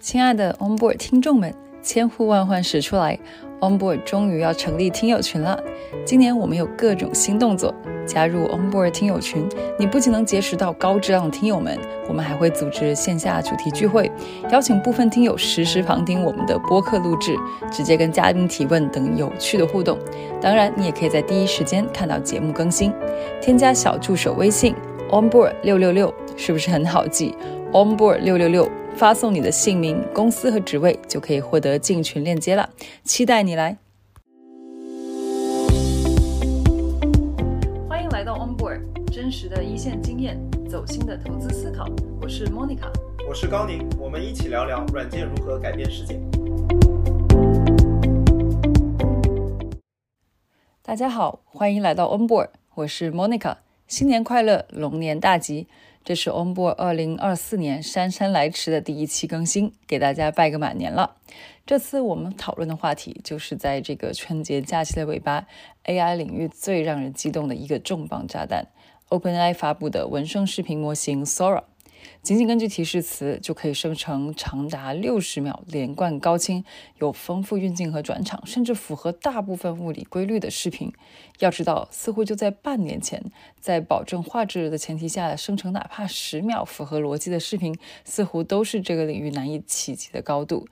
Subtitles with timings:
[0.00, 3.18] 亲爱的 Onboard 听众们，千呼万唤始出来
[3.60, 5.62] ，Onboard 终于要成立听友群了。
[6.06, 7.74] 今年我们有各种新动作，
[8.06, 9.46] 加入 Onboard 听友群，
[9.78, 11.78] 你不仅能结识到高质量的听友们，
[12.08, 14.10] 我们还会组织线下主题聚会，
[14.50, 17.36] 邀请部分听友实时旁听我们的播客录制，
[17.70, 19.98] 直接跟嘉宾提问等有趣的互动。
[20.40, 22.90] 当然，你也可以在第一时间看到节目更新。
[23.38, 24.74] 添加小助手微信
[25.10, 27.36] Onboard 六六六，是不是很好记
[27.72, 28.66] ？Onboard 六六六。
[28.96, 32.68] 发送你的姓名、公司和职位，就可以获得进群链接了。
[33.04, 33.78] 期待你来！
[37.88, 41.86] 欢迎来到 Onboard，真实的一线经验，走心的投资思考。
[42.20, 42.90] 我是 Monica，
[43.26, 46.20] 我是高宁，我们一起聊聊软件如何改变世界。
[50.82, 55.68] 大家好，欢迎来到 Onboard，我是 Monica，新年快乐，龙年大吉！
[56.02, 61.16] 这是 Onboard 二零二四年姗姗来迟的第一期更新，给大家拜个晚年了。
[61.66, 65.46] 这次我们讨论的话题就是在这个春节假期的尾巴
[65.84, 68.66] ，AI 领域最让人激动的一个重磅炸弹
[69.10, 71.64] ，OpenAI 发布的文生视频模型 Sora。
[72.22, 76.64] 仅仅根据提示词就可以生成长达六十秒、连贯高清、
[76.98, 80.92] 有丰富运镜和转场，甚至符合大部分物理规律的视频。
[81.38, 83.22] 要知道，似乎就在半年前，
[83.58, 90.68] 在保证画质的前提下生成哪怕十秒符合逻辑的视频，似乎都是这个领域难以企及的高度。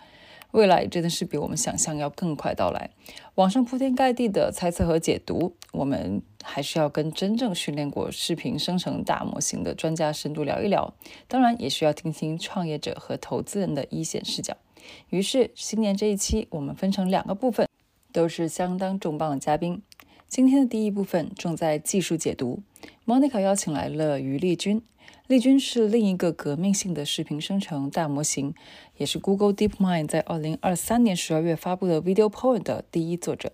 [0.52, 2.90] 未来真的是比我们想象要更快到来。
[3.34, 10.94] 网上铺天盖地的猜测和解读，我们还是要跟真正训练过视频生成大模型的专家深度聊一聊。
[11.28, 14.56] 当然，也需要听听创业者和投资人的一线视角。
[15.10, 17.68] 于是，新年这一期我们分成两个部分，
[18.12, 19.82] 都是相当重磅的嘉宾。
[20.26, 22.62] 今天的第一部分重在技术解读
[23.06, 24.82] ，Monica 邀请来了于丽君。
[25.26, 28.54] 丽君是另一个革命性的视频生成大模型，
[28.98, 33.52] 也是 Google DeepMind 在2023年12月发布的 Video Poet 的第一作者。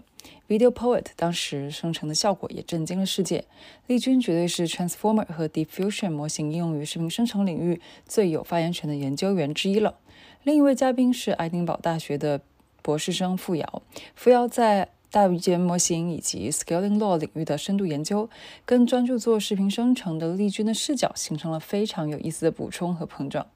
[0.48, 3.45] Video Poet 当时生成的效果也震惊了世界。
[3.86, 9.98] 丽君绝对是 Transformer 和 Diffusion 模型应用于视频生成领域最有发言权的研究员之一了。
[10.45, 12.41] 另一位嘉宾是爱丁堡大学的
[12.80, 13.83] 博士生付瑶，
[14.14, 18.30] 付瑶在大语言模型以及 Scaling Law 领域的深度研究，
[18.64, 23.47] 跟专注做视频生成的丽君的视角形成了非常有意思的补充和碰撞。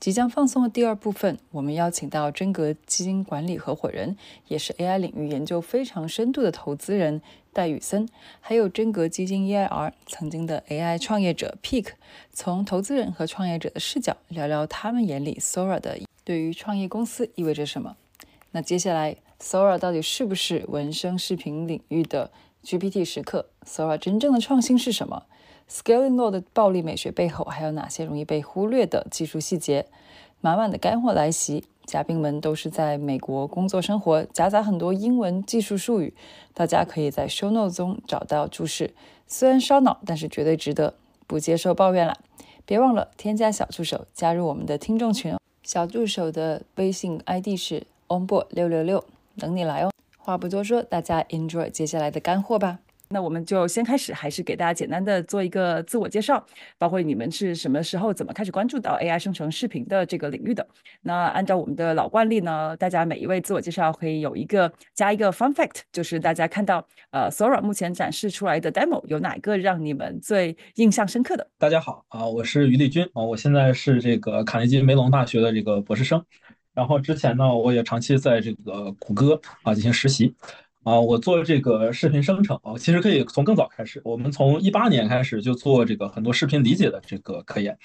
[0.00, 4.16] 即将放送的第二部分，我们邀请到真格基金管理合伙人，
[4.46, 7.20] 也是 AI 领域研究非常深度的投资人
[7.52, 8.08] 戴宇森，
[8.40, 11.88] 还有真格基金 EIR 曾经的 AI 创业者 Peak，
[12.32, 17.96] 从投资人和创业者的视角聊聊他们眼里 Sora 的对于创业公司意味着什么。
[18.52, 19.16] 那接下来。
[19.40, 22.32] Sora 到底是不是文生视频领域的
[22.64, 25.26] GPT 时刻？Sora 真正的创新是什么
[25.70, 29.86] ？Scaling Law 的暴力美学背后还有哪些容易被忽略的技术细节？
[30.40, 36.14] 满满的干货来袭，嘉宾们都是在美国工作生活，夹杂很多英文技术术语，
[36.54, 38.94] 大家可以在 Show Note 中找到注释。
[39.26, 40.94] 虽然烧脑，但是绝对值得，
[41.26, 42.16] 不接受抱怨了。
[42.64, 45.38] 别忘了添加小助手加入我们的听众群哦。
[45.62, 49.04] 小助手的微信 ID 是 onboard 六六六。
[49.36, 49.90] 等你来哦！
[50.18, 52.78] 话不多说，大家 enjoy 接下来的干货吧。
[53.10, 56.44] 那我们就先开始，还是给大家简单的做一个自我介绍，
[56.76, 60.66] 包括你们是什么时候、怎么开始关注到 AI 生成视频的这个领域的。
[61.02, 71.46] 那按照我们的老惯例呢，大家每一位自我介绍可以有一个加一个 fun fact，就是大家看到呃 Sora 目前展示出来的 demo 有哪个让你们最印象深刻的？
[71.58, 76.22] 大家好啊，我是于立军啊，我现在是这个卡内基梅隆大学的这个博士生。
[76.74, 80.36] 然后之前呢，我也长期在这个谷歌啊进行实习，
[80.88, 87.76] 啊，我做这个视频生成啊，其实可以从更早开始，我们从一八年开始就做这个很多视频理解的这个科研，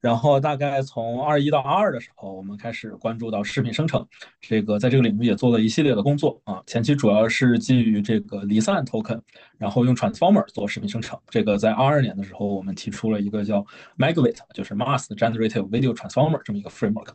[0.00, 4.06] 然后大概从二一到二二的时候，我们开始关注到视频生成，
[4.40, 9.20] 这个在这个领域也做了一系列的工作啊，前期主要是基于这个离散 token，
[9.58, 13.66] 然后用 transformer 做视频生成，这个在二二年的时候，我们提出了一个叫
[13.98, 17.08] Megavit，就是 Mass Generative Video Transformer 这么一个 framework。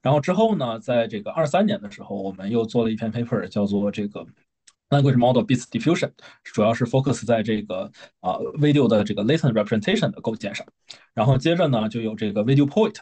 [0.00, 4.24] 然后之后呢，在这个二三年的时候，我们又做了一篇 paper，叫做这个
[4.90, 6.10] language model bits diffusion，
[6.44, 7.90] 主要是 focus 在这个
[8.20, 10.66] 啊 video 的这个 latent representation 的构建上。
[11.14, 12.96] 然后接着呢，就有这个 video poet，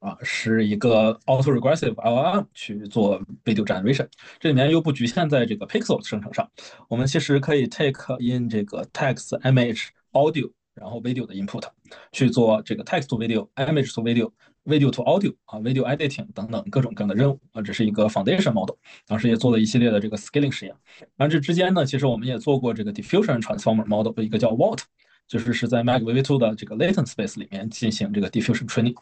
[0.00, 4.08] 啊，是一个 auto regressive LLM 去做 video generation。
[4.40, 6.50] 这里面又不局限在这个 pixel 生成上，
[6.88, 11.64] 我们其实可以 take in 这个 text、image、audio，然后 video 的 input
[12.12, 14.30] 去做这个 text to video、image to video。
[14.64, 18.76] Video to Audio 啊，Video Editing 等等各种各样的任务啊，这是一个 Foundation Model。
[19.06, 20.74] 当时也做了一系列的这个 Scaling 实验。
[21.16, 24.80] 然后这之间呢，其实我们也做过这个 Diffusion Transformer Model 一个叫 WALT，
[25.26, 28.94] 就是是在 Mag VV2 的这个 Latent Space 里面进行这个 Diffusion Training。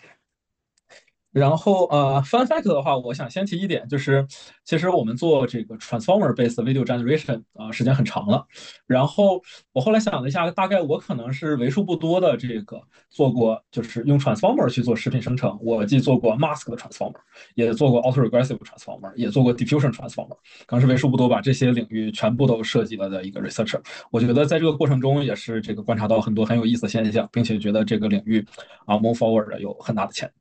[1.32, 4.27] 然后呃，fun fact 的话，我想先提一点，就是
[4.65, 8.44] 其实我们做这个 transformer based video generation 啊，时间很长了。
[8.85, 9.41] 然后
[9.73, 15.56] 我后来想了一下，大概我可能是为数不多的这个做过，就是用 transformer 去做视频生成。
[15.62, 17.21] 我既做过 mask 的 transformer，
[17.55, 20.37] 也做过 autoregressive transformer，也做过 diffusion transformer，
[20.67, 23.81] 可能是为数不多把这些领域全部都涉及了的一个 researcher。
[24.11, 28.44] 我觉得在这个过程中，也是这个观察到很多很有意思的现象，并且觉得这个领域
[28.85, 30.33] 啊 move forward 有很大的潜力。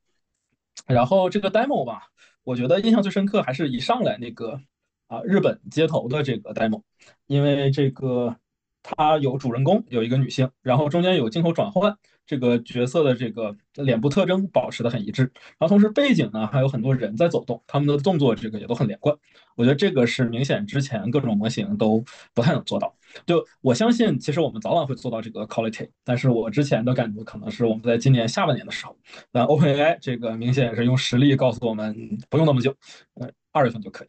[0.86, 2.02] 然后这个 demo 吧，
[2.44, 4.60] 我觉得印象最深刻还是一上来那个
[5.06, 6.82] 啊日本街头的这个 demo，
[7.26, 8.36] 因为这个
[8.82, 11.96] 它有主人公有一个女性，然后中间有镜头转换。
[12.26, 15.22] 这个角色的这个脸部特征保持的很一致，
[15.58, 19.12] 然后同时背景呢还有很多人在走动，他们的动作这个也都很连贯。
[19.56, 22.94] 我觉得这个是明显之前各种模型都不太能做到。
[23.26, 28.96] 就我相信，其实我们早晚会做到这个 quality，但是我之前的感觉可能是我们在今年下半年的时候，
[29.32, 31.94] 那 OpenAI 这个明显是用实力告诉我们
[32.28, 32.74] 不用那么久，
[33.14, 34.08] 呃，二月份就可以。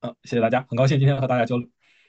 [0.00, 1.68] 嗯，谢谢大家，很高兴今天和大家交流。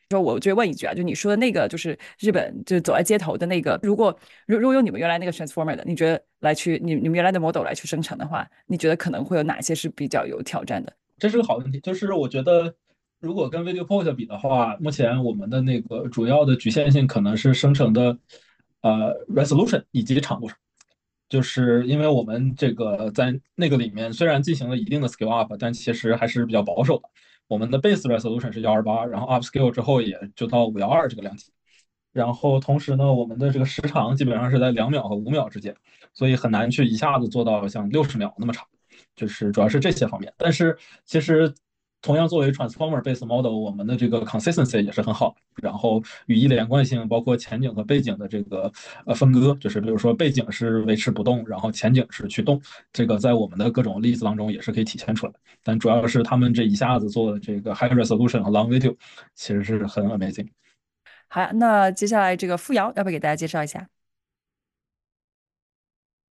[0.10, 10.94] 说，我就问一句啊，就你说的那个，就是日本，就是走在街头的那个，如果如如果用你们原来那个 transformer 的，你觉得来去你你们原来的 model 来去生成的话，你觉得可能会有哪些是比较有挑战的？
[11.18, 12.74] 这是个好问题，就是我觉得
[13.22, 18.18] 如果跟 video point 比的话，目前我们的那个主要的局限性可能是生成的
[18.82, 20.58] 呃 resolution 以及长度上，
[21.30, 27.04] 就是因为我们这个在那个里面虽然进行了一定的 scale up，但其实还是比较保守的。
[27.48, 31.52] 我们的 base resolution 是幺二八，然后 upscale 之后也就到五幺二这个量级，
[32.12, 35.76] 然后同时呢，我们的这个时长基本上是在两秒和五秒之间，
[36.12, 38.66] 所以很难去一下子做到像六十秒那么长，
[39.16, 40.34] 就是主要是这些方面。
[40.38, 40.76] 但是
[41.06, 41.54] 其实。
[42.02, 45.36] 同样作为 transformer based model，我们的这个 consistency 也是很好。
[45.62, 48.72] 然后语义连贯性，包括前景和背景的这个
[49.06, 52.60] 呃分割，就是比如说背景是维持不动，然后前景是去动，
[52.92, 55.34] 这个在我们的各种例子当中也是可以体现出来。
[55.64, 58.96] 但主要是他们这一下子做的这个 high resolution 和 long video，
[59.36, 60.48] 其实是很 amazing。
[61.28, 63.88] 好，那接下来这个付瑶要不要给大家介绍一下？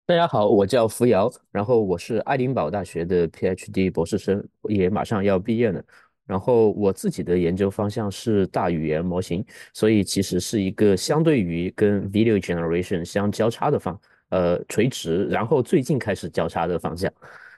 [0.07, 5.83] 大家好，我叫扶摇，然后我是爱丁堡大学的 PhD 博士生，也马上要毕业了。
[6.25, 13.99] 然后我自己的研究方向是大语言模型，所以其实是一个相对于跟 video generation 相交叉的方，
[14.29, 17.11] 呃，垂直，然后最近开始交叉的方向。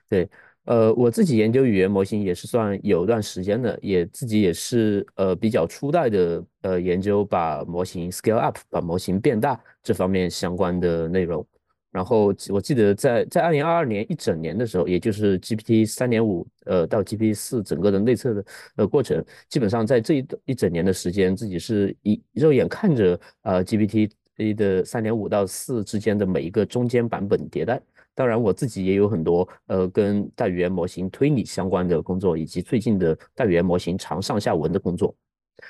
[0.10, 0.28] 对，
[0.66, 11.46] 呃，我自己研究语言模型也是算有段时间的，也自己也是呃比较初代的呃研究把模型 scale up，把模型变大这方面相关的内容。
[11.92, 18.46] 然后我记得在在二零二二年一整年的时候，也就是 GPT 三点五呃到 GPT 四整个的内测的
[18.76, 24.12] 呃过程，基本上在这一一整年的时间，自己是一肉眼看着呃 GPT
[24.56, 27.82] 的三点五到四之间的每一个中间版本迭代。
[28.14, 35.16] 当然，我自己也有很多呃跟大语言模型推理相关的工作，以及最近的大语言模型长上下文的工作。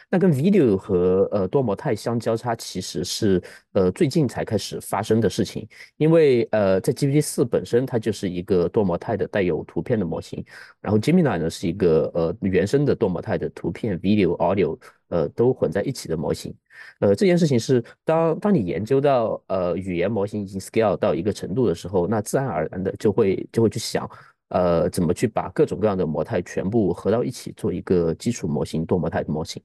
[0.09, 3.41] 那跟 video 和呃多模态相交叉，其实是
[3.73, 5.67] 呃最近才开始发生的事情。
[5.97, 10.43] 因为呃在 GPT 四本身它就是一个多模态的带有图片的模型，
[10.81, 14.77] 然后 Gemini 呢是一个呃原生的多模态的图片、video、audio
[15.09, 16.53] 呃都混在一起的模型。
[16.99, 24.09] 呃这件事情是当当你研究到呃语言模型已经 scale 到一个程度的时候，那自然而然的就会就会去想。
[24.49, 29.61] 呃，怎么去把各种各样的模态全部合到一起，做一个基础模型多模态的模型？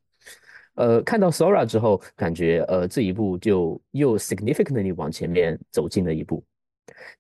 [0.75, 6.45] 呃，看到 Sora 之后，感觉呃这一步就又 significantly 往前面走近了一步。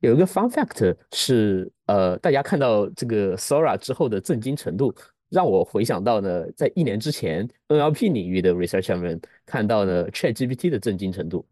[0.00, 4.94] 有一个 fun fact 是，呃，大家看到这个 Sora 之后的震惊程度，
[5.30, 11.46] 让我回想到呢，在一年之前 NLP 领域的 researcher 们看到呢 ChatGPT 的震惊程度。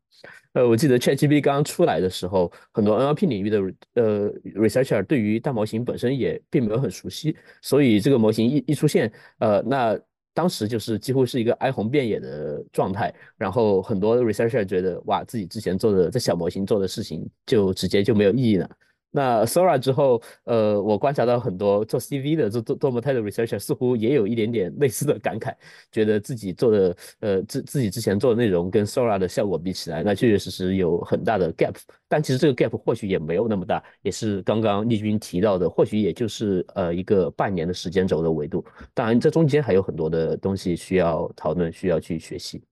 [0.53, 3.61] 呃，我记得 ChatGPT 刚刚出来的时候，很多 NLP 领域的
[3.95, 9.99] 呃 researcher 对于大模型本身也并没有很熟悉，所以这个模型一一出现，呃，那
[10.35, 13.13] 当时就是几乎是一个哀鸿遍野的状态。
[13.37, 18.71] 然后很多 researcher 觉得，哇，自己之前做的这小模型做的事情就直接就没有意义了。
[19.15, 25.55] 那 Sora 之后，呃，我观察到很多做 CV 的、做多多模态的 researcher 似乎也有一点点类似的感慨，
[25.93, 31.75] 觉得自己做的，呃，自自己之前做的内容跟 Sora 的效果比起来，那确确实实有很大的 gap。
[32.09, 38.65] 但其实这个 gap 或许也没有那么大，也是刚刚丽君提到的，或许也就是呃一个半年的时间轴的维度。
[38.95, 42.63] 当然，这中间还有很多的东西需要讨论，需要去学习。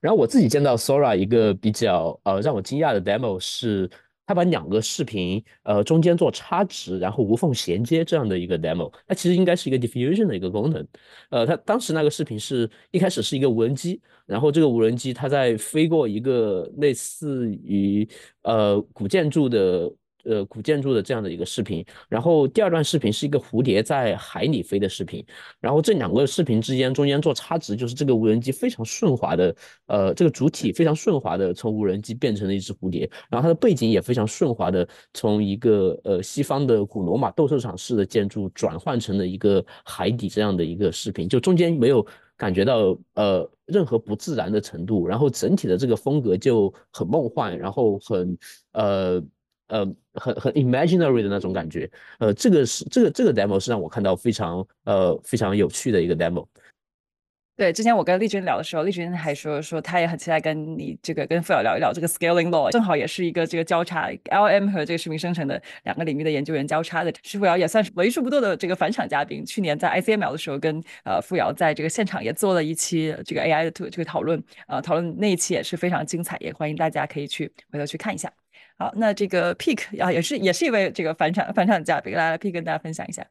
[0.00, 3.90] 然后我自己见到 Sora 一个比较呃让我惊讶的 demo 是。
[4.26, 10.86] 他把两个视频，呃，中间做差值，然后无缝衔接这样的一个 demo，它其实应该是一个 diffusion 的一个功能。
[11.30, 18.08] 呃，他当时那个视频是一开始是一个无人机，然后这个无人机它在飞过一个类似于
[18.42, 19.90] 呃古建筑的
[20.26, 25.24] 呃古建筑的这样的一个视频，然后第二段视频是一个蝴蝶在海里飞的视频，
[25.60, 29.56] 然后这两个视频之间中间做差值，就是这个无人机非常顺滑的，
[29.86, 42.04] 呃，这个主体非常顺滑的从无人机变成了一只蝴蝶，然后它的背景也非常顺滑的从一个呃西方的古罗马斗兽场式的建筑转换成了一个海底这样的一个视频，就中间没有
[42.36, 48.36] 感觉到呃任何不自然的程度，然后整体的这个风格就很梦幻，然后很
[48.72, 49.24] 呃。
[49.68, 56.46] 呃，很很 imaginary 的那种感觉，呃，这个是这个这个 demo 是让我看到非常呃非常有趣的一个 demo。
[57.58, 67.10] 对，之前我跟丽君聊的时候，丽君还说说她也很期待跟你这个跟付瑶聊一聊这个 scaling law，正好也是一个这个交叉 LM 和这个视频生成的两个领域的研究员交叉的。
[67.24, 78.30] 付瑶也算是为数不多的这个返场嘉宾，去年在 ICML 的时候跟呃付瑶在这个现场也做了一期这个 AI 的这个讨论，呃，讨论那一期也是非常精彩，也欢迎大家可以去回头去看一下。
[78.78, 83.26] 好，那这个 Pick 啊，也是也是一位这个返场返场嘉宾，来来 Pick 跟大家分享一下。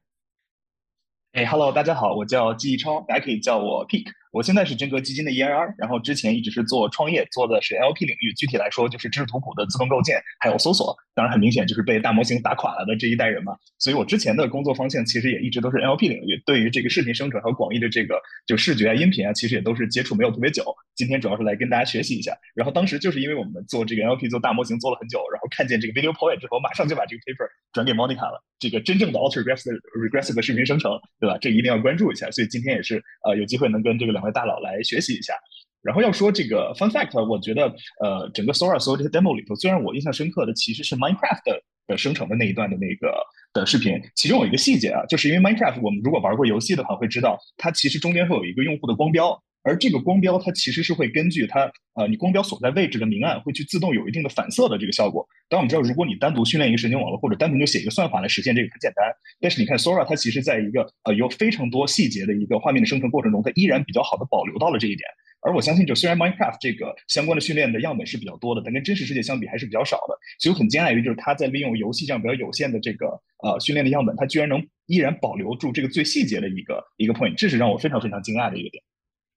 [1.34, 4.08] 哎，Hello，大家好，我叫季超，大家可以叫我 Pick。
[4.36, 10.94] 我现在是真格基金的 EIR，然后之前一直是做创业，做的是 LP 领域，具体来说就是知识图谱的自动构建，还有搜索。
[11.14, 13.56] 当然很明显就是被大模型打垮了的这一代人嘛。
[13.80, 20.66] 所以我之前的工作方向其实也一直都是 LP 领域，对于这个视频生成和广义的这个就视觉啊、音频啊，其实也都是接触没有特别久。
[20.96, 22.38] 今天主要是来跟大家学习一下。
[22.54, 28.44] 然后当时就是因为我们做这个 LP 做大模型做了很久，然后看见这个 Video Poet 之后，马上就把这个 paper 转给 Monica 了。
[28.58, 31.38] 这个真正的 Auto Regressive Regressive 视频生成，对吧？
[31.40, 32.32] 这一定要关注一下。
[32.32, 35.16] 所以今天也是呃有机会能跟这个两位大佬来学习。
[35.16, 35.34] 一下，
[35.82, 43.16] 然后要说这个 fun fact，我觉得呃，整个 Sora 所有这些 demo 里头，最让我印象深刻的其实是 Minecraft 的生成的那一段的那个
[43.54, 44.02] 的视频。
[44.16, 49.42] 其中有一个细节啊，就是因为 Minecraft，我们如果玩过游戏的话，会知道它其实中间会有一个用户的光标。
[49.66, 55.28] 而这个光标，它其实是会根据它，呃，你光标所在位置的明暗，会去自动有一定的反色的这个效果。
[55.50, 59.12] 当我们知道，如果你单独训练一个神经网络，或者单独就写一个算法来实现这个很简单。
[59.42, 65.10] 但是你看 Sora，它其实在一个呃有非常多细节的一个画面的生成过程中，它依然比较好的保留到了这一点。
[65.42, 70.18] 而我相信，就虽然 Minecraft 这个相关的训练的样本是比较多的，但跟真实世界相比还是比较少的。
[70.40, 73.08] 所以我很惊讶于，就是它在利用游戏这样比较有限的这个
[73.44, 78.84] 呃训练的样本，它居然能依然保留住这个最细节的一个一个 point，这是让我非常非常惊讶的一个点。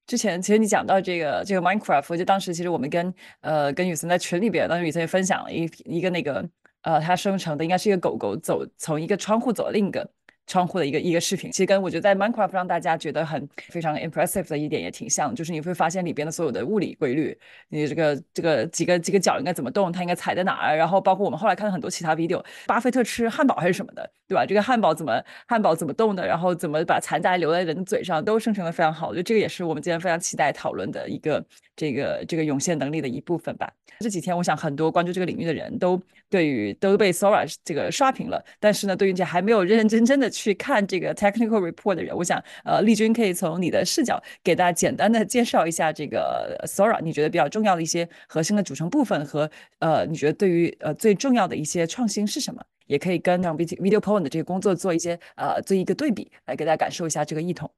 [0.08, 6.44] 之前其实你讲到这个这个 Minecraft，就当时其实我们跟呃跟雨森在群里边，当时雨森也分享了一一个那个
[6.82, 10.10] 呃他生成的应该是一个狗狗走从一个窗户走另一个。
[10.48, 17.38] 窗户的一个一个视频，其实跟我觉得在 Minecraft 让大家觉得很非常 impressive 的一点也挺像，就是你会发现里边的所有的物理规律，
[17.68, 24.46] 你这个这个几个几个脚应该怎么动，它应该踩在哪儿，然后包括我们后来看到很多其他 video，巴菲特吃汉堡还是什么的，对吧？
[24.46, 31.44] 这个汉堡怎么汉堡怎么动的，然后怎么把残渣留在人的嘴上，都生成的非常好，我觉得这个也是我们今天非常期待讨论的一个
[31.78, 33.72] 这个这个涌现能力的一部分吧。
[34.00, 40.28] 这几天我想很多关注这个领域的人都对于都被 Sora 这个刷屏了，但是呢，对于这还没有认认真真的。
[40.30, 52.62] 去看这个 technical report 的人，我想，呃，丽君可以从你的视角给大家简单的介绍一下这个 Sora，你觉得比较重要的一些核心的组成部分和，呃，你觉得对于呃最重要的一些创新是什么？
[52.86, 57.70] 也可以跟 video point 的这个工作做一些呃做一个对比，来给大家感受一下这个异同。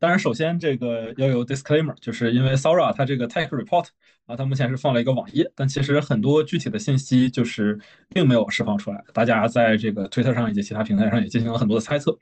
[0.00, 3.86] 当然，首先这个要有 disclaimer，就是因为 Sora 它这个 tech report
[4.26, 7.78] 啊，它目前是放了一个网页，但其实很多具体的信息就是
[8.10, 9.04] 并没有释放出来。
[9.12, 12.16] 大家在这个推特上以及其他平台上也进行了很多的猜测。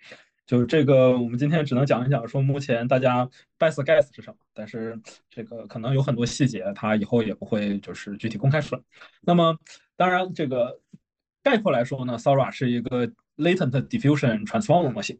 [0.46, 3.28] 就是这个，我们今天只能讲一讲，说目前大家
[3.58, 4.96] best guess 是什么，但是
[5.28, 8.80] 这个可能有很多细节，它以后也不会就是具体公开出来。
[9.22, 9.58] 那么，
[9.96, 10.80] 当然这个
[11.42, 15.18] 概括来说呢，Sora 是一个 latent diffusion transformer 模型。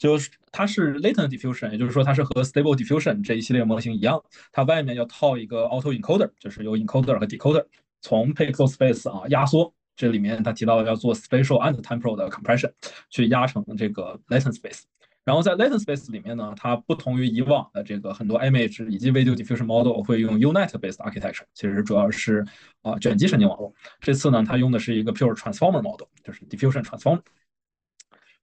[0.00, 4.18] 就是它是 latent diffusion，也就是说它是和 stable diffusion 这一系列模型一样，
[4.50, 7.62] 它外面要套一个 auto encoder，就是有 encoder 和 decoder
[8.00, 12.72] 从 pixel space 啊压缩，这里面它提到要做 spatial and temporal 的 compression，
[13.10, 14.84] 去压成这个 latent space。
[15.22, 22.42] 然后在 latent space 里面呢，它不同于以往的这个很多 image 以及 video diffusion model 会用 U-Net based architecture，其实主要是
[22.80, 23.70] 啊卷积神经网络。
[24.00, 27.20] 这次呢，它用的是一个 pure transformer model，就是 diffusion transformer。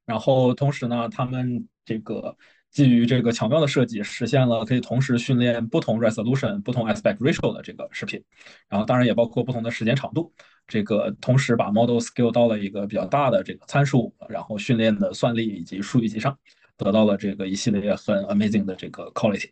[0.08, 2.36] 然后同时呢，他们这个
[2.72, 8.24] 基于这个巧妙的设计，实现了可以同时训练不同 resolution、不同 aspect ratio 的这个视频。
[8.70, 10.34] 然后当然也包括不同的时间长度，
[10.68, 16.36] 这个同时把 model scale 到了一个比较大的这个参数，然后训练的算力以及数据集上，
[16.78, 19.52] 得到了这个一系列很 amazing 的这个 quality。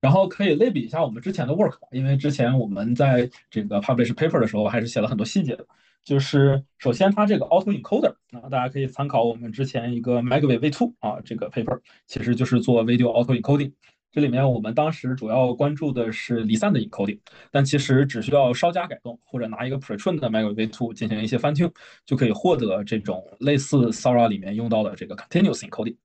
[0.00, 5.66] 然后可以类比一下我们之前的 work，因为之前我们在这个 publish paper 的时候，还是写了很多细节的。
[6.06, 13.72] 就是首先它这个 auto encoder 啊，大家可以参考我们之前一个 Magway V2 啊这个 paper，其实就是做 video auto encoding。
[14.12, 17.18] 这里面我们当时主要关注的是离散的 encoding，
[17.50, 21.72] 但其实只需要稍加改动，或者拿一个 pretrain 的 MegaV2 进行一些 fine tune，
[22.06, 25.96] 就可以获得这种类似 Sora 里面用到的这个 continuous encoding。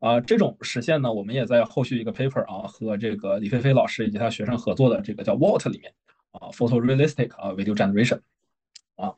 [0.00, 5.92] 啊，这种实现呢，我们也在后续一个 paper 啊和这个李飞飞老师以及他学生合作的这个叫 Walt 里面
[6.32, 8.18] 啊，photorealistic 啊 video generation
[8.96, 9.12] 啊。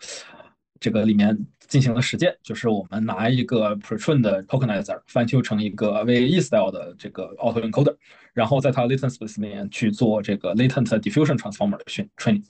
[0.81, 7.97] 这个里面进行了实践，就是我们拿一个 pretrain 的 tokenizer 翻修成一个 VAE style 的这个 auto encoder，
[8.35, 12.45] 然后在它 latent space 里面去做这个 latent diffusion transformer 的训 training。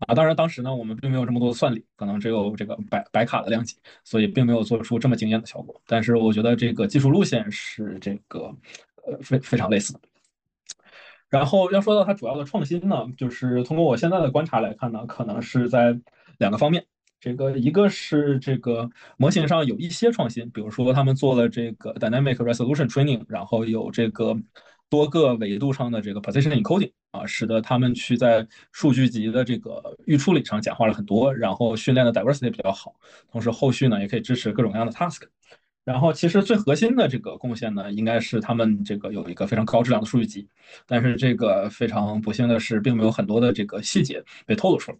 [0.00, 5.80] 啊，当然当时呢，我们并没有这么多的算力，可能只有这个白白卡的量级，所以并没有做出这么惊艳的效果。
[5.86, 8.54] 但是我觉得这个技术路线是这个
[9.06, 10.00] 呃非非常类似的。
[11.30, 15.98] 然后要说到它主要的创新呢，就是通过我现在的观察来看呢，可能是在
[16.38, 16.84] 两个方面。
[17.20, 24.36] 这个一个是这个模型上有一些创新，比如说他们做了这个 dynamic resolution training，然后有这个
[24.90, 32.94] 多个维度上的这个 position encoding 啊，使得他们去在数据集的这个预处理上简化了很多，然后训练的 diversity 比较好，
[33.32, 35.22] 同时后续呢也可以支持各种各样的 task。
[35.82, 40.46] 然后其实最核心的这个贡献呢，应该是他们这个有一个非常高质量的数据集，
[40.86, 44.98] 但是这个非常不幸的是，并没有很多的这个细节被透露出来。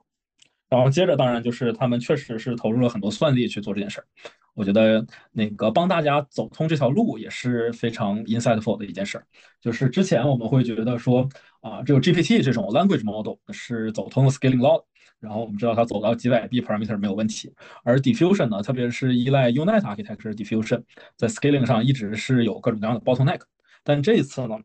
[0.75, 4.07] 然后接着，当然就是他们确实是投入了很多算力去做这件事儿。
[4.55, 9.27] 我觉得那个帮大家走通这条路也是非常 insightful 的一件事儿。
[9.61, 11.29] 就是之前我们会觉得说
[11.61, 14.83] 啊，这个 GPT 这种 language model 是走通了 scaling law，
[15.19, 17.53] 然后我们知道它走到几百 B parameter 没有问题。
[17.83, 20.83] 而 diffusion 呢，特别是依赖 Unet architecture diffusion，
[21.17, 23.41] 在 scaling 上一直是有各种各样的 bottleneck。
[23.83, 24.57] 但这一次呢，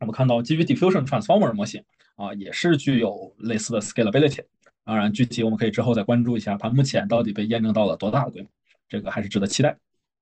[0.00, 1.82] 我们看到基于 diffusion transformer 模型
[2.14, 4.44] 啊，也是具有类似的 scalability。
[4.86, 8.48] 当然，具体我们可以之后再关注一下，它目前到底被验证到了多大的规模，
[8.88, 9.76] 这个还是值得期待。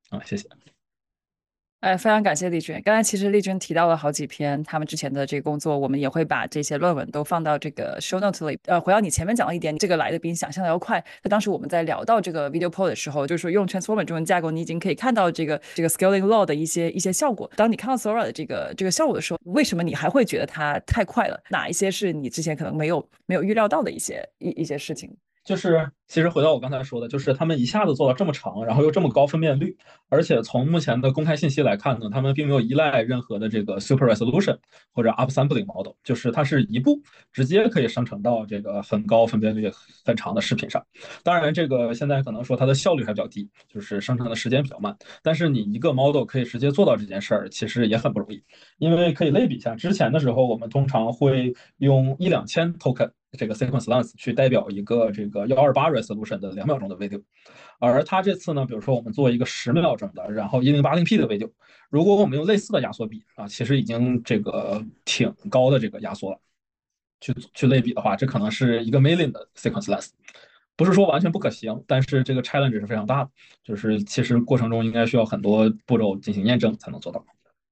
[0.08, 0.48] 啊，谢谢。
[1.84, 2.80] 哎，非常感谢丽君。
[2.82, 8.58] 刚才其实丽君提到了好几篇他们之前的这个工作，我们也会把这些论文都放到这个 show note 里。
[8.64, 11.04] 呃，回到你前面讲了一点，这个来的比你想象的要快。
[11.22, 17.50] 那当时我们在聊到这个 video p o l 的时候，就是说用 transformer 这种架构，你已经可以看到这个这个 scaling law 的一些一些效果。
[17.54, 21.38] 当你看到 Sora 的这个这个效果的时候，为什么你还会觉得它太快了？
[21.50, 25.14] 哪一些是你之前可能没有没有预料到的一些一一些事情？
[25.44, 29.76] 就是，其实回到我刚才说的，就是他们一下子做到这么长，然后又这么高分辨率，
[30.08, 34.56] 而且从目前的公开信息来看呢，他们并没有依赖任何的这个 super resolution
[34.90, 36.98] 或者 upsampling model，就是它是一步
[37.30, 39.70] 直接可以生成到这个很高分辨率
[40.02, 40.82] 很长的视频上。
[41.22, 44.96] 当然，这个现在可能说它的效率还比较低，就是生成的时间比较慢。
[45.22, 48.42] 但是你一个 model 可以直接做到这件事儿，其实也很不容易。
[48.78, 53.10] 因为可以类比一下，之前的时候我们通常会用一两千 token。
[53.36, 57.22] 这个 sequence length 去代表一个这个幺二八 resolution 的两秒钟的 video，
[57.78, 61.50] 而它这次呢，比如说我们做一个十秒钟的，然后一零八零 P 的 video，
[61.90, 66.38] 如果我们用类似的压缩比啊，其实已经这个挺高的这个压缩了。
[67.20, 70.10] 去去类比的话，这可能是一个 million 的 sequence length，
[70.76, 73.30] 不是说完全不可行，但是这个 challenge 是非常大的，
[73.62, 77.24] 就是其实过程中应该需要很多步骤进行验证才能做到。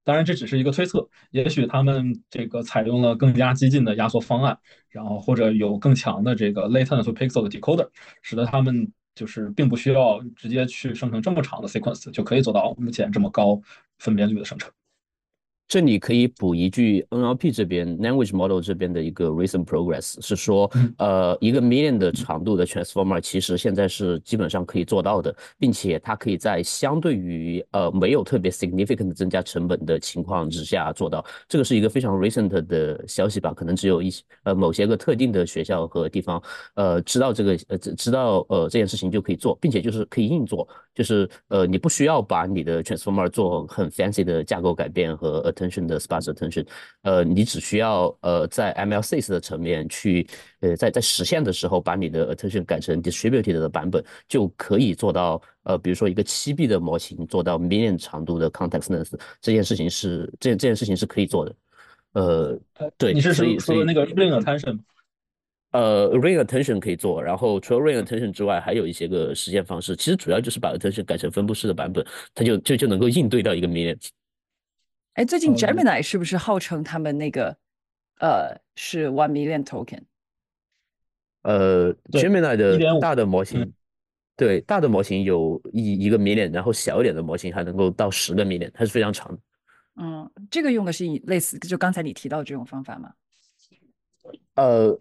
[0.03, 1.07] 当然，这只是一个推测。
[1.31, 4.57] 也许他们这个采用了更加激进的压缩方案，
[4.89, 7.87] 然后或者有更强的这个 latent to pixel 的 decoder，
[8.21, 13.61] 使得他们就是并不需要直接去生成这么长的 sequence，就可以做到目前这么高
[13.97, 14.69] 分辨率的生成。
[15.67, 31.25] 这里可以补一句，NLP 这边 language model 这边的一个 recent progress 是说，呃，一个 million 的长度的 transformer 其实现在是基本上可以做到的，并且它可以在相对于呃没有特别 significant 增加成本的情况之下做到。
[31.47, 33.51] 这个是一个非常 recent 的消息吧？
[33.51, 36.43] 可能只有一些呃某些个特定的学校和地方
[36.75, 46.65] 呃知道这个呃知知道呃这件事情就可以做，并且就是可以硬做，就是呃你不需要把你的 transformer 做很 fancy 的架构改变和 attention 的 sparse attention，
[47.03, 50.27] 呃，你只需要呃在 MLSys 的层面去，
[50.61, 61.55] 呃，在在实现的时候把你的 attention 改成 distributed 的版本，就可以做到呃，比如说一个七 B 的模型做到 million 长度的 context length，这件事情是这这件事情是可以做的，
[62.13, 62.59] 呃，
[62.97, 64.79] 对，你是说说那个 ring attention？
[65.71, 73.97] 呃，ring attention 可以做，然后除了 ring attention 之外，还有一些个实现方式，其实主要就是把 attention 改成分布式的版本，它就就就能够应对到一个 million。
[75.13, 77.55] 哎，最近 Gemini 是不是号称他们那个
[78.19, 80.01] 呃是 one million token？
[81.43, 83.73] 呃，Gemini 的大的模型，
[84.35, 89.41] 对大的模型有一一个 million，然后小一点的模型还能够到十个 million，它是非常长的。
[89.95, 93.13] 嗯，这个用的是类似就刚才你提到这种方法吗？
[94.55, 94.97] 呃，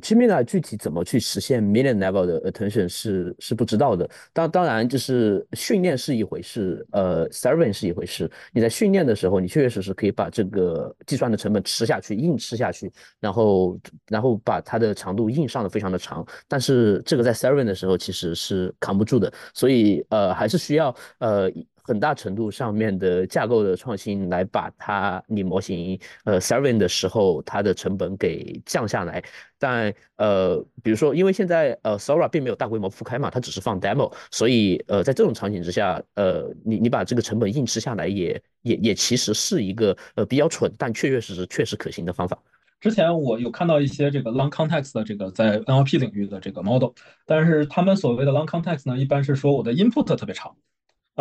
[0.00, 4.08] Gemini 具体怎么去实现 million level 的 attention 是是不知道的。
[4.32, 8.30] 当当然就是训练是一回事，呃，serving 是一回事。
[8.52, 16.26] 你在训练的时候，你确确实实可以把这个计算的成本吃下去，硬吃下去，然后然后把它的长度硬上的非常的长。
[16.48, 21.50] 但是这个在 serving 的时候其实是扛不住的，所以呃还是需要呃。
[21.82, 29.22] 很大程度上面的架构的创新，来把它你模型呃 serving 的时候，它的成本给降下来。
[29.58, 42.36] 但呃，比如说，因为现在呃 Sora 并没有大规模铺开嘛，它只是放 demo，所以呃，在这种场景之下，呃，你你把这个成本硬吃下来，也也也其实是一个呃比较蠢，但确确实实确实可行的方法。
[42.80, 46.90] 之前我有看到一些这个 long context 的这个在 NLP 领域的这个 model，
[47.24, 50.56] 但是他们所谓的 long context 呢，一般是说我的 input 特别长。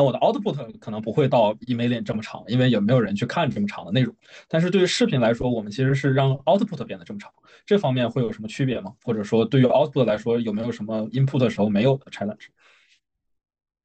[0.02, 4.12] 那我的 output 可能不会到一 million 这么长，因为也没有人去看这么长的内容。
[4.48, 7.32] 但是对于视频来说，我们其实是让 output 变得这么长，
[7.68, 8.92] 这方面会有什么区别吗？
[9.04, 12.48] 或者说对于 output 来说，有没有什么 input 的时候没有的 challenge？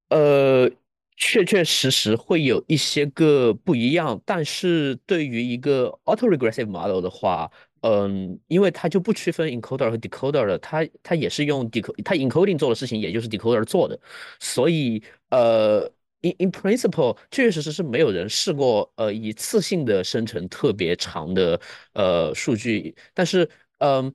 [0.09, 0.71] 呃，
[1.19, 7.51] 确确实实会有一些个不一样，但是对于一个 autoregressive model 的话，
[7.83, 14.01] 嗯，因为它就不区分 encoder 和 decoder 了，它它也是用 decode，它 encoding 做的事情也就是 decoder 做的，
[14.41, 15.93] 所以呃。
[16.27, 21.61] In in principle，确确实实是没有人试过，呃，一次性的生成特别长的
[21.93, 22.95] 呃数据。
[23.15, 24.13] 但是，嗯，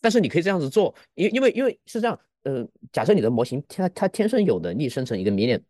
[0.00, 5.60] 但是你可以这样子做，因因为因为是这样，呃，假设你的模型它它天生有能力生成一个 million，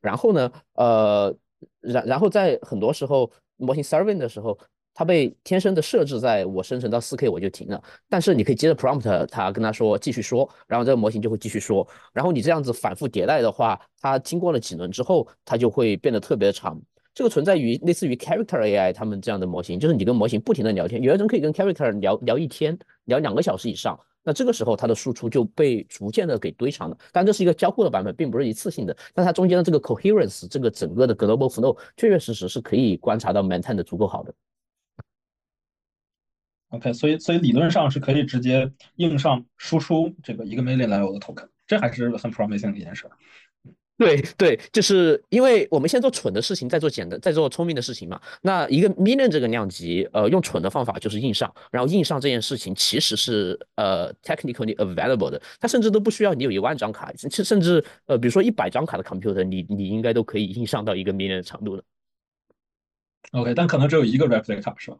[0.00, 1.36] 然后呢，呃，
[1.80, 4.56] 然然后在很多时候模型 serving 的时候。
[4.94, 16.80] 它被天生的设置在我生成到 4K 我就停了，但是你可以接着 prompt 它跟它说继续说，然后这个模型就会继续说，然后你这样子反复迭代的话，它经过了几轮之后，它就会变得特别长。
[17.14, 26.96] 这个存在于类似于 character AI 他们这样的模型，就是你跟模型不停的聊天，有的人可以跟 character 聊聊一天，聊两个小时以上，那这个时候它的输出就被逐渐的给堆长了。
[27.12, 34.32] 但这是一个交互的版本，并不是一次性的，但它中间的这个 coherence，这个整个的 global flow，确确实实是可以观察到 maintain 的足够好的。
[36.72, 43.06] OK，所以所以理论上是可以直接硬上输出这个一个 million level 的 token，这还是很 promising 的一件事。
[43.98, 48.18] 对对，就是因为我们现在做蠢的事情，在做简单，在做聪明的事情嘛。
[48.40, 61.84] 那一个 million 这个量级，呃，用蠢的方法就是硬上，然后硬上这件事情其实是呃 technically available 的，它甚至都不需要你有一万张卡，甚甚至呃，比如说一百张卡的 computer，你你应该都可以硬上到一个 million 的长度的。
[63.32, 64.96] OK，但可能只有一个 replica 是吧？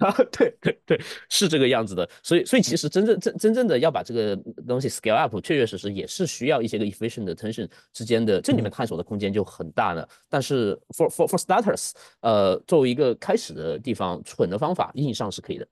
[0.06, 4.34] 啊，对 对对，是这个样子的，所以所以其实真正真真正的要把这个
[4.66, 10.08] 东西 scale up，确确实实也是需要一些个 efficient attention 之间的，这里面探索的空间就很大了。
[10.28, 15.66] 但是 for for for starters，呃，作为一个开始的地方，蠢的方法硬上是可以的。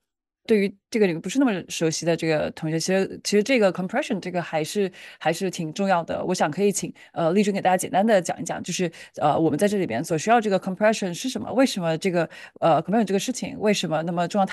[0.48, 6.24] 对于这个领域不是那么熟悉的这个同学，其实其实这个 compression 这个还是还是挺重要的。
[6.24, 11.52] 我想可以请呃丽君给大家简单的讲一讲，就是呃我们在这里边所需要这个 compression 是什么？
[11.52, 12.28] 为什么这个
[12.60, 14.48] 呃 compression 这个事情为什么那么重要？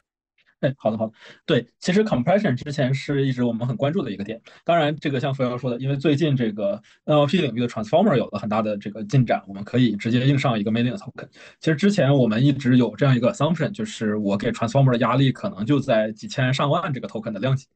[0.77, 1.13] 好的好的，
[1.45, 4.41] 对，其实 compression 之前是一直我们很关注的一个点。
[4.63, 11.27] 当然，这个像冯瑶说的，因为最近这个 NLP 领域的 transformer 有了很大的这个进展，我们可以直接硬上一个 million token。
[11.59, 17.67] 其实之前我们一直有这样一个 assumption，就是我给 transformer 的压力可能就在几千上万这个 token 的量级。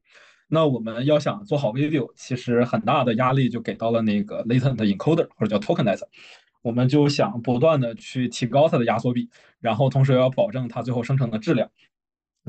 [0.47, 6.07] 那我们要想做好 video，其实很大的压力就给到了那个 latent encoder 或者叫 tokenizer。
[6.61, 9.29] 我们就想不断的去提高它的压缩比，
[9.61, 11.69] 然后同时要保证它最后生成的质量。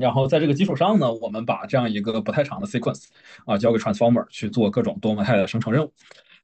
[0.01, 3.05] 然后在这个基础上呢，我们把这样一个不太长的 sequence
[3.45, 5.93] 啊交给 transformer 去做各种多模态的生成任务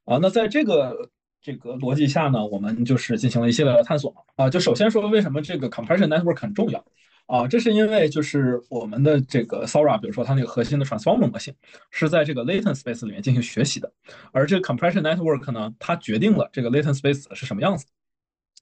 [0.06, 0.20] 啊。
[0.22, 1.10] 那在这个
[1.42, 4.50] 这个逻辑下呢，我们就是进行了一系列的探索啊。
[4.50, 6.86] 就首先说为什么这个 compression network 很重要
[7.26, 7.48] 啊？
[7.48, 11.54] 这是因为就是我们的这个 Sora，比如说它那个核心的 transformer 模型
[11.92, 13.92] 是在这个 latent space 里面进行学习的，
[14.32, 17.86] 而这个 compression network 呢，它决定了这个 latent space 是什么样子，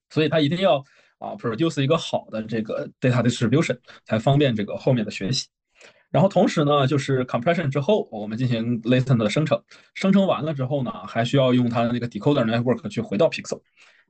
[0.09, 0.83] 所以它一定要。
[1.19, 5.47] 啊，produce 一个好的这个 data distribution 才方便这个后面的学习。
[6.11, 9.61] 然后同时呢，就是 compression 之后，我们进行 latent 的生成，
[9.93, 13.61] 生成完了之后呢，还需要用它的那个 decoder network 去回到 pixel。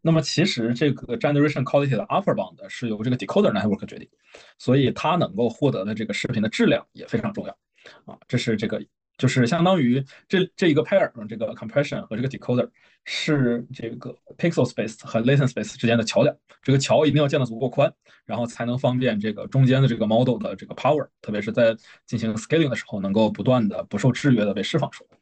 [0.02, 4.08] 那么其实这个 generation quality 的 upper bound 是由这个 decoder network 决定，
[4.60, 7.58] 所以它能够获得的这个视频的质量也非常重要。
[8.06, 8.80] 啊，这是这个。
[9.18, 12.70] 就是相当于这这一个 pair，这个 compression 和这个 decoder
[13.06, 16.36] 是这个 pixel space 和 latent space 之间的桥梁。
[16.62, 17.94] 这个桥一定要建得足够宽，
[18.26, 21.76] 然后才能方便这个中间的这个 model 的这个 power，特别是在
[22.06, 25.18] 进行 scaling 的时候，能够不断的不受制约的被释放出来。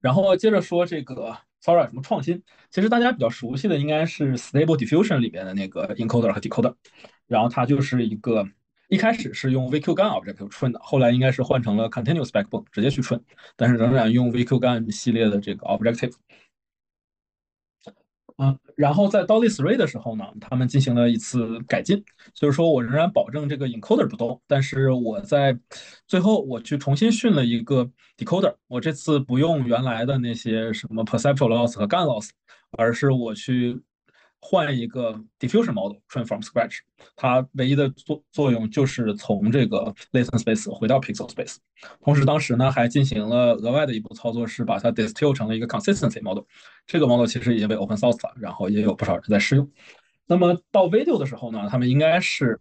[0.00, 6.74] 然后接着说这个 Sora 什么创新，其实大家比较熟悉的应该是 Stable Diffusion 里边的那个 encoder 和 decoder，
[7.26, 8.48] 然后它就是一个。
[8.90, 13.20] 一开始是用 VQGAN Objective train 的，后来应该是换成了 Continuous Backbone 直接去 train，
[13.54, 16.12] 但是仍然用 VQGAN 系列的这个 Objective。
[18.36, 22.02] 嗯，然后在 Dolly Three 的时候呢，他们进行了一次改进，
[22.34, 25.56] 就是说我仍然保证这个 encoder 不动，但是我在
[26.08, 32.30] 最后我去重新训了一个 decoder，我这次不用原来的那些什么 perceptual loss 和 GAN loss，
[32.72, 33.80] 而是我去。
[34.42, 36.78] 换一个 diffusion model train from scratch，
[37.14, 41.56] 它唯一的作作用就是从这个 latent space 回到 pixel space。
[42.02, 46.44] 同时，当时呢还进行了额外的一步操作，是把它 distill 成了一个 consistency model。
[46.86, 49.70] 这个 model 其实已经被 open source 了，然后也有不少人在试用。
[50.26, 52.58] 那么到 video 的时候呢，他们应该是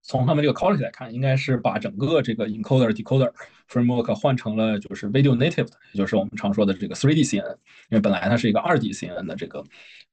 [0.00, 3.30] 从他们这个 quality 来看，应该是把整个这个 encoder decoder
[3.68, 7.52] framework 换成了就是 video native 的，也就是我们常说的这个 3D CNN，
[7.90, 9.62] 因为本来它是一个 2D CNN 的这个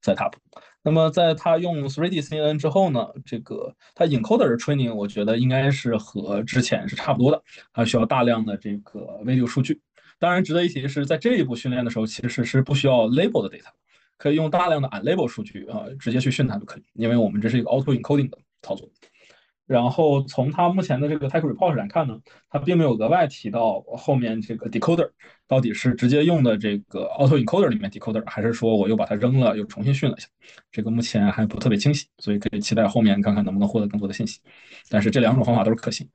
[0.04, 0.34] setup。
[0.84, 7.42] 那么在它用 3D CNN 之后呢，这个它 encoder training 我觉得应该是和之前是差不多的，
[7.72, 9.80] 它需要大量的这个 video 数据。
[10.18, 13.70] 当然值得一提的是，在这一步训练的时候，其实是不需要 label 的 data，
[14.18, 18.90] 可以用大量的 unlabel 数据啊，直接去训它就可以，因为我们这是一个 auto encoding 的操作。
[19.72, 25.10] 然后从他目前的这个 tech report 来看呢，他并没有额外提到后面这个 decoder
[25.48, 30.28] 到底是直接用的这个 auto encoder 里面 decoder，还是说我又把它扔了又重新训了一下，
[30.74, 34.42] 这个目前还不特别清晰，所以可以期待后面看看能不能获得更多的信息。
[34.90, 36.06] 但是这两种方法都是可行。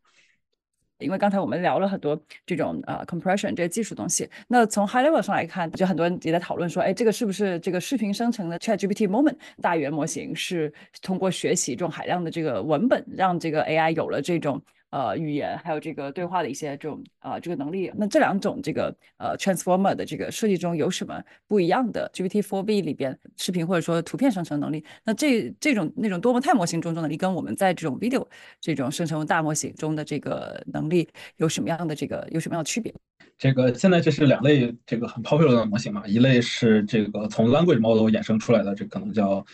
[0.99, 14.61] 因为刚才我们聊了很多这种呃 compression 这些技术东西，那从 high level 上来看，就很多人也在讨论说，哎，这个是不是这个视频生成的 ChatGPT Moment 大语言模型是通过学习这种海量的这个文本，让这个 AI 有了这种。
[14.97, 17.93] 呃，语言还有这个对话的一些这种啊，这个能力。
[17.99, 18.85] 那这两种这个
[19.19, 28.27] 呃 transformer 的这个设计中有什么不一样的？GPT-4V 里边视频或者说图片生成能力，那这这种那种多模态模型中的能力，跟我们在这种 video
[28.59, 31.07] 这种生成大模型中的这个能力
[31.37, 32.91] 有什么样的这个有什么样的区别？
[33.37, 39.45] 这个现在这是两类这个很 popular 的模型嘛，一类是这个从 language model 衍生出来的，这可能叫。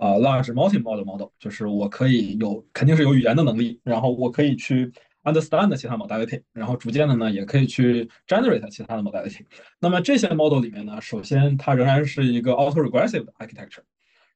[0.00, 4.90] 啊，large multi-modal model 就是我可以有肯定是有语言的能力，然后我可以去
[5.24, 9.44] understand 其他 modality，然后逐渐的呢也可以去 generate 其他的 modality。
[9.78, 13.82] 那么这些 model 里面呢，首先它仍然是一个 auto-regressive 的 architecture。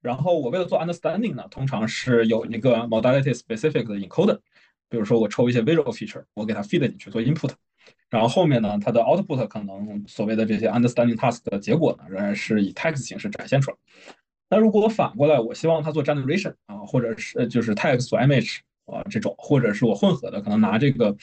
[0.03, 4.39] 然后我为了做 understanding 呢，通常是有一个 modality specific 的 encoder，
[4.91, 7.53] 比如说我抽一些 visual feature，我给它 feed 进去做 input，
[8.11, 13.77] 然后后面呢它的 output 可能所谓的这些 understanding task 的结果呢，仍然是以 text 形式展现出来。
[14.49, 21.17] 那如果我反过来，我希望它做 generation 啊，或者是就是 text to image 啊这种，或者是我混合的，可能拿这个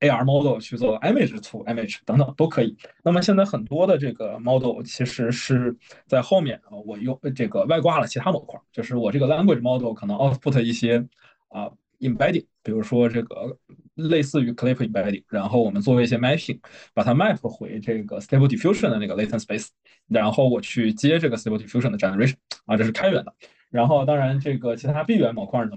[0.00, 2.76] AR model 去做 image to image 等等都可以。
[3.04, 11.06] 那么现在很多的这个 model 其实是在后面啊，我用这个外挂了其他模块，就是我这个 language model 可能 output 一些
[11.48, 13.58] 啊 embedding，比如说这个。
[13.98, 16.60] 类似于 clip embedding，然后我们做一些 mapping，
[16.94, 19.70] 把它 map 回这个 stable diffusion 的那个 latent space，
[20.08, 22.34] 然后我去接这个 stable diffusion 的 generation，
[22.66, 23.34] 啊，这是开源的。
[23.70, 25.76] 然后当然这个其他闭源模块呢，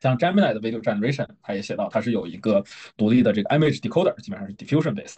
[0.00, 2.64] 像 Gemini 的 video generation，它也写到它是有一个
[2.96, 5.16] 独立的这个 image decoder，基本上是 diffusion based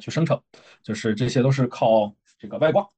[0.00, 0.40] 去生成，
[0.82, 2.88] 就是这些都是靠这个外挂。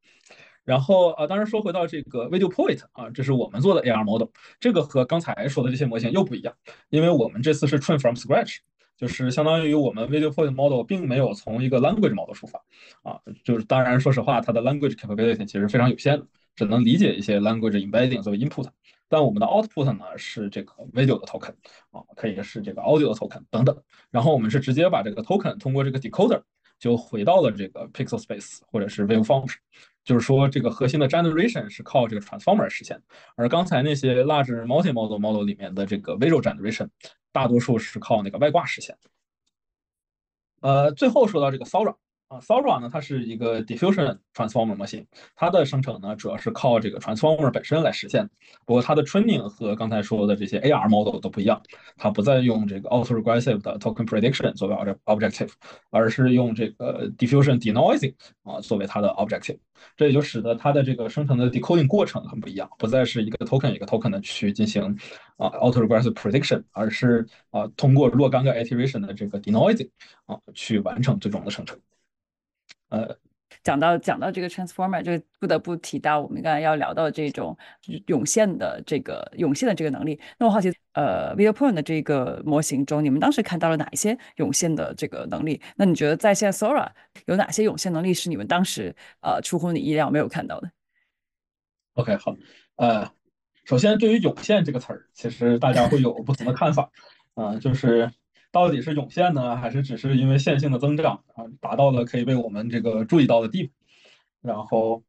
[0.65, 4.29] 然后啊，当然说回到这个 Video Point 啊，这是我们做的 AR model，
[4.59, 6.57] 这个和刚才说的这些模型又不一样，
[6.89, 8.59] 因为我们这次是 train from scratch，
[8.97, 12.61] 就是相当于我们 Video Point model 并没有从一个 language model 出发
[13.03, 16.23] 啊，就是当然说实话，它的 language capability 其实非常有限，
[16.55, 18.67] 只能理解一些 language embedding 作为 input，
[19.09, 21.55] 但我们的 output 呢是这个 video 的 token
[21.91, 23.77] 啊，可以是这个 audio 的 token 等等，
[24.11, 26.41] 然后我们是直接把这个 token 通过这个 decoder
[26.79, 29.47] 就回到了这个 pixel space 或者是 waveform。
[30.05, 32.97] 就是说，这个核心的 generation 是靠这个 transformer 实现，
[33.35, 36.89] 而刚才那些 large multi-modal model 里面的这个 visual generation，
[37.37, 38.97] 大多数是靠那个外挂实现。
[40.63, 41.99] 呃，最后说到这个骚扰。
[42.29, 48.29] 啊，Sora 呢，它是一个 diffusion transformer 模型，它的生成呢主要是靠这个 transformer 本身来实现。
[48.65, 51.63] 不过它的 training 和刚才说的这些 AR model 都不一样，
[51.97, 55.53] 它不再用这个 auto-regressive 的 token prediction 作为 objective，
[55.91, 58.13] 而是用这个 diffusion denoising
[58.43, 59.59] 啊作为它的 objective。
[59.97, 64.83] 这也就使得它的这个生成的 decoding 过程很不一样，不再是一个 token 一个 token 的去进行
[65.37, 69.91] 啊 auto-regressive prediction，而是啊通过若干个 iteration 的这个 denoising
[70.25, 71.79] 啊去完成最终的生成。
[72.89, 73.17] 呃，
[73.63, 77.57] 讲到讲到这个 transformer，就不得不提到我们刚才要聊到这种
[78.07, 80.21] 涌现的这个涌现的这个能力。
[80.39, 85.61] 那我好奇，呃，VideoPoint 的这个模型中，你们当时看到了哪一些涌现的这个能力？
[85.77, 86.89] 那你觉得在线 Sora
[87.27, 90.71] 有哪些涌现能力是你们当时呃出乎你意料没有看到的
[91.95, 92.37] ？OK，好，
[92.77, 93.11] 呃，
[93.65, 96.91] 首先对于涌现这个词儿，其实大家会有不同的看法。
[97.35, 98.11] 啊，就是
[98.57, 103.71] 到底是涌现呢，还是只是因为线性的增长啊，达到了可以被我们这个注意到的地步？
[104.41, 105.03] 然后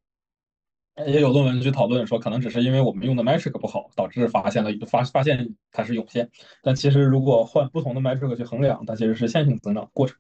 [1.05, 6.29] 也有论文去讨论说，可能只是因为我们用的 metric 不好，导致发现了发发现它是涌现。
[6.61, 10.17] 但其实如果换不同的 metric 去衡量，它其实是线性增长过程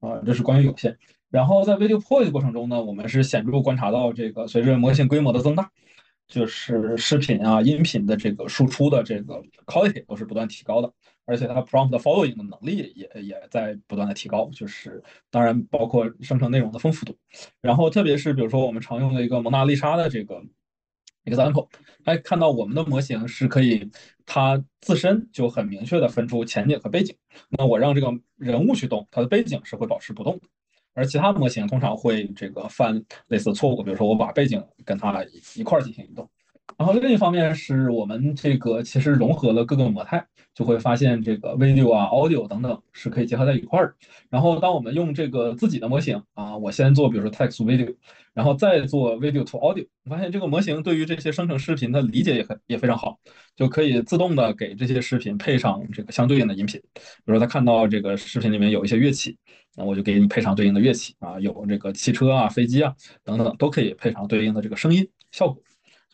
[0.00, 0.96] 啊，这是关于涌现。
[1.28, 5.70] 然后在 video point 过程中呢，我们是显著观察到这个随着模型规模的增大。
[6.26, 10.90] 就是视频啊、音频的这个输出的这个 quality 都是不断提高的，
[11.26, 14.48] 而且它 prompt following 的能力也也在不断的提高。
[14.50, 17.16] 就是当然包括生成内容的丰富度，
[17.60, 20.42] 然后特别是比如说我们常用的一个蒙娜丽莎的这个
[21.24, 21.68] example，
[22.04, 23.90] 哎，看到我们的模型是可以
[24.26, 27.16] 它自身就很明确的分出前景和背景。
[27.48, 30.48] 那我让这个人物去动，它的背景是会保持不动的。
[30.96, 35.24] 而其他模型通常会这个犯类似的错误，比如说我把背景跟它
[35.56, 36.28] 一块儿进行移动。
[36.76, 43.94] 然后另一方面是我们这个其实融合了各个模态，就会发现这个 video 啊、audio 等等是可以结合在一块儿。
[44.28, 47.94] 然后当我们用这个自己的模型啊，我先做比如说 text video，
[48.32, 53.18] 然后再做 video to audio，我发现这个模型对于这些生成视频的理解也很也非常好，
[53.54, 56.80] 就可以自动的给这些视频配上这个相对应的音频。
[56.94, 59.36] 比如说他看到这个视频里面有一些乐器，
[59.76, 65.62] 那我就给你配上对应的乐器啊，有这个汽车啊、飞机啊等等都可以配上对应的这个声音效果。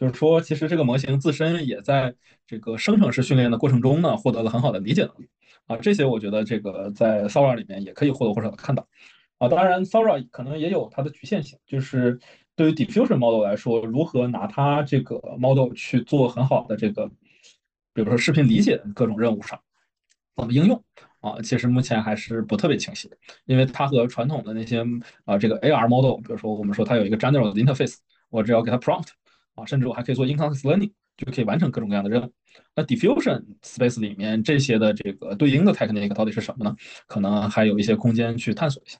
[0.00, 2.14] 就是说，其实这个模型自身也在
[2.46, 5.28] 这个生成式训练的过程中呢，获得了很好的理解能力
[5.66, 5.76] 啊。
[5.76, 8.88] 这些我觉得这个在 Sora 里面也可以或多或少的看到
[9.36, 9.46] 啊。
[9.46, 12.18] 当然，Sora 可能也有它的局限性，就是
[12.56, 17.06] 对于 Diffusion Model 来说，如何拿它这个 Model 去做很好的这个，
[17.92, 19.60] 比如说视频理解各种任务上，
[20.34, 20.82] 怎么应用
[21.20, 21.42] 啊？
[21.42, 23.10] 其实目前还是不特别清晰，
[23.44, 24.82] 因为它和传统的那些
[25.26, 27.96] 啊这个 AR Model，比如说我们说它有一个 General Interface，
[28.30, 29.08] 我只要给它 Prompt。
[29.60, 32.32] 啊，甚至我还可以做 in-context learning，就可以完成各种各样的任务。
[32.74, 36.74] 那 diffusion space 里面这些的这个对应的 technique 到底是什么呢？
[37.06, 38.98] 可能还有一些空间去探索一下。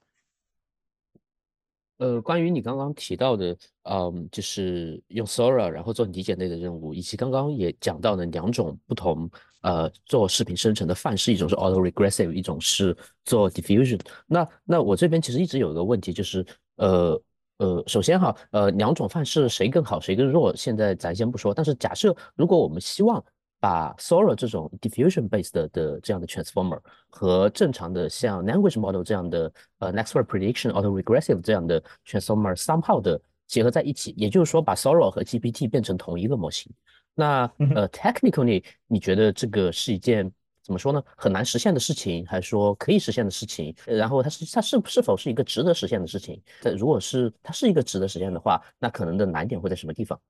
[1.99, 14.01] 呃，关于你刚刚提到的，嗯，就是用 Sora 然后做理解类的任务，以及刚刚也讲到的两种不同，呃，做视频生成的范式，一种是 auto regressive，一种是做 diffusion。
[14.27, 16.45] 那那我这边其实一直有一个问题，就是
[16.77, 17.21] 呃。
[17.61, 21.53] 呃，首先哈，呃，两种范式谁更好谁更弱，现在咱先不说。
[21.53, 23.23] 但是假设如果我们希望
[23.61, 31.43] 把 Sora 这种 diffusion based 的这样的 transformer 和正常的像 language model 这样的呃 next word prediction auto regressive
[31.43, 36.73] 这样的 transformer somehow 的结合在一起，也就是说把 Sora 和 GPT 变成同一个模型，
[37.15, 37.43] 那
[37.75, 40.33] 呃 technically 你觉得这个是一件？
[40.63, 41.03] 怎么说呢？
[41.17, 43.75] 很难实现的事情，还是说可以实现的事情？
[43.87, 46.41] 然后它是它是是否是一个值得实现的事情？
[46.61, 50.21] 在如果是它是一个值得实现的话，那可能的难点会在什么地方？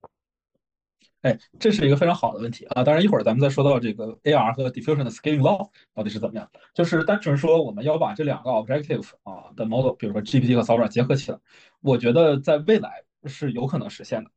[1.23, 2.83] 哎，这是一个非常好的问题啊！
[2.83, 6.51] 当然，一会儿咱们再说到这个 AR 和 diffusion 的 scaling law 到底是怎么样。
[6.73, 11.39] 就是单纯说我们要把这两个 objective 啊的 model，比如说 GPT 和 Sora 结合起来，
[11.83, 14.31] 我觉得在未来是有可能实现的。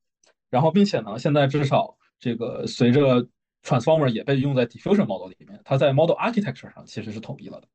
[0.49, 3.25] 然后，并且呢，现在至少这个随着
[3.63, 7.67] Transformer 也被用在 Diffusion Model 里面，它在 Model Architecture 上其实是统一了的。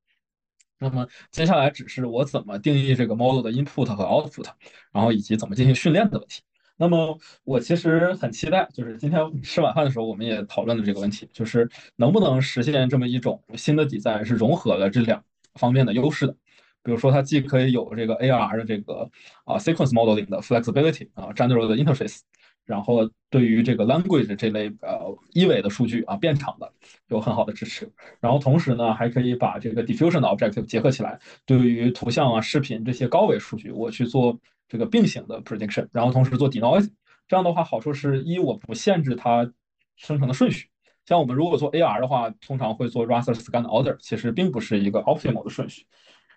[0.79, 4.47] 那么接下来只是我怎么定义这个 Model 的 Input 和 Output，
[4.93, 6.43] 然后以及怎么进行训练的问题。
[6.77, 15.25] 那么我其实很期待，就是今天吃晚饭的时候我们也讨论了这个问题，就是能不能实现这么一种新的底载是融合了这两
[15.55, 16.37] 方面的优势的。
[16.85, 19.11] 比如说它既可以有这个 AR 的这个
[19.45, 22.21] 啊 Sequence Modeling 的 Flexibility 啊 General 的 Interface。
[22.69, 26.71] 然后对于这个 language 这类呃一维的数据啊变长的
[27.07, 36.91] 有很好的支持，然后同时呢还可以把这个 diffusion objective 结合起来，对于图像啊视频这些高维数据我去做这个并行的 prediction，然后同时做 denoise，
[37.27, 39.51] 这样的话好处是一我不限制它
[39.97, 40.69] 生成的顺序，
[41.07, 45.87] 像我们如果做 AR 的话，通常会做 raster scan order，其实并不是一个 optimal 的顺序，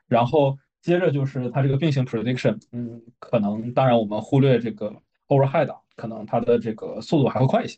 [0.08, 4.96] 然后接着就是它这个并行 prediction，嗯，可能当然我们忽略这个
[5.28, 5.81] overhead。
[5.96, 7.78] 可能它的这个速度还会快一些，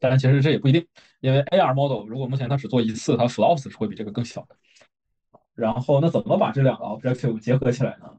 [0.00, 0.86] 当然其实这也不一定，
[1.20, 4.56] 因为 AR model 如果目前它只做一次，它 flops 是会比这个更小的。
[5.54, 8.10] 然后那怎么把这两个 objective 结合起来呢？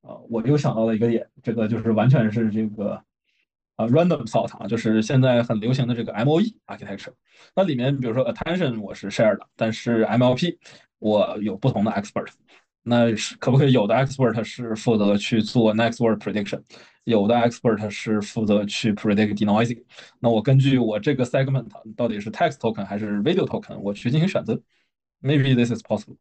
[0.00, 3.02] 呃，我又想到了一个点，这个就是完全是这个
[3.76, 7.12] 啊 random thought 啊，就是现在很流行的这个 MOE architecture。
[7.54, 10.56] 那里面比如说 attention 我是 share 的，但是 MLP
[10.98, 12.28] 我有不同的 expert。
[12.84, 16.62] 那是可不可以有的 expert 是负责去做 next word prediction，
[17.08, 19.82] 有的 expert 是负责去 predict denoising。
[20.20, 24.60] 那我根据我这个 segment 到底是 text token 还是 video token，我去进行选择。
[25.22, 26.16] Maybe this is possible。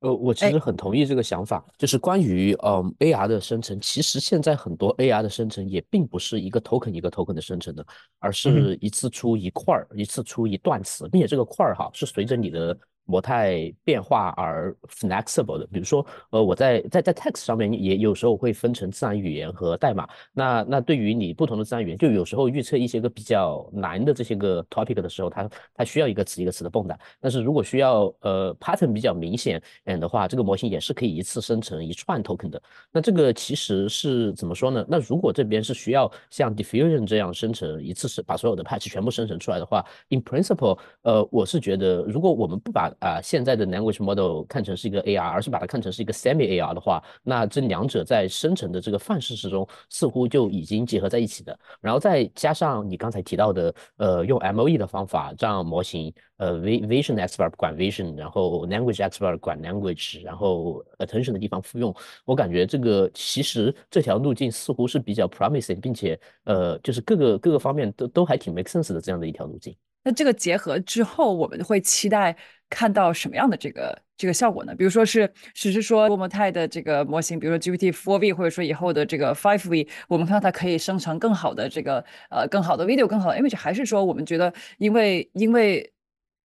[0.00, 7.86] 呃，我其实很同意这个想法，就是关于嗯 AR 的生成，其实现在很多 AR 的生成也并不是一个 token 一个 token 的生成的，
[8.18, 12.76] 而是一次出一块儿，一次出一段词，并且这个块儿哈是随着你的。
[13.10, 20.08] 模态变化而 flexible 的，比如说，呃，我在在在 text 上面也有时候会分成自然语言和代码。
[20.32, 26.96] 那那对于你不同的自然语言，就有时候预测一些个比较难的这些个 topic 的时候，它它需要一个词一个词的蹦跶。
[27.20, 32.62] 但是如果需要呃 pattern 比较明显嗯的话，这个模型也是可以一次生成一串 token 的。
[32.92, 34.86] 那这个其实是怎么说呢？
[34.88, 51.58] 那如果这边是需要像 diffusion 这样生成一次是把所有的 patch 全部生成出来的话，in principle，呃，我是觉得如果我们不把啊，现在的 language model 看成是一个 AR，而是把它看成是一个 semi AR 的话，那这两者在生成的这个范式之中，似乎就已经结合在一起的。
[51.80, 61.94] 然后再加上你刚才提到的，呃，用 MOE 的方法让模型，呃，vision expert 管 vision，然后 language expert 管 language，然后 attention 的地方复用，
[62.26, 69.74] 我感觉这个其实这条路径似乎是比较 promising，并且呃，就是各个各个方面都都还挺 make sense 的这样的一条路径。
[70.02, 72.34] 那这个结合之后，我们会期待
[72.70, 74.74] 看到什么样的这个这个效果呢？
[74.74, 85.92] 比如说是，只是说多模态的这个模型，比如说 GPT 4V，或者说以后的这个 5V，我们看到它可以生成更好的这个呃更好的 video、更好的 image，还是说我们觉得，因为因为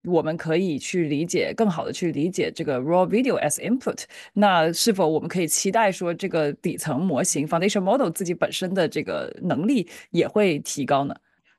[0.04, 4.04] 我们可以去理解更好的去理解这个 raw video as input，
[4.34, 11.14] 那是否我们可以期待说这个底层模型 foundation model 自己本身的这个能力也会提高呢？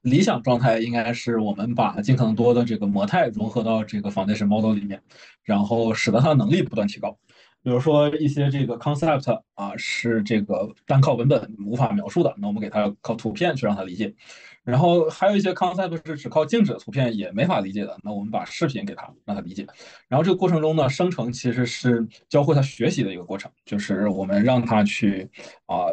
[0.10, 5.02] 理想状态应该是我们把尽可能多的这个模态融合到这个 foundation model 里面，
[5.44, 7.18] 然后使得它的能力不断提高。
[7.64, 14.16] 比如说一些这个 concept 啊是这个单靠文本无法描述的，那我们给它靠图片去让它理解。
[14.64, 19.68] 然后还有一些 concept 是只靠静止的图片也没法理解的，那我们把视频给它让它理解。
[20.08, 25.30] 然后这个过程中呢，生成其实是教会它学习的一个过程，就是我们让它去
[25.66, 25.88] 啊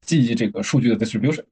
[0.00, 1.44] 记忆这个数据的 distribution。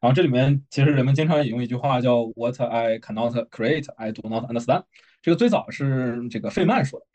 [0.00, 4.84] 然后这里面其实人们经常引用一句话叫 "What I cannot create, I do not understand"。
[5.20, 7.06] 这个最早是这个费曼说的，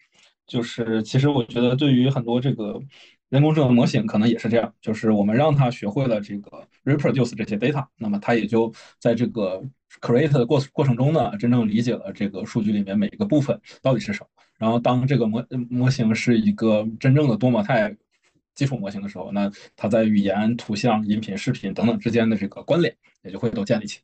[0.46, 2.82] 就是其实我觉得对于很多这个
[3.30, 9.64] 人工智能模型可能也是这样，就是我们让它学会了这个 reproduce 这些 data，那么它也就在这个
[10.02, 14.28] create 的过过程中呢，真正理解了这个数据里面每一个部分到底是什么。
[14.60, 17.96] 然后当这个模模型是一个真正的多模态。
[18.56, 23.99] 基础模型的时候，那它在语言、图像、音频、视频等等之间的这个关联也就会都建立起。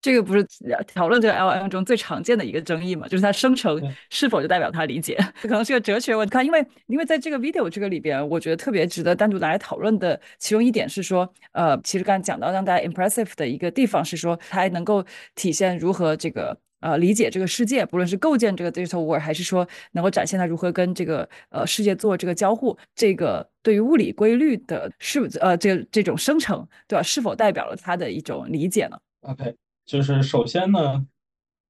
[0.00, 0.44] 这个不是
[0.92, 3.06] 讨论这个 L M 中最常见的一个争议嘛？
[3.06, 5.16] 就是它生成是否就代表它理解？
[5.42, 6.44] 可能是个哲学问题。
[6.44, 15.06] 因为因为在这个 video 这个里边，我觉得特别值得单独拿来讨论的其中一点是说，呃，其实刚才讲到让大家 impressive 的一个地方是说，它还能够
[15.36, 16.58] 体现如何这个。
[16.82, 27.02] 呃，理解这个世界，不论是构建这个 digital world，还是说能够展现它如何跟这个呃世界做这个交互，这个对于物理规律的是呃这这种生成，对吧？
[27.02, 29.54] 是否代表了它的一种理解呢？OK，
[29.86, 31.06] 就是首先呢，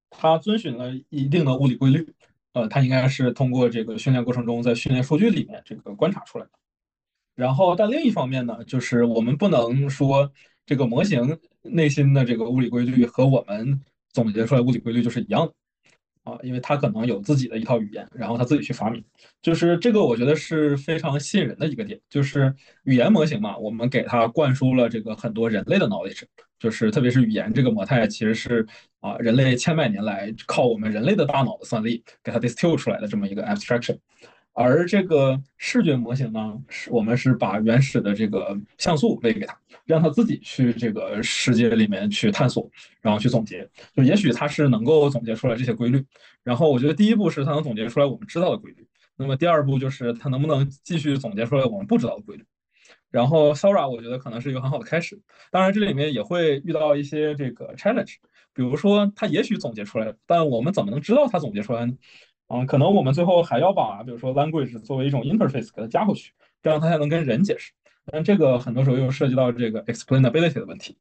[0.09, 2.11] 它遵循了一定的物理规律，
[2.53, 6.51] 呃，它应该是通过这个训练过程中在训练数据里面这个观察出来的。
[7.35, 10.31] 然后，但另一方面呢，就是我们不能说
[10.65, 13.79] 这个模型内心的这个物理规律和我们。
[14.13, 15.53] 总结出来物理规律就是一样的。
[16.23, 19.03] 啊，因为他可能有自己的一套语言，然后他自己去发明，
[19.41, 22.55] 就是这个我觉得是非常吸引人的一个点，就是
[22.85, 26.21] 语言模型嘛，我们给它灌输了这个很多人类的 knowledge，
[26.57, 28.65] 就是特别是语言这个模态，其实是
[29.01, 33.97] 啊人类千百年来靠我们人类的大脑的算力给它 distill 出来的这么一个 abstraction。
[34.53, 42.69] 而这个视觉模型呢，是我们是把原始的这个像素喂给它，让它自己去这个世界里面去探索，
[43.01, 43.67] 然后去总结。
[43.95, 46.05] 就也许它是能够总结出来这些规律。
[46.43, 48.85] 然后我觉得第一步是它能总结出来我们知道的规律。
[49.15, 52.45] 那么第二步就是它能不能继续总结出来我们不知道的规律。
[53.09, 55.19] 然后 Sora 我觉得可能是一个很好的开始。
[55.51, 58.15] 当然这里面也会遇到一些这个 challenge，
[58.53, 61.93] 比如说它也许总结出来，但我们怎么能知道它总结出来呢？
[62.53, 66.31] 嗯，可能我们最后还要把，比如说 language 作为一种 interface 给它加回去，
[66.61, 67.71] 这样它才能跟人解释。
[68.05, 70.95] 但这个很多时候又涉及到这个 explainability 的问题，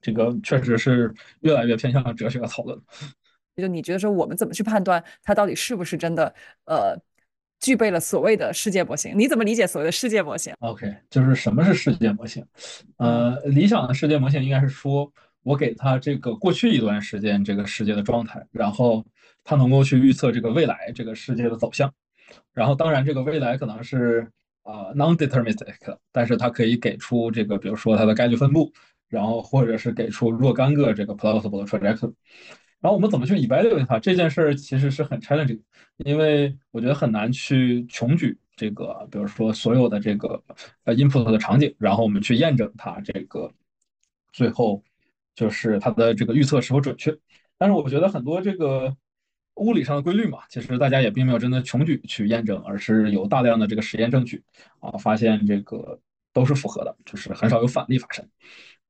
[0.00, 2.78] 这个确实是越来越偏向哲学的讨论。
[3.56, 6.32] 就你觉得说，我们怎么去判断它到底是不是真的，
[6.66, 6.96] 呃，
[7.58, 9.18] 具备了所谓的世界模型？
[9.18, 12.44] 你怎么理解所谓的世界模型？OK，就是什么是世界模型？
[12.98, 15.10] 呃，理想的世界模型应该是说
[15.42, 19.04] 我给它这个过去一段时间这个世界的状态，然后。
[19.48, 21.90] 它能够去预测这个未来这个世界的走向，
[22.52, 24.30] 然后当然这个未来可能是
[24.62, 28.70] 啊 non-deterministic，但是它可以给出这个，比如说它的概率分布，
[29.08, 32.12] 然后或者是给出若干个这个 plausible trajectory。
[32.78, 35.62] 然后我们怎么去 evaluate 它这件事儿其实是很 challenging，
[35.96, 40.42] 因为我觉得很难去穷举这个，比如说所有的这个
[40.84, 43.50] 呃 input 的场景，然后我们去验证它这个
[44.30, 44.84] 最后
[45.34, 47.16] 就是它的这个预测是否准确。
[47.56, 48.94] 但是我觉得很多这个
[49.58, 54.42] 物理上的规律嘛，其实大家也并没有真的穷举去验证，而是有大量的这个实验证据
[54.80, 56.00] 啊，发现这个
[56.32, 58.26] 都是符合的，就是很少有反例发生。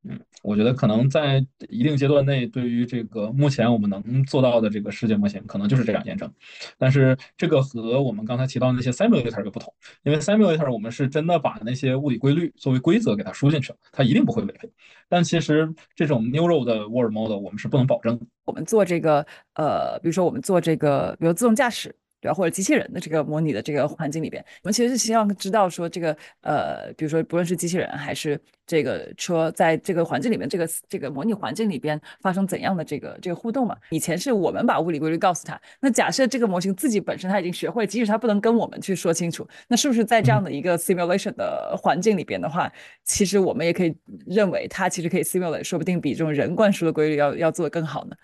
[0.05, 6.33] 嗯，我觉得可能在一定阶段内，对于这个目前我们能做到的这个世界模型，可能就是这样验证。
[6.79, 9.75] 但是这个和我们刚才提到那些 simulator 就不同，
[10.05, 14.71] 因为 simulator 我们是真的把那些物理规律作为规则给它输进去了，它一定不会违背。
[15.09, 18.19] 但其实这种 neural 的 world model 我们是不能保证。
[18.45, 21.95] 我们做这个，呃，比如说我们做这个，比如自动驾驶。
[22.21, 22.35] 对吧？
[22.35, 33.77] 或者机器人的这个模拟的这个环境里边，我们其实是希望知道说这个呃，比如说不论是机器人还是这个车，在这个环境里面，这个这个模拟环境里边发生怎样的这个这个互动嘛？
[33.91, 42.71] 以前是我们把物理规律告诉他，那假设这个模型自己本身他已经学会，即使他不能跟我们去说清楚，那是不是在这样的一个 simulation 的环境里边的话，
[43.05, 43.97] 其实我们也可以
[44.27, 48.17] 认为它其实可以 simulate，说不定比这种人灌输的规律要要做得更好呢？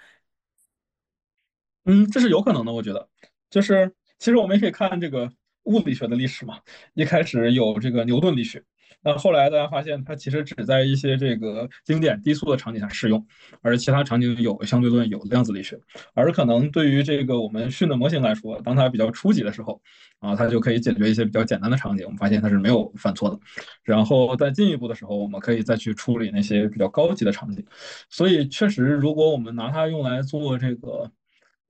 [1.86, 3.09] 嗯，这是有可能的，我觉得。
[3.55, 3.88] 就是，
[4.18, 5.30] 其实我们也可以看这个
[5.66, 6.59] 物理学的历史嘛。
[6.94, 8.61] 一开始有这个牛顿力学，
[9.00, 13.24] 那后来大家发现它其实只在一些这个经典低速的场景下适用，
[13.62, 15.78] 而其他场景有相对论、有量子力学。
[16.14, 19.80] 而可能对于这个我们训的模型来说，当它比较初级的时候，
[20.18, 22.05] 啊，它就可以解决一些比较简单的场景。
[22.05, 23.38] 我们发现它是没有犯错的。
[23.84, 27.64] 然后在进一步的时候，我们可以再去处理那些比较高级的场景。
[28.11, 31.09] 所以确实，如果我们拿它用来做这个。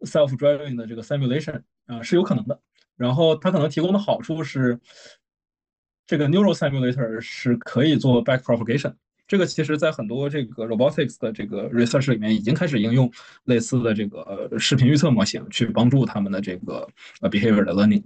[0.04, 2.60] Self-driving 的这个 simulation 啊是有可能的，
[2.96, 4.78] 然后它可能提供的好处是，
[6.06, 8.94] 这个 neural simulator 是可以做 back propagation，
[9.26, 13.10] 这个其实在很多这个 robotics 的这个 research 里面已经开始应用
[13.44, 16.88] 类似的这个视频预测模型去帮助他们的这个
[17.20, 18.02] 呃 behavior 的 learning。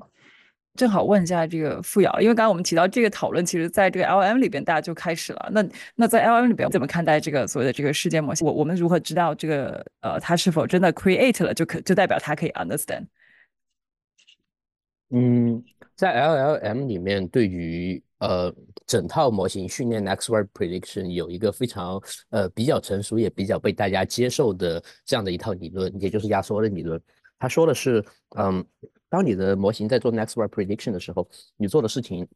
[0.79, 5.49] 正好问一下这个付瑶，因为刚刚我们提到这个讨论，其实在这个 L M 里边大家就开始了。
[5.51, 8.47] 那那在 L M 里边怎么看待这个所谓的这个世界模型？
[8.47, 13.07] 我我们如何知道这个呃它是否真的 create 了，就可就代表它可以 understand？
[15.11, 15.61] 嗯，
[15.97, 18.55] 在 L L M 里面，对于呃
[18.87, 22.01] 整套模型训练 next word prediction 有一个非常
[22.31, 27.01] 呃比较成熟也比较被大家接受的这样的一套理论，也就是压缩的理论。
[27.37, 28.05] 他说的是，
[28.39, 28.65] 嗯。
[29.09, 32.27] 当你的模型在做 next word prediction 的时候，你做的事情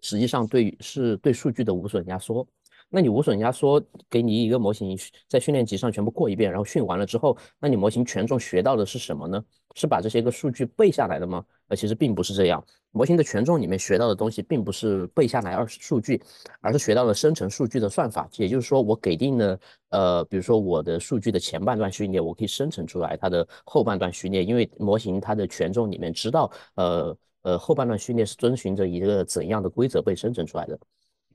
[0.00, 2.46] 实际上对是对数据的无损压缩。
[2.90, 9.44] 那你无损压缩，给你一个模型在训练集上全部过一遍，然后训完了之后，那你模型权重学到的是什么呢？
[9.74, 11.44] 是把这些个数据背下来的吗？
[11.68, 12.64] 呃，其实并不是这样。
[12.90, 16.20] 模型的权重里面学到的东西，并不是背下来二数据，
[16.60, 18.26] 而是学到了生成数据的算法。
[18.36, 19.60] 也就是说，我给定了，
[19.90, 30.78] 呃，比如说我的数据的前半段序列，我可以生成出来它的后半段序列，因为模型它的权重里面知道，呃呃，后半段序列是遵循着一个怎样的规则被生成出来的。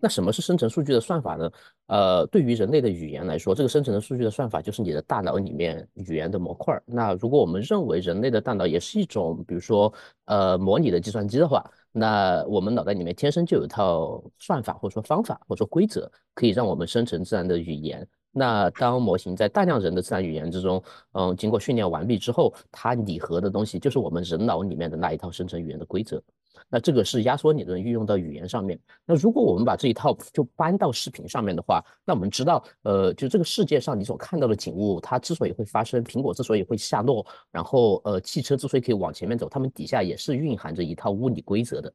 [0.04, 1.50] 那什么是生成数据的算法呢？
[1.88, 6.78] 呃，对于人类的语言来说，这个生成的数据的算法就是你的大脑里面语言的模块。
[6.86, 9.94] 那如果我们认为人类的大脑也是一种，比如说
[10.26, 18.06] 呃模拟的计算机的话，那我们脑袋里面天生就有一套算法或者说方法或者说规则，可以让我们生成自然的语言。
[18.30, 20.84] 那当模型在大量人的自然语言之中，
[21.14, 26.22] 嗯，经过训练完毕之后，它拟合的东西就是我们人脑里面的那一套生成语言的规则。
[26.70, 28.80] 那这个是压缩理论运用到语言上面。
[29.06, 41.94] 那如果我们把这一套就搬到视频上面的话，那我们知道，呃，就这个世界上你所看到的景物，它之所以会发生，苹果之所以会下落，然后呃，汽车之所以可以往前面走，它们底下也是蕴含着一套物理规则的。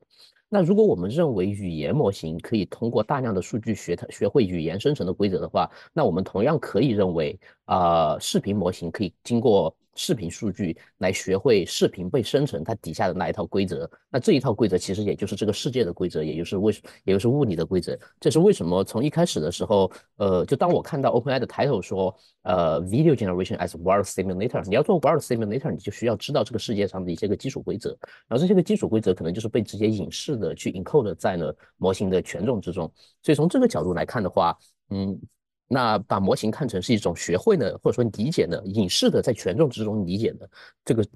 [0.49, 9.75] 那如果我们认为语言模型可以通过大量的数据学它学会语言生成的规则的话，那我们同样可以认为啊，视频模型可以经过。
[9.99, 16.73] 视频数据来学会视频被生成它底下的那一套规则，那这一套规则其实也就是这个世界的规则，也就是为
[17.03, 17.99] 也就是物理的规则。
[18.21, 27.91] 这是为什么从一开始的时候，呃，就当我看到 OpenAI 的 title 说，呃，video generation as world simulator，你要做 world simulator，你就需要知道这个世界上的一些个基础规则，
[28.29, 32.89] 然后这些个基础规则可能就是被直接隐式的去 encode 在了模型的权重之中。
[33.21, 34.57] 所以从这个角度来看的话，
[34.91, 35.21] 嗯。
[35.69, 40.51] 那把模型看成是一种学会的，或者说理解的、隐式的，在权重之中理解的
[40.85, 41.07] 这个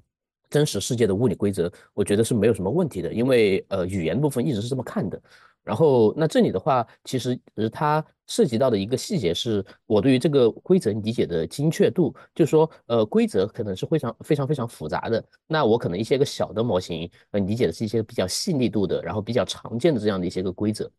[0.49, 5.19] 真实世界的物理规则，我觉得是没有什么问题的，因为呃语言部分一直是这么看的。
[5.63, 7.39] 然后那这里的话，其实
[7.71, 20.91] 它涉及到的一个细节是我对于这个规则理解的精确度，就是说呃规则可能是非常非常非常复杂的，那我可能一些个小的模型呃理解的是一些比较细腻度的，然后比较常见的这样的一些个规则。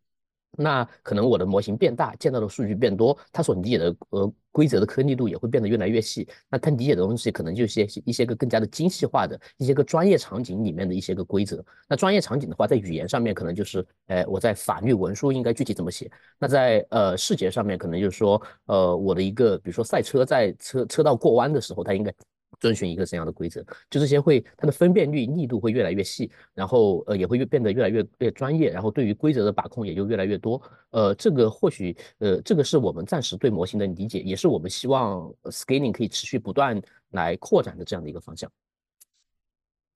[0.57, 6.29] 那可能我的模型变大，见到的数据变多，它所理解的呃规则的颗粒度也会变得越来越细。
[6.49, 11.65] 那它理解的东西可能就些一些个更加的精细化的一些个专业场景里面的一些个规则。
[11.89, 16.11] 那专业场景的话，在语言上面可能就是，哎，我在法律文书应该具体怎么写。
[16.39, 22.15] 那在呃视觉上面可能就是说，呃我的一个比如说赛车在车车道过弯的时候，它应该。
[22.61, 23.63] 遵循一个怎样的规则？
[23.91, 30.61] 就这些会，它的分辨率、力度会越来越细，然后呃也会越变得越来越越专业，然后对于规则的把控也就越来越多。
[30.91, 36.81] 呃，这个或许呃这个是我们暂时对模型的理解，也是我们希望 scaling 可以持续不断
[37.11, 38.51] 来扩展的这样的一个方向。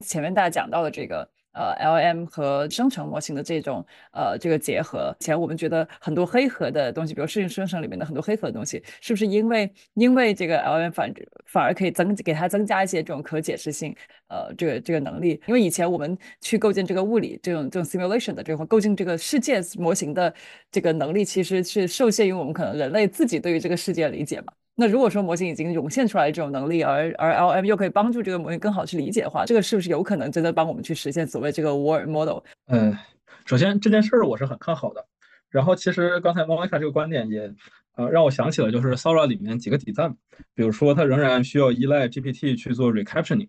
[0.01, 1.29] 前面大家讲到的这个。
[1.59, 11.13] 呃，L M 和生成模型的这种呃这个结合，以前我们觉得很多黑盒的东西，比如适应生成里面的很多黑盒的东西，是不是因为因为这个 L M 反
[11.47, 13.93] 反而可以增给它增加一些这种可解释性，
[14.29, 15.41] 呃，这个这个能力？
[15.49, 20.33] 因为以前我们去构建这个物理这种这种 simulation 的这种构建这个世界模型的
[20.71, 24.53] 这个能力，其实是受限于我们可能人类自己对于这个世界理解嘛。
[24.81, 32.39] 那如果说模型已经涌现出来这种能力，而而 L M 又可以帮助这个模型更好去理解的话，这个是不是有可能真的帮我们去实现所谓这个 word Model？
[32.69, 32.97] 嗯，
[33.45, 35.05] 首先这件事儿我是很看好的。
[35.51, 37.53] 然后其实刚才 Monica 这个观点也
[37.97, 40.17] 呃让我想起了就是 Sora 里面几个底赞，
[40.55, 43.49] 比如说它仍然需要依赖 GPT 去做 recaptioning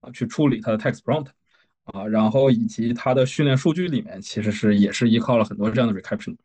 [0.00, 1.26] 啊，去处理它的 text prompt
[1.84, 6.38] 啊，然后以及它的训练数据里面其实是也是依靠了很多这样的 recaptioning。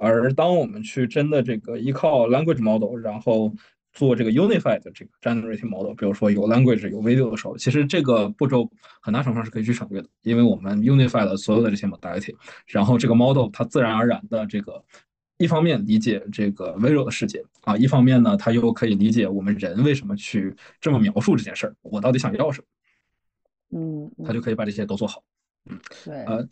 [0.00, 3.54] 而当我们去真的这个依靠 language model，然后
[3.92, 8.66] 做这个 unified 的这个 generative model，比如说有 language 有 video 的时候，其实这个步骤
[9.02, 12.34] 很大程度上是可以去省略的，因为我们 unified 了所有的这些 modality，
[12.66, 14.82] 然后这个 model 它自然而然的这个
[15.36, 22.62] 一方面理解这个 video 的世界啊，一方面呢它又可以理解我们人为什么去这么描述这件事儿，我到底想要什
[23.70, 25.22] 么，嗯，它就可以把这些都做好，
[25.68, 26.48] 嗯，对，呃，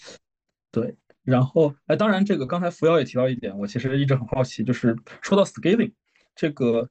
[0.70, 0.94] 对。
[1.28, 5.92] 然后，哎，当然，这个刚才扶摇也提到一点，我其实一直很好奇，就是说到 scaling
[6.34, 6.88] 这个，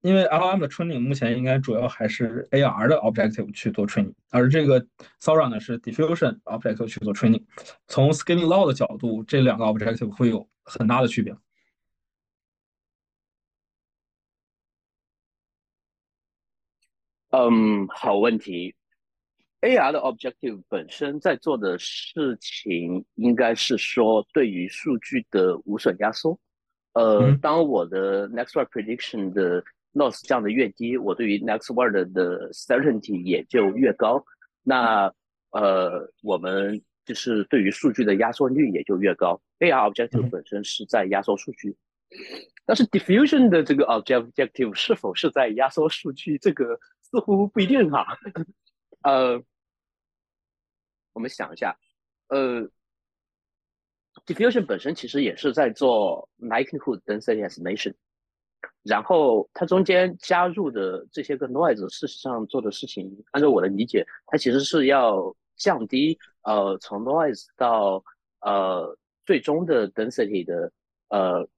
[0.00, 4.84] 因为 LM 的 training 目前应该主要还是 AR 的 objective 去做 training，而这个
[5.20, 7.44] Sora 呢是 diffusion objective 去做 training。
[7.86, 11.36] 从 scaling law 的角度，这两个 objective 会有很大的区别。
[17.30, 18.74] 嗯，好问题。
[19.64, 26.38] AR 的 objective 本身在做的事情，应该是说对于数据的无损压缩。
[26.92, 34.22] 呃，当我的 next word prediction 的 loss 降得越低，我对于 next word 的 certainty 也就越高。
[34.62, 35.10] 那
[35.52, 39.40] 呃，我们就是对于数据的压缩率也就越高。
[39.60, 41.74] AR objective 本身是在压缩数据，
[42.66, 48.06] 但是 diffusion 的这个 objective 是否是在压缩数据，这个似乎不一定哈。
[49.04, 49.42] 呃。
[51.14, 51.74] 我们想一下，
[52.28, 52.68] 呃
[54.26, 57.94] ，diffusion 本身其实也是在做 likelihood density estimation，
[58.82, 68.04] 然后它中间加入的这些个 noise，事实上做的事情，按照我的理解，它其实是要降低呃从 noise 到
[68.40, 70.72] 呃最终的 density 的
[71.08, 71.48] 呃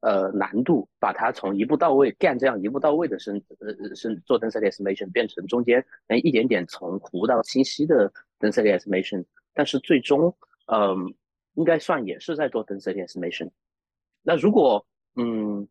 [0.00, 8.12] 呃难度，把它从一步到位干这样一步到位的生呃生做 density estimation，变成中间能一点点从糊到清晰的。
[8.40, 10.32] density estimation，但是最终，
[10.66, 11.12] 嗯，
[11.54, 13.50] 应该算也是在做 density estimation。
[14.22, 14.86] 那如果，
[15.16, 15.66] 嗯，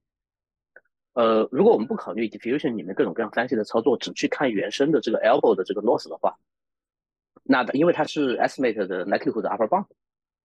[1.13, 6.37] 呃，如果我们不考虑 diffusion 里面各种各样 fancy 的操作，只去看原生的这个 elbow 的这个 loss 的话，
[7.43, 9.87] 那因为它是 estimate 的 likelihood upper bound，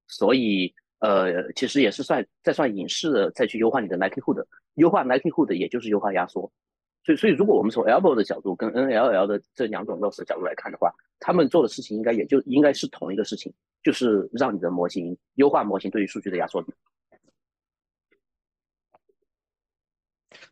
[0.05, 4.45] 所以，呃，其实也是算再算隐式的再去优化你的 like hood
[4.75, 6.49] 优化 like hood 也就是优化压缩。
[7.03, 16.63] 所以，所以如果我们从 elbow 的角度跟 NLL 的这两种 loss 的角度来看的话，他们做的事情应该也就应该是同一个事情，就是让你的模型优化模型对于数据的压缩。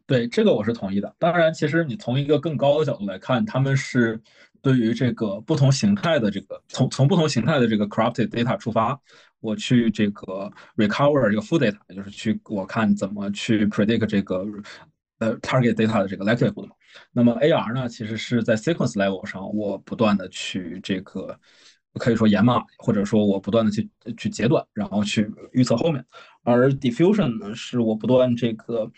[0.07, 1.15] 对，这个我是同意的。
[1.19, 4.19] 当然，其实你从一个更高的角度来看，他们是
[4.59, 8.99] 对于这个不同形态的这个从从不同形态的这个 corrupted data 出发，
[9.39, 14.45] 我去这个 recover 这个 full data，就是去我看怎么去 predict 这个。
[15.19, 16.69] 呃，target data 的这个 likelihood，
[17.11, 21.37] 那么 AR 呢，其实是在 sequence level 上，我不断的去这个
[21.95, 26.01] 可以说延码，或者说我不断的去去截断，然后去预测后面。
[26.43, 28.89] 而 diffusion 呢，是我不断这个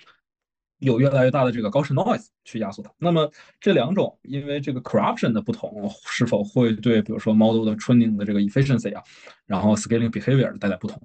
[0.81, 2.91] 有越来越大的这个高 n noise 去压缩它。
[2.97, 9.01] 那么这两种因为这个 corruption 的不同，是否会对比如说 model 的 training 的这个 efficiency 啊，
[9.45, 11.01] 然后 scaling behavior 带来不同？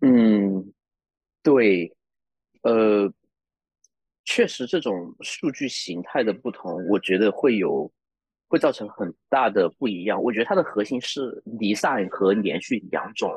[0.00, 0.72] 嗯，
[1.42, 1.94] 对。
[2.62, 3.12] 呃，
[4.24, 7.92] 确实，这种数据形态的不同，我觉得会有
[8.48, 10.22] 会造成很大的不一样。
[10.22, 13.30] 我觉得它的核心是离散和连续两种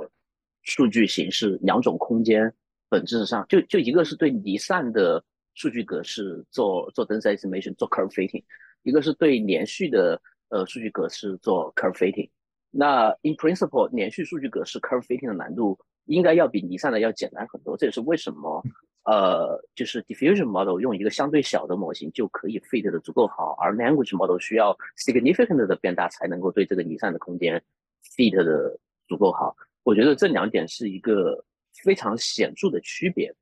[0.63, 2.53] 数据形式两种空间，
[2.89, 5.23] 本质上就就一个是对离散的
[5.53, 8.43] 数据格式做做 density estimation 做 curve fitting，
[8.83, 12.29] 一个是对连续的呃数据格式做 curve fitting。
[12.69, 17.75] 那 in principle，连续数据格式 curve fitting 的难度应该要比离散的要简单很多。
[17.75, 18.63] 这也是为什么
[19.03, 27.63] 呃，就是 diffusion model 用一个相对小的模型就可以 fit 的足够好，而 language model 需要 significant 的变大才能够对这个离散的空间
[28.03, 28.77] fit 的
[29.07, 29.55] 足够好。
[29.83, 31.43] 我觉得这两点是一个
[31.83, 33.33] 非常显著的区别。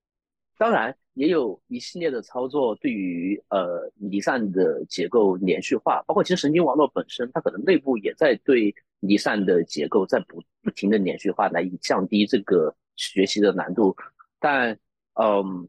[0.58, 13.94] 当然，也有一系列的操作对于呃离散的结构连续化，包括其实神经网络本身，它可能内部也在对离散的结构在不不停的连续化，来以降低这个学习的难度。
[14.40, 14.80] 但
[15.16, 15.68] 嗯，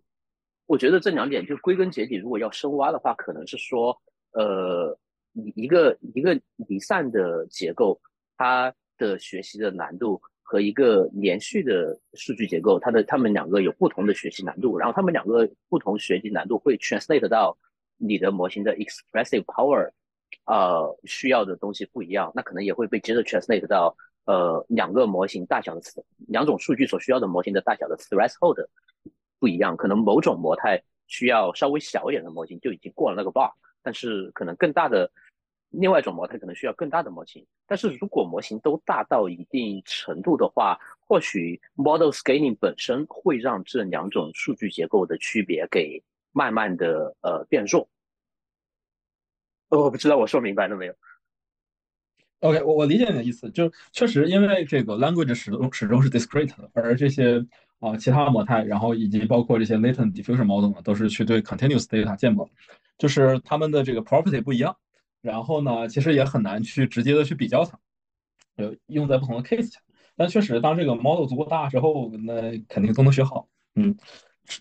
[0.66, 4.00] 我觉得这两点就归根结底，如果要深挖的话，可能是说
[4.34, 4.96] 呃
[5.32, 8.00] 一一个一个离散的结构，
[8.36, 10.22] 它的学习的难度。
[10.48, 17.58] 和一个连续的数据结构，它的它们两个有不同的学习难度，然后它们两个不同学习难度会 translate 到
[17.96, 19.90] 你的模型的 expressive power，
[20.44, 25.80] 呃，需要的东西不一样，那可能也会被接着 translate 到呃两个模型大小的
[26.28, 28.64] 两种数据所需要的模型的大小的 threshold
[29.40, 33.50] 不一样，可能某种模态需要稍微小一点的模型就已经过了那个 bar，
[33.82, 35.10] 但是可能更大的。
[35.70, 46.02] 另外一种模态可能需要更大的模型，但是如果模型都大到一定程度的话，或许 model scaling 本身会让这两种数据结构的区别给
[46.32, 47.88] 慢慢的呃变弱。
[49.68, 50.94] 我不知道我说明白了没有
[52.40, 57.44] ？OK，我我理解你的意思，就确实因为这个 language 始终始终是 discrete 的，而这些
[57.80, 62.48] 啊其他模态，然后以及包括这些 latent diffusion model 呢，都是去对 continuous data 建模，
[62.96, 64.76] 就是他们的这个 property 不一样。
[65.26, 67.76] 然后呢，其实也很难去直接的去比较它，
[68.56, 69.80] 呃，用在不同的 case 下。
[70.14, 73.48] 但确实，当这个 model 足够大之后，那肯定都能学好。
[73.74, 73.94] 嗯，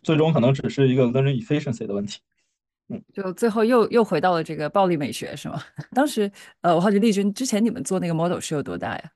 [0.03, 2.20] 最终可能只是一个 learning efficiency 的问题。
[2.89, 5.61] 嗯，就最后又又回到了这个暴力美学，是吗？
[5.93, 6.30] 当时，
[6.61, 9.11] 呃，我好奇丽君之前你们做那个 model 是有多大呀？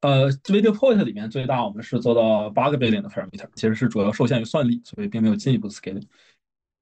[0.00, 6.06] 呃，video point 里面最大我们是做到八个 billion 的 parameter，其实是主要受限于算力，所以并没有进一步 scaling。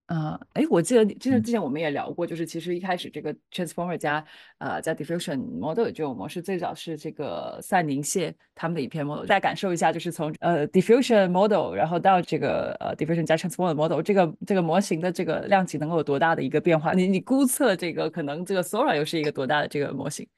[0.07, 4.23] 啊，哎，我记得就是之前我们也聊过，就是其实一开始这个 transformer 加
[4.59, 16.93] 呃加 diffusion model 这种模式，最早是这个赛宁谢他们的一篇 model，大家感受一下，就是从呃 diffusion model，然后到这个呃 diffusion 加 transformer model，这个这个模型的这个量级能够有多大的一个变化？
[16.93, 20.29] 你你估测这个可能这个 Sora 又是一个多大的这个模型？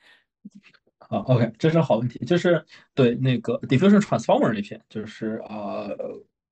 [0.99, 2.65] 好，OK，这是好问题，就是
[2.95, 5.89] 对那个 diffusion transformer 那篇，就是啊。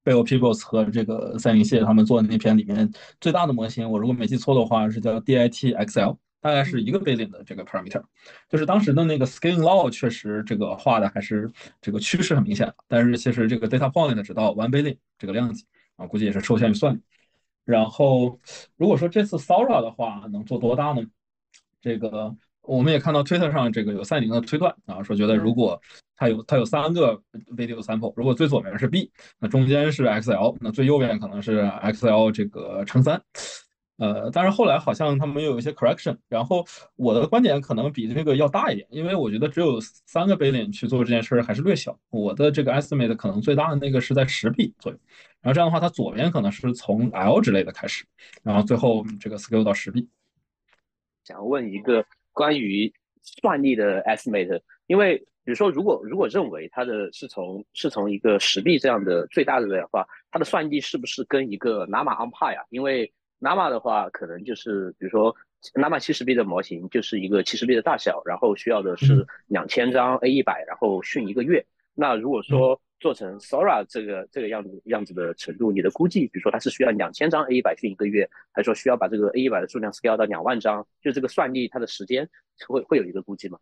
[0.05, 8.03] 贝欧 Peoples 和这个赛宁谢他们做的那篇里面最大的模型，我如果没记错的话是叫 DIT XL，大概是一个 billion 的这个 parameter。
[8.49, 11.51] 就是当时的那个 scaling law 确实这个画的还是
[11.81, 15.65] 这个趋势很明显，但是其实这个 data point 只到 one billion 这个量级
[15.97, 17.01] 啊，估计也是受限于算力。
[17.65, 18.39] 然后
[18.77, 21.03] 如果说这次 Sora 的话能做多大呢？
[21.81, 22.37] 这个。
[22.67, 25.81] 我们也看到 Twitter 上这个有赛宁的推断啊，说觉得如果
[26.17, 27.21] 它有它有三个
[27.57, 33.21] video sample，如果最左边是 B，那中间是 XL，那最右边可能是 XL 这个乘三。
[33.97, 36.65] 呃，但是后来好像他们又有一些 correction，然后
[36.97, 41.97] 我的观点可能比这个要大一点，因为我觉得只有三个 billion 去做这件事还是略小。
[42.11, 44.99] 我的这个 estimate 可能最大的那个是在十 B 左右，
[45.41, 48.05] 然后这样的话，它左边可能是从 L 之类的开始，
[48.43, 50.09] 然后最后这个 scale 到十 B。
[51.23, 52.05] 想问一个。
[52.35, 62.63] 关于算力的 estimate，因为比如说，如果如果认为它的是从是从一个十 B 这样的最大的的话，它的算力是不是跟一个 Llama on par 呀？
[62.71, 65.35] 因为 Llama 的话，可能就是比如说
[65.75, 71.65] Llama 七十 B 的模型就是一个七十 B 的大小，然后需要的是两千张 A 一百，然后训一个月。
[71.95, 80.87] 那如果说做成 Sora 这个这个样子样子的程度，你的估计，比如说它是需要两千张 A 一百训一个月，还是说需要把这个 A 一百的数量 scale 到两万张？
[81.03, 82.27] 就这个算力，它的时间
[82.67, 83.59] 会会有一个估计吗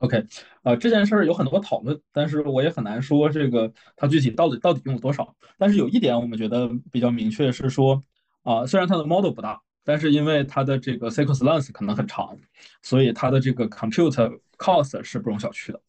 [0.00, 0.22] ？OK，
[0.64, 5.34] 呃，这件事儿有很多讨论，但是我也很难说这个它具体到底到底用了多少。
[5.56, 8.04] 但是有一点我们觉得比较明确是说，
[8.42, 12.36] 啊，虽然它的 model 不大，但是因为它的这个 sequence length 可能很长，
[12.82, 15.80] 所以它的这个 compute cost 是不容小觑的。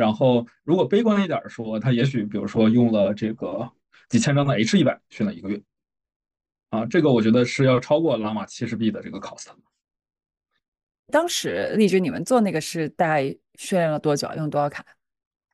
[0.00, 3.70] 然后，如果悲观一点说，他也许比如说用了这个
[4.08, 5.60] 几千张的 H 一百训了一个月，
[6.70, 9.48] 啊，这个我觉得是要超过拉玛七十 B 的这个 cost。
[11.12, 13.24] 当时丽君，你们做那个是大概
[13.56, 14.26] 训练了多久？
[14.38, 14.82] 用多少卡？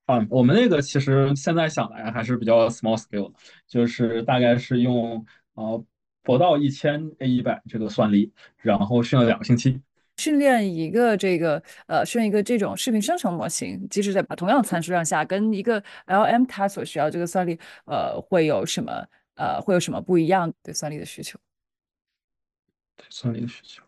[0.04, 5.84] 啊，我们那个其实现在想来还是比较 small scale，的就是大概是用呃
[6.22, 9.80] 不到一千 A 一百这个算力，然后训了两个星期。
[10.16, 18.92] 训练一个这个呃，训练一个这种视频生成模型，即使在同样的参数量下，跟一个 LM 它所需要这个算力，呃，会有什么
[19.34, 21.38] 呃，会有什么不一样对算力的需求？
[22.96, 23.82] 对算力的需求，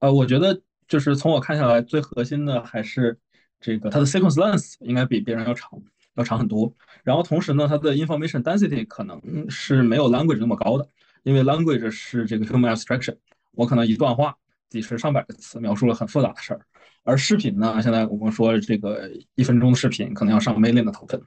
[0.00, 3.18] 呃，我觉得就是从我看下来，最核心的还是
[3.58, 5.80] 这个它的 sequence length 应该比别人要长，
[6.16, 6.70] 要长很多。
[7.02, 9.18] 然后同时呢，它的 information density 可能
[9.48, 10.86] 是没有 language 那么高的，
[11.22, 13.16] 因为 language 是这个 human abstraction，
[13.52, 14.36] 我可能一段话。
[14.70, 16.60] 几十上百个词描述了很复杂的事儿，
[17.02, 17.82] 而视频呢？
[17.82, 21.20] 现在我们说这个一分钟的视频可能要上 million 的头分，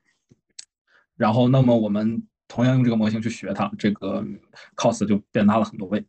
[1.16, 4.26] 然后那么我们同样用这个模型去学它，这个
[4.76, 6.04] cost 就变大了很多倍。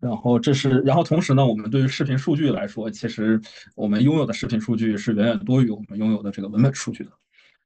[0.00, 3.40] 然后这是，然后同时呢，我们对于视频数据来说，其实
[3.74, 7.10] 我们拥有的视频数据是远远多于我们拥有的这个文本数据的。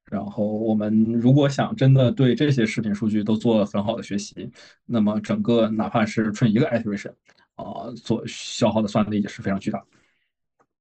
[0.04, 4.50] 然后我们如果想真的对这些视频数据都做很好的学习，
[4.86, 7.12] 那么整个哪怕是纯一个 iteration。
[7.58, 9.84] 啊，所消耗的算力也是非常巨大，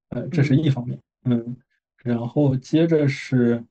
[0.10, 1.58] 呃，这是一方面，嗯，
[1.98, 3.66] 然后接着是，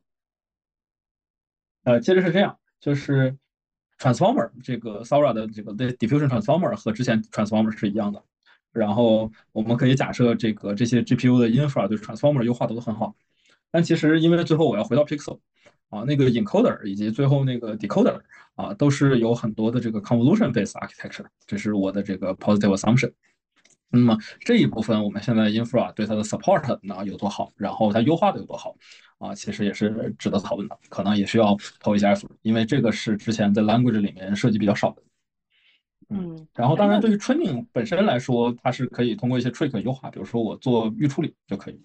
[1.84, 3.36] 呃，接着是这样，就是
[3.96, 8.24] transformer 这个 Sora 的这个 diffusion transformer 和之前 transformer 是一样的，
[8.72, 13.14] 然后我们可以假设这个这些 GPU 的 infra 对 transformer 优化都很好，
[13.70, 15.38] 但其实因为最后我要回到 pixel。
[15.88, 18.20] 啊，那个 encoder 以及最后那个 decoder
[18.54, 23.12] 啊，都是有很多的这个 convolution-based architecture，这是我的这个 positive assumption。
[23.88, 28.76] 那么这一部分我们现在 infra 对它的 support 呢有多好，然后它优化的有多好
[29.18, 35.02] 啊，其实也是值得讨论的，可能也需要投一下 effort，因为这个是之前在 language 里面涉及比较少的。
[36.08, 41.80] 嗯，然后当然对于 training 本身来说，它是可以通过一些 trick 优化，比如说我做预处理就可以。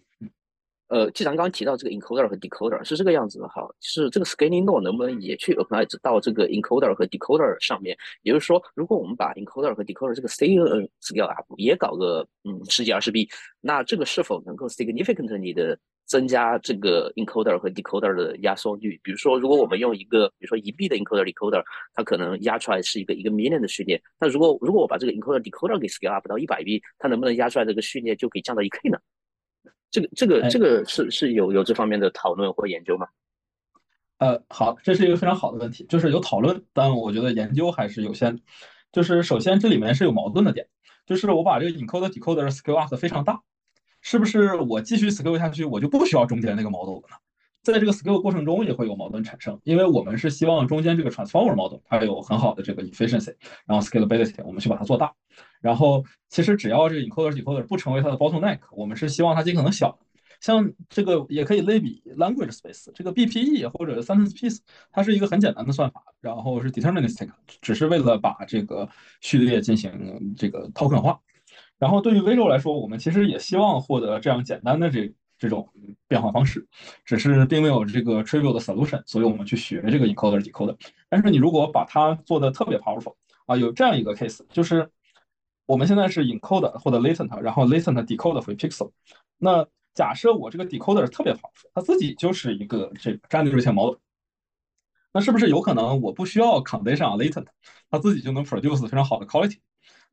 [0.92, 7.98] 呃，既然刚刚提到这个 encoder 和 decoder 是这个样子的哈，是这个 scaling law 能不能也去 apply 到这个 encoder 和 decoder 上面？
[8.24, 13.30] 也就是说，如果我们把 encoder 和 decoder 这个 scale scale up 也搞个嗯十几二十 B，
[13.62, 19.00] 那这个是否能够 significantly 的增加这个 encoder 和 decoder 的压缩率？
[19.02, 21.64] 比如说，如果我们用一个比如说一 B 的 encoder decoder，
[21.94, 28.98] 它可能压出来是一个一个 million 的序列，那如果如果我把这个 encoder decoder 给 scale up 到一百 B，它能不能压出来这个序列就可以降到一 K 呢？
[29.92, 33.08] 这个这个这个是是有有这方面的讨论或研究吗？
[34.18, 38.40] 呃，好，这是一个非常好的问题，就是有讨论，但我觉得研究还是有限。
[38.92, 40.68] 就是首先这里面是有矛盾的点，
[41.06, 43.40] 就是我把这个 encoder decoder scale up 的非常大，
[44.02, 47.16] 是不是我继续 scale 下去，我就不需要中间那个 model 了呢？
[47.64, 53.36] 在这个 scale 过程中也会有矛盾产生，因为我们是希望中间这个 transformer model 它有很好的这个 efficiency，
[53.66, 55.14] 然后 scalability，我们去把它做大。
[55.62, 59.98] 然后其实只要这个 encoder decoder 不成为它的 bottleneck，我们是希望它尽可能小。
[60.40, 64.60] 像这个也可以类比 language space，这个 BPE 或者 sentence piece，
[64.92, 67.30] 它是一个很简单的算法，然后是 deterministic，
[67.62, 68.90] 只是为了把这个
[69.22, 71.20] 序列进行这个 token 化。
[71.78, 75.14] 然后对于 visual 来说，我们其实也希望获得这样简单的这。
[75.42, 75.68] 这种
[76.08, 76.68] 变化方式，
[77.04, 80.78] 只是并没有这个 trivial 的 solution，所以我们去学这个 encoder decoder。
[81.10, 83.16] 但是你如果把它做的特别 powerful
[83.48, 84.88] 啊，有这样一个 case，就是
[85.66, 88.92] 我们现在是 encode 或者 latent，然后 latent decode 回 pixel。
[89.38, 93.98] 那假设我这个 decoder 特别 powerful，它自己就是一个这个 generative model，
[95.14, 97.48] 那是不是有可能我不需要 condition latent，
[97.90, 99.58] 它自己就能 produce 非常好的 quality？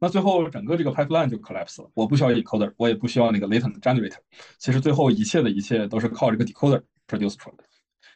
[0.01, 4.19] 那最后整个这个 pipeline 就 collapse 了，我不需要 encoder，我也不需要那个 latent generator，
[4.59, 7.65] 其实最后一切的一切都是靠这个 decoder produce 出来的。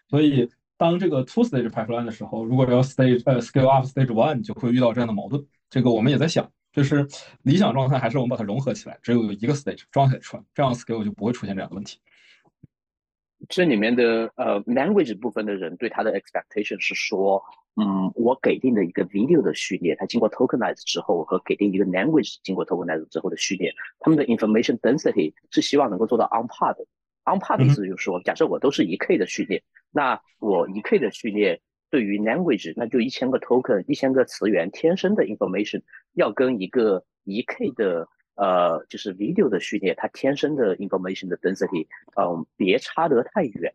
[0.08, 5.44] 所以当这个 two stage pipeline 的时候，如果要 stage 呃 scale up stage one，就会遇到这样的矛盾。
[5.70, 7.06] 这个我们也在想，就是
[7.42, 11.98] 理想状态还是我们把它融合起来，只有一个 stage 装起来出来，这样 scale 就不会出现这样的问题。
[13.48, 17.42] 这里面的呃 language 部分的人对它的 expectation 是说。
[17.74, 26.84] 嗯，我给定的一个 video 的序列，它经过 tokenize 之后和给定一个 language 经过 tokenize 之后的序列，他们的 information density 是希望能够做到 on par 的。
[27.24, 31.62] on par 的意思就是说，假设我都是一 k 的序列，那我一 k 的序列
[31.92, 35.82] 对于 language，那就一千个 token，一千个词源天生的 information
[36.14, 41.86] 要跟一个一 k 的呃就是 video 的序列，它天生的 information 的 density，
[42.16, 43.72] 嗯，别差得太远。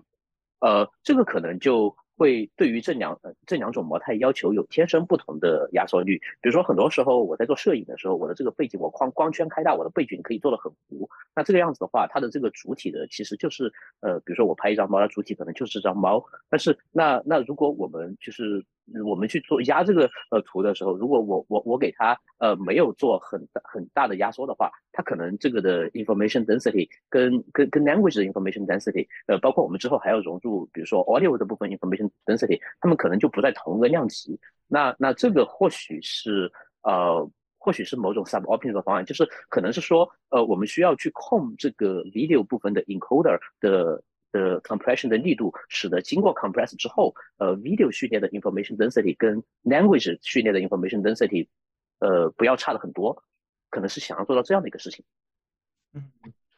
[0.60, 1.96] 呃，这个可能就。
[2.18, 6.18] 会对于这两这两种模态要求有天生不同的压缩率。
[6.42, 11.08] 比如说，很多时候我在做摄影的时候，我的这个背景我框光圈开大，我的背景可以做的很糊。
[11.36, 16.26] 那这个样子的话，它的这个主体的其实就是呃，比如说我拍一张猫，它主体可能就是这张猫。
[16.50, 18.66] 但是那那如果我们就是
[19.06, 34.40] 我们去做压这个呃图的时候，如果我我我给它呃没有做很大很大的压缩的话，它可能这个的 information density 跟跟跟 language 的 information density，呃，包括我们之后还要融入比如说 audio 的部分 information density，它们可能就不在同一个量级。
[34.68, 37.30] 那那这个或许是呃
[37.60, 50.18] 或许是某种 suboptimal 的方案，就是可能是说，呃，我们需要去控这个 video 部分的 encoder 的的 compression 的力度，使得经过 compress 之后，呃，video 序列的 information density 跟 language
[50.22, 51.48] 序列的 information density，
[52.00, 53.24] 呃，不要差的很多，
[53.70, 55.06] 可能是想要做到这样的一个事情。
[55.94, 56.04] 嗯，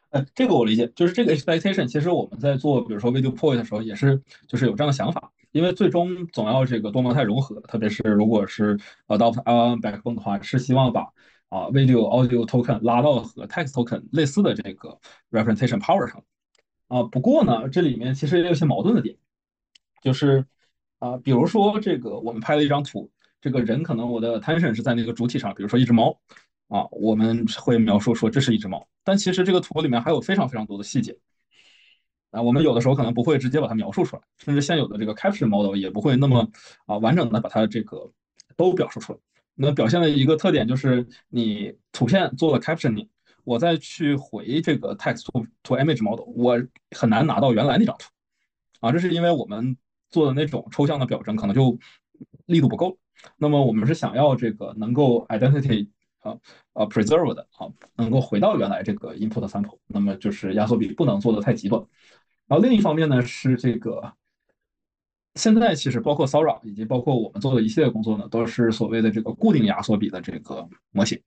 [0.09, 5.31] 呃，这个我理解，就是这个 expectation，其实我们在做，比如说 video point 的时候，也是就是有这样的想法。
[5.51, 11.01] 因为最终总要这个多模态融合，特别是如果是 adopt LLM backbone 的话，是希望把
[11.49, 14.99] 啊 video audio token 拉到和 text token 类似的这个
[15.31, 16.23] representation power 上。
[16.89, 19.15] 啊，不过呢，这里面其实也有些矛盾的点，
[20.01, 20.45] 就是
[20.97, 23.09] 啊，比如说这个我们拍了一张图，
[23.39, 26.19] 这个人可能我的 attention 是在那个主体上，比如说一只猫
[26.67, 31.17] 啊，我们会描述说这是一只猫，但其实这个图里面还有非常非常多的细节。
[32.31, 36.47] 啊，我们有的时候可能不会直接把它描述出来，甚至现有的这个 caption model 也不会那么
[36.85, 38.11] 啊完整的把它这个
[38.55, 39.19] 都表述出来。
[39.55, 43.07] 那表现的一个特点就是，你图片做了 captioning，
[43.43, 46.61] 我再去回这个 text to to image model，我
[46.91, 48.09] 很难拿到原来那张图。
[48.79, 49.75] 啊，这是因为我们
[50.09, 51.77] 做的那种抽象的表征可能就
[52.45, 52.97] 力度不够。
[53.37, 56.37] 那么我们是想要这个能够 identity 啊
[56.73, 61.83] 啊 preserve 的啊，能够回到原来这个 input sample，那么就是压缩比不能做的太极端。
[62.47, 64.13] 然后另一方面呢，是这个
[65.39, 71.17] 现在其实包括骚扰以及包括我们做的一系列工作呢，都是所谓的这个固定压缩比的这个模型，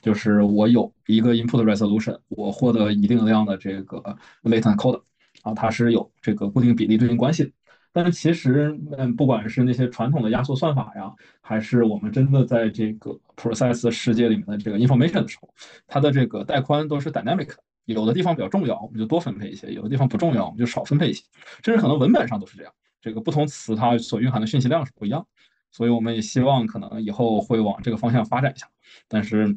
[0.00, 4.00] 就是我有一个 input resolution，我获得一定量的这个
[4.44, 5.02] latent code，
[5.42, 7.52] 啊，它是有这个固定比例对应关系。
[7.92, 15.48] 但是其实，嗯，不管是那些传统的压缩算法呀，还是我们真的在这个 process 世界里面的这个 information 的时候，
[15.88, 17.48] 它的这个带宽都是 dynamic。
[17.86, 21.22] 有的地方比较重要，我们就多分配一些；有的地方不重要，我们就少分配一些。
[21.64, 22.72] 甚至可能文本上都是这样，
[23.06, 25.24] 这个不同词它所蕴含的信息量是不一样。
[25.70, 28.68] 所以我们也希望可能以后会往这个方向发展一下。
[29.08, 29.56] 但是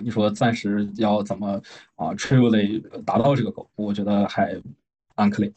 [0.00, 1.60] 你说暂时要怎么
[1.96, 4.54] 啊 trivially 达到这个 goal，我觉得还
[5.16, 5.52] unclear。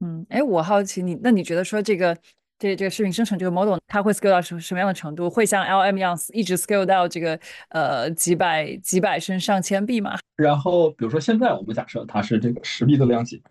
[0.00, 2.16] 嗯，哎，我好奇你，那你觉得说这个？
[2.58, 5.28] 这这个视频生成这个 model，它会 scale 到什什么样的程度？
[5.28, 10.18] 会像 LM 一样一直 scale 到这个呃几百几百甚至上千 B 吗？
[10.36, 13.42] 然后比如说现在我们假设它是这个十 B 的量级，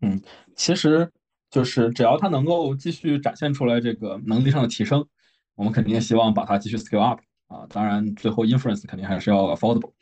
[0.00, 0.20] 嗯，
[0.56, 1.08] 其实
[1.50, 5.06] 就是只要它能够继续展现出来这个能力上的提升，
[5.54, 7.66] 我们肯定希望把它继续 scale up 啊。
[7.68, 9.92] 当然最后 inference 肯定还是要 affordable。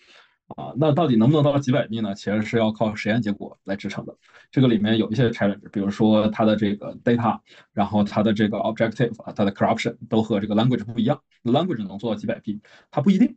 [0.57, 2.15] 啊，那到底能不能到几百 B 呢？
[2.15, 4.15] 其实是要靠实验结果来支撑的。
[4.51, 7.41] 这个里面有一些 challenge，比如说它的这个 data，
[7.73, 11.19] 然后它的这个 objective 啊，它的 corruption 都和这个 language 不一样。
[11.45, 13.35] language 能做到几百 B，它不一定。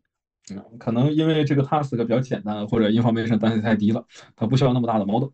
[0.52, 4.06] 嗯，可能因为这个 task 比较简单，或者 information density 太低了，
[4.36, 5.30] 它不需要那么大的 model。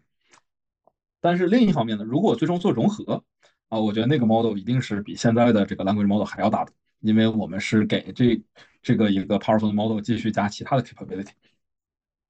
[1.23, 3.23] 但是另一方面呢，如果最终做融合
[3.69, 8.43] 啊，我觉得那个 model 一定是比现在的这个 language model 还要大的，因为我们是给这
[8.81, 11.29] 这个一个 powerful model 继续加其他的 capability。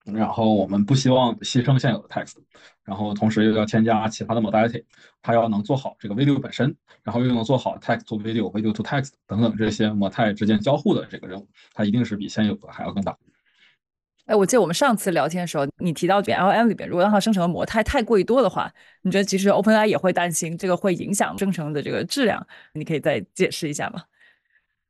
[0.06, 2.36] 然后我们不希望牺牲现有的 text，
[2.84, 4.84] 然后同时又要添加其他的 modality，
[5.24, 13.18] 它要能做好这个 video 本身，然后又能做好 text to video、video to text 等等这些模态之间交互的这个任务，它一定是比现有的还要更大。
[14.26, 22.46] 哎，我记得我们上次聊天的时候，你提到这 LM 里边，如果让它生成的模态太过于多的话，你觉得其实 OpenAI 也会担心这个会影响生成的这个质量？
[22.74, 24.04] 你可以再解释一下吗？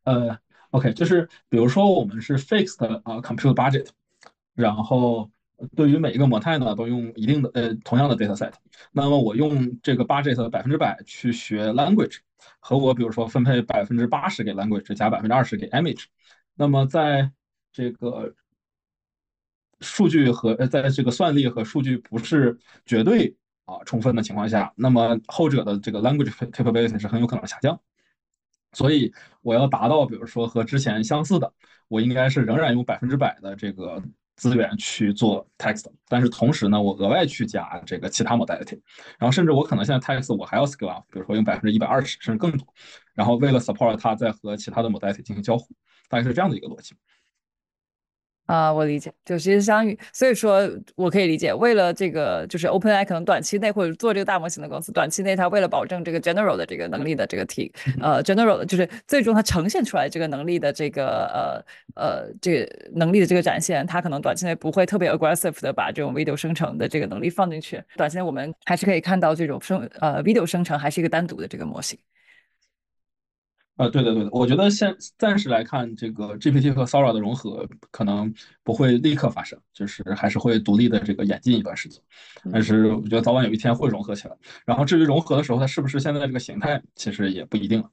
[0.04, 0.38] 呃
[0.70, 3.88] ，OK，就是比如说我们是 fixed 啊 compute budget。
[4.54, 5.32] 然后
[5.76, 8.52] 对于每一个模态呢，都用一定的呃同样的 data set。
[8.92, 12.18] 那么我用这个 budget 百分之百去学 language，
[12.60, 16.04] 和我比如说分配百分之八十给 language，加百分之二十给 image。
[16.54, 17.32] 那么在
[17.72, 18.36] 这个
[19.84, 27.80] 数据和在这个算力和数据不是绝对啊充分的情况下，那么后者的这个 language capability 是很有可能下降。
[28.72, 29.14] 所以
[29.44, 31.54] 我要达到比如说和之前相似的，
[31.88, 34.02] 我应该是仍然用百分之百的这个。
[34.36, 38.82] 资源去做 text，但是同时呢，我额外去加这个其他 modality，
[39.20, 42.68] 然后甚至我可能现在 text 我还要 scale up，比如说用百分之一百二十甚至更多，
[43.14, 45.76] 然后为了 support 它再和其他的 modality 进行交互，
[46.10, 46.96] 大概是这样的一个逻辑。
[48.46, 57.72] 啊，我理解，就其实相当于，所以说我可以理解，为了这个，就是 OpenAI 可能短期内或者做这个大模型的公司，短期内它为了保证这个 general 的这个能力的这个提，
[58.02, 61.64] 呃，general 的就是最终它呈现出来这个能力的这个
[61.96, 71.98] 呃呃这个能力的这个展现，它可能短期内不会特别 aggressive 的把这种 video 生成的这个能力放进去，短期内我们还是可以看到这种生呃 video 生成还是一个单独的这个模型。
[73.76, 78.32] 啊，对的，对的，我觉得现暂时来看，这个 GPT 和 Sora 的融合可能
[78.64, 82.00] 不会立刻发生，就是还是会独立的这个演进一段时间。
[82.52, 84.36] 但是我觉得早晚有一天会融合起来。
[84.64, 87.90] 然后至于融合的时候，它是不是现在这个形态，其实也不一定了。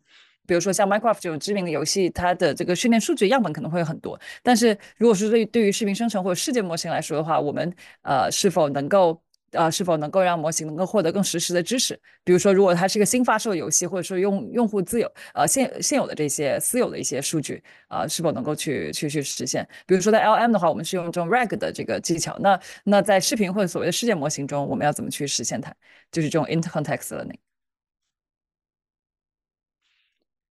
[0.46, 4.20] 比如说像 Minecraft 这种知名的游戏，它的这个训练数据样本可能会有很多。
[4.42, 7.72] 但是如果是对对于视频生成或者世界模型来说的话，我们
[8.02, 9.18] 呃是否能够？
[9.52, 11.98] 呃，是否能够让模型能够获得更实时的知识？
[12.24, 19.66] 比如说，如果它是一个新发售的游戏，或者说用用户自有呃现现有的这些私有的一些数据啊，是否能够去去去实现？
[19.86, 25.74] 比如说在 LM 的话，我们是用这种 RAG 的这个技巧，那那在视频或者所谓的世界模型中，我们要怎么去实现它？
[26.12, 27.38] 就是这种 intercontext learning。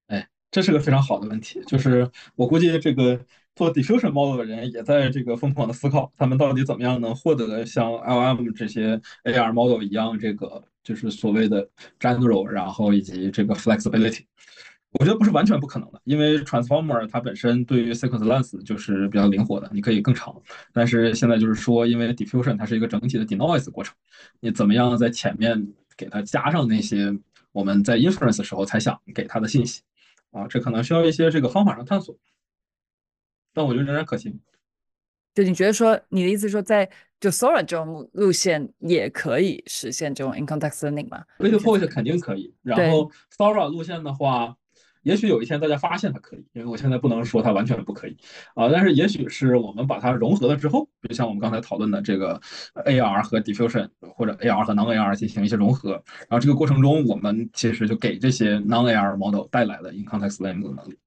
[0.07, 3.25] 哎，这是个非常好的问题，就是我估计这个。
[3.55, 11.67] 做 diffusion model 的人也在这个疯狂的思考，他们到底怎么样能获得像 LM 这些 AR model 一样，这个就是所谓的
[11.99, 14.21] general，然后以及这个 flexibility。
[14.93, 20.35] 我觉得不是完全不可能的，因为 transformer 它本身对于 sequence length 就是比较灵活的，你可以更长。
[20.73, 23.93] 但是现在就是说，因为 diffusion 它是一个整体的 denoise 过程，
[24.39, 27.15] 你怎么样在前面给它加上那些
[27.51, 29.81] 我们在 inference 的时候才想给它的信息
[30.31, 30.47] 啊？
[30.47, 32.15] 这可能需要一些这个方法上探索。
[33.59, 34.39] 但我觉得仍然可行。
[35.35, 36.89] 就你觉得说，你的意思是说，在
[37.19, 42.53] 就 Sora 这种路线也可以实现这种 in-context learning 吗 v i d e o Voice 肯定可以。
[42.63, 44.55] 然后 Sora 路线的话，
[45.03, 48.17] 也许有一天大家发现它可以，因为我现在不能说它完全不可以
[48.55, 48.69] 啊。
[48.69, 52.39] 但是也许是我们把它融合了之后，就像我们刚才讨论的这个
[52.85, 55.91] AR 和 diffusion 或者 AR 和 non-AR 进行一些融合，
[56.27, 60.97] 然后这个过程中，我们其实就给这些 non-AR model 带来了 in-context learning 的能力。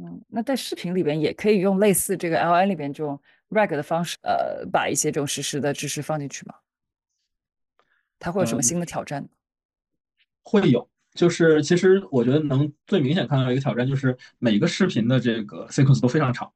[0.00, 3.20] 嗯，那在视频里边也可以用类似这个 L N 里边这种
[3.50, 6.54] RAG 的方式，呃，把一些这种实时的知识放进去吗？
[8.20, 9.28] 它会有什么新的挑战？
[10.44, 16.52] 会有，就是其实我觉得能最明显看到一个挑战，就是每个视频的这个 sequence 都非常长。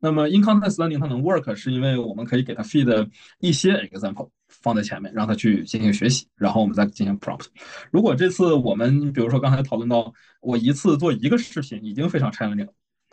[0.00, 7.46] 那么 in context learning 它能 work，是因为我们可以给它 feed 一些 example 放在前面，让它去进行学习，然后我们再进行 prompt。
[7.92, 12.68] 如果这次我们比如说刚才讨论到，我一次做一个视频已经非常 challenging。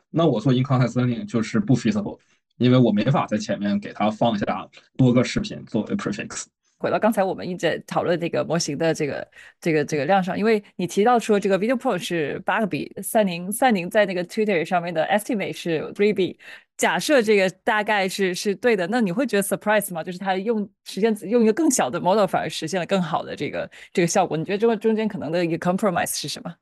[0.09, 2.17] 那我做 in context learning 就是不 feasible，
[2.57, 6.45] 因为我没法在前面给它放下多个视频作为 prefix。
[6.79, 9.27] 回到刚才我们一直在讨论这个模型的这个
[9.59, 16.37] 这个这个量上，因为你提到说这个 video pro 是八个 B，赛宁赛宁在那个 Twitter 上面的 estimate 是 three B，
[16.77, 20.03] 假设这个大概是是对的，那你会觉得 surprise 吗？
[20.03, 24.37] 就是他用实现用一个更小的 model 反而实现了更好的这个这个效果？
[24.37, 26.53] 你觉得中中间可能的一个 compromise 是什么？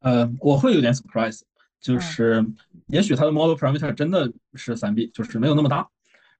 [0.00, 1.40] 呃，我会有点 surprise。
[1.80, 2.44] 就是，
[2.88, 5.88] 也许它的 model parameter 真的是三 B，就是没有那么大。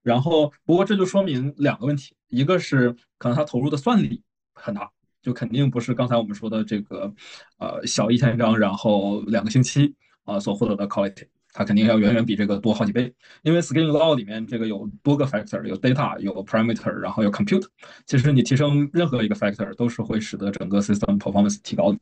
[0.03, 4.91] 然后，不过这就说明两个问题，一个是可能它投入的算力很大，
[5.23, 7.11] 就肯定不是刚才我们说的这个，
[7.57, 9.95] 呃，小一千张，然后两个星期
[10.25, 13.11] 啊所获得的 quality，它肯定要远远比这个多好几倍。
[13.43, 17.67] 因为 scaling law 里面这个有多个 factor，有 data，有 parameter，然后有 compute。
[18.05, 21.99] 其实你提升任何一个 factor 都是会使得整个 system performance 提高的。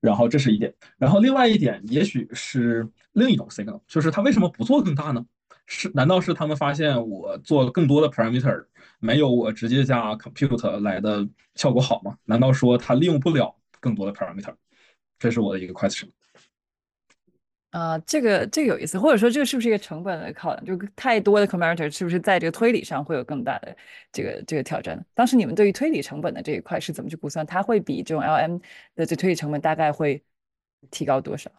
[0.00, 5.24] 然后这是一点，然后另外一点也许是另一种 signal，就是他为什么不做更大呢？
[5.66, 8.64] 是难道是他们发现我做更多的 parameter
[9.00, 12.16] 没有我直接加 compute 来的效果好吗？
[12.24, 14.54] 难道说他利用不了更多的 parameter？
[15.18, 16.08] 这是我的一个 question。
[17.76, 20.64] 啊，这个这个有意思，或者说这个是不是一个成本的考量？
[20.64, 23.76] 就太多的 commenter 是不是在这个推理上会有更大的
[24.10, 25.04] 这个这个挑战？
[25.12, 27.44] 当时你们对于推理成本的这一块是怎么去估算？
[27.44, 28.60] 它会比这种 LM
[28.94, 30.24] 的这推理成本大概会
[30.90, 31.50] 提高多少？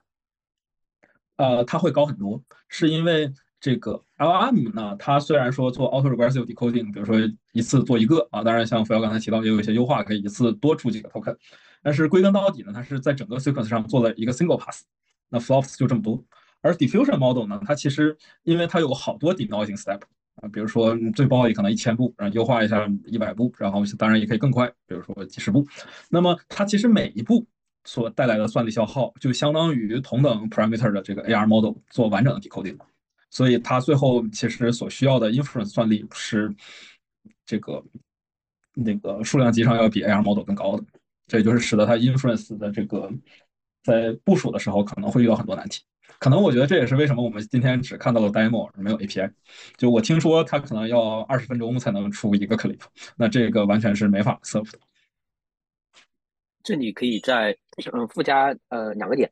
[1.35, 7.15] 呃，它会高很多，是因为这个 LM 呢，它虽然说做 auto regressive decoding，比如说
[7.51, 11.37] 一次做一个啊，当然像福耀刚才提到也有一些优化可以一次多出几个 token，
[11.83, 14.81] 但是归根到底呢，它是在整个 sequence 上做了一个 single pass。
[15.29, 16.23] 那 flops 就这么多，
[16.61, 19.99] 而 diffusion model 呢，它其实因为它有好多 denoising step
[20.35, 25.67] 啊，比如说最暴力可能一千步，然后优化一下一百步，然后当然也可以更快，比如说几十步。
[26.09, 27.45] 那么它其实每一步
[27.83, 32.77] 所带来的算力消耗，就相当于同等 parameter 的这个 AR model 做完整的 decoding，
[33.29, 36.53] 所以它最后其实所需要的 inference 算力是
[37.45, 37.83] 这个
[38.73, 40.83] 那个数量级上要比 AR model 更高的，
[41.27, 43.11] 这也就是使得它 inference 的这个。
[43.87, 45.81] 在部署的时候可能会遇到很多难题，
[46.19, 49.31] 可能我觉得这也是为什么我们今天只看到了 demo 而没有 API。
[49.77, 52.81] 就我听说它可能要二十分钟才能出一个 clip，
[53.15, 54.79] 那这个完全是没法 serve 的。
[56.63, 57.57] 这里可以在
[57.93, 59.31] 嗯附加呃两个点，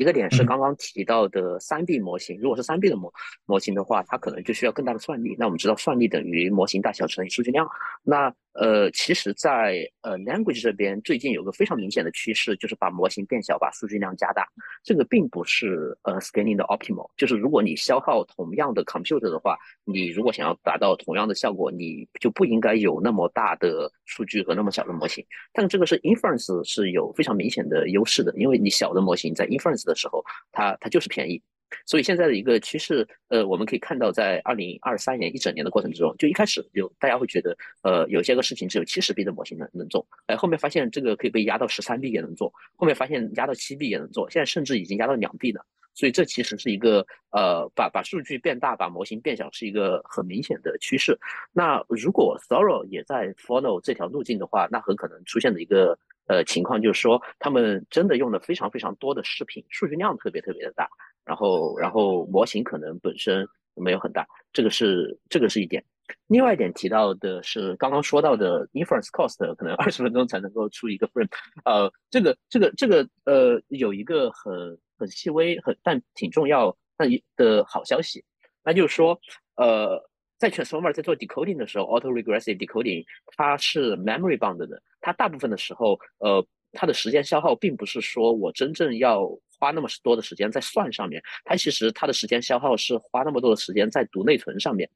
[0.00, 3.12] 一个点是刚刚提到的三 B 模型，如果是三 B 的模
[3.44, 5.36] 模型的话，它可能就需要更大的算力。
[5.38, 7.68] 那我们知道算力等于模型大小乘以数据量。
[8.02, 14.44] 那呃，其实，在呃 language 这边，最近有个非常明显的趋势，就是把模型变小，把数据量加大。
[14.82, 25.24] 这个并不是呃 scaling 的 optimal，就是如果你消耗同样的 computer 的话，你如果想要达到同样的效果，你就不应该有那么大的数据和那么小的模型。
[25.52, 31.42] 但这个是 inference 是有非常明显的优势的，因为你小的模型在 inference 的时候，它它就是便宜。
[31.86, 45.64] 所以现在的一个趋势，呃，我们可以看到，在二零二三年一整年的过程之中，就一开始有大家会觉得，呃，有些个事情只有七十 B 的模型能能做，哎，后面发现这个可以被压到十三 B 也能做，后面发现压到七 B 也能做，现在甚至已经压到两 B 了。
[45.94, 51.18] 所以这其实是一个，呃，把把数据变大，把模型变小，是一个很明显的趋势。
[51.52, 60.88] 那如果 Thorough 也在 follow 这条路径的话，那很可能出现的一个呃情况就是说，他们真的用了非常非常多的视频，数据量特别特别的大。
[61.24, 65.84] 然后，然后模型可能本身没有很大，这个是这个是一点。
[66.26, 71.28] 另外一点提到的是刚刚说到的 inference cost，可能二十分钟才能够出一个 frame。
[71.64, 78.22] 呃，这个这个这个呃，有一个很很细微很但挺重要但一的好消息，
[78.62, 79.18] 那就是说，
[79.56, 79.98] 呃，
[80.38, 83.04] 在 transformer 在做 decoding 的时候，auto regressive decoding
[83.36, 89.26] 它是 memory bound 的，它大部分的时候，呃，它的时间消耗并不是说我真正要。
[89.60, 94.88] 花那么多的时间在算上面，它其实它的时间消耗是花那么多的时间在读内存上面。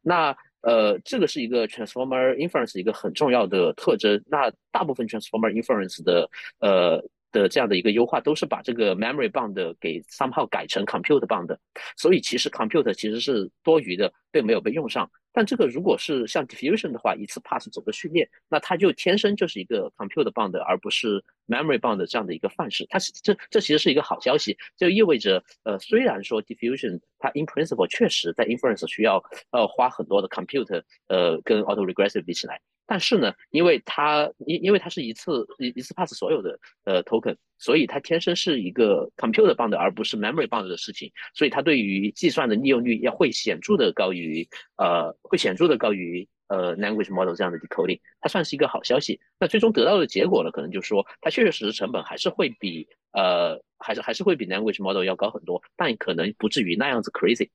[0.00, 4.22] 那呃，这个是一个 transformer inference 一个很重要的特征。
[4.28, 6.30] 那大部分 transformer inference 的
[6.60, 11.56] 呃的这样的一个优化，都是把这个 memory bound 给 somehow 改成 compute bound。
[11.96, 15.10] 所以其实 compute 其实是多余的，并没有被用上。
[15.34, 22.84] 但这个如果是像 diffusion 的话，一次 pass 走个序列，那它就天生就是一个 compute bound，而不是 memory bound 这样的一个范式。
[22.90, 32.60] 它是这这其实是一个好消息，就意味着呃，虽然说 diffusion 它 in principle 确实在 inference 需要呃花很多的 compute，呃，跟 auto regressive 比起来。
[32.86, 44.46] 但是呢，因为它因因为它是一次一一次 pass 所有的呃 token，所以它天生是一个 computer bound，而不是 memory bound 的事情，所以它对于计算的利用率要会显著的高于
[44.76, 49.18] 呃会显著的高于呃 language model 这样的 decoding，它算是一个好消息。
[49.38, 57.48] 那最终得到的结果呢，可能就是说它确确实实成本还是会比呃还是还是会比 language model 要高很多，但可能不至于那样子 crazy。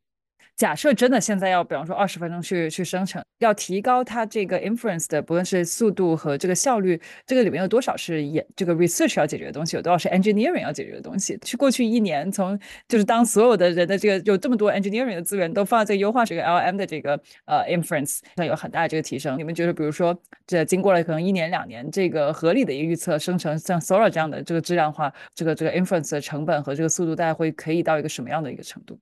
[0.58, 11.38] 假设真的现在要，比方说二十分钟去去生成，要提高它这个 inference 的，不论是速度和这个效率，这个里面有多少是研这个 research 要解决的东西，有多少是 engineering 要解决的东西？
[11.44, 19.38] 去过去一年，从就是当所有的人的这个有这么多 engineering 的资源都放在这个优化这个 LM 的这个呃 inference 上有很大的这个提升。
[19.38, 28.98] 你们觉得，比如说这经过了可能一年两年，这个合理的一个预测生成像 Sora 这样的这个质量化，这个这个 inference 的成本和这个速度，大概会可以到一个什么样的一个程度？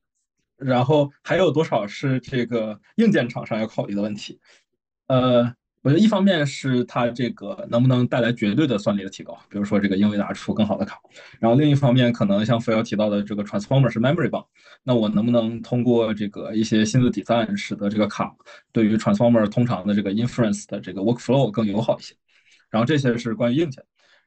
[0.65, 4.39] 然后还有多少是这个硬件厂商要考虑的问题？
[5.07, 5.43] 呃，
[5.83, 10.99] 我觉得一方面是它这个能不能带来绝对的算力的提高，比如说这个英伟达出更好的卡。
[11.39, 14.47] 然后另一方面，可能像福瑶提到的这个 transformer 是 memory bound，
[14.83, 18.35] 那我能不能通过这个一些新的 design 使得这个卡
[18.71, 22.15] 对于 transformer 通常的这个 inference 的这个 workflow 更友好一些？
[22.71, 23.83] 然后这些是关于硬件。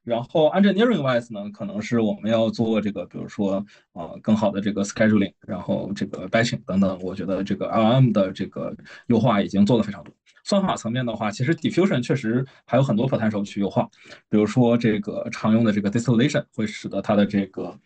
[0.09, 6.99] 然后 engineering wise 呢，可能是我们要做这个，比如说啊，更好的这个 scheduling，然后这个 batching 等等。
[7.03, 8.75] 我觉得这个 LM 的这个
[9.09, 10.15] 优化已经做的非常多。
[10.45, 13.87] 算法层面的话，其实 diffusion 确实还有很多 potential 去优化，
[14.31, 17.79] 比如说这个常用的这个 distillation 会使得它的这个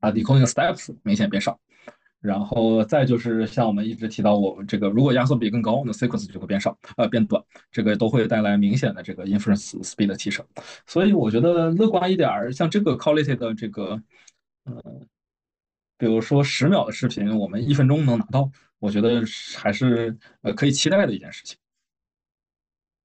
[0.00, 1.60] 啊 decoding steps 明显变少。
[2.20, 7.42] 然后再就是像我们一直提到，我们这个如果压缩比更高，那 sequence 就会变少，呃，变短，
[7.72, 10.44] 这个都会带来明显的这个 inference speed 的提升。
[10.86, 14.02] 所以我觉得乐观一点儿，像这个 quality 的这个，
[14.64, 14.82] 呃，
[15.96, 19.22] 比如说十秒的视频，我们一分钟能拿到，我觉得
[19.56, 21.56] 还是呃可以期待的一件事情。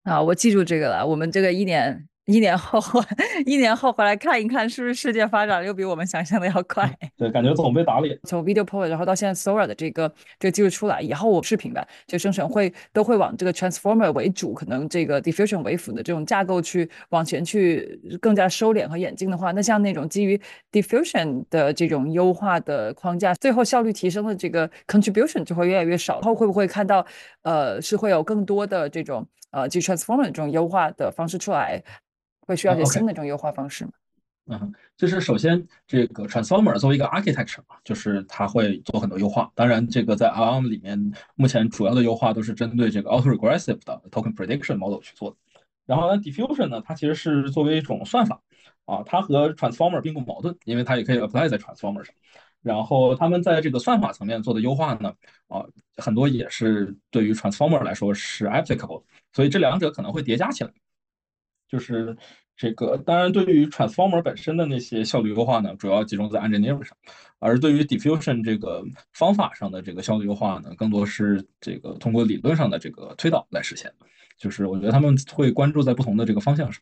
[0.02, 2.08] 啊，我记住这个了，我们这个一年。
[2.26, 2.80] 一年后，
[3.44, 6.90] 一年后回来看一看，是不是世界发展又比我们想象的要快？
[7.18, 8.18] 对，感觉总被打脸。
[8.24, 20.40] 从 Video Power，然后到现在 Sora 的这个这个技术出来以后，我视频吧，就生成会都会往这个 Transformer 为主，可能这个 Diffusion 为辅的这种架构去往前去更加收敛和演进的话，那像那种基于
[20.72, 26.22] Diffusion 的这种优化的框架，最后效率提升的这个 Contribution 就会越来越少。
[26.22, 27.04] 后会不会看到，
[27.42, 31.82] 呃，是会有更多的这种呃，基于 Transformer 这种优化的方式出来？
[32.46, 33.92] 会需要一些新的这种优化方式吗？
[34.46, 39.50] 嗯，就是首先这个 transformer 作为一个 architecture 嘛，就是它会做很多优化。
[39.54, 45.36] 当然，这个在 ARM 里面，目前主要的优化都是针对这个 auto regressive 的 token prediction model 去做的。
[45.86, 48.38] 然后呢，diffusion 呢，它其实是作为一种算法
[48.84, 52.14] 啊，它和 transformer 并不矛盾，因为它也可以 apply 在 transformer 上。
[52.60, 55.12] 然后他们在这个算法层面做的优化呢，
[55.48, 55.64] 啊，
[55.96, 59.02] 很多也是对于 transformer 来说是 applicable，
[59.32, 60.70] 所以这两者可能会叠加起来。
[61.74, 62.16] 就是
[62.56, 66.96] 这个，当然对于 transformer 本身的那些效率优化呢，主要集中在 engineer 上，
[67.40, 73.92] 而对于 diffusion 这个方法上的这个效率优化呢，更多是这个通过理论上的这个推导来实现。
[74.38, 76.80] 就是我觉得他们会关注在不同的这个方向上。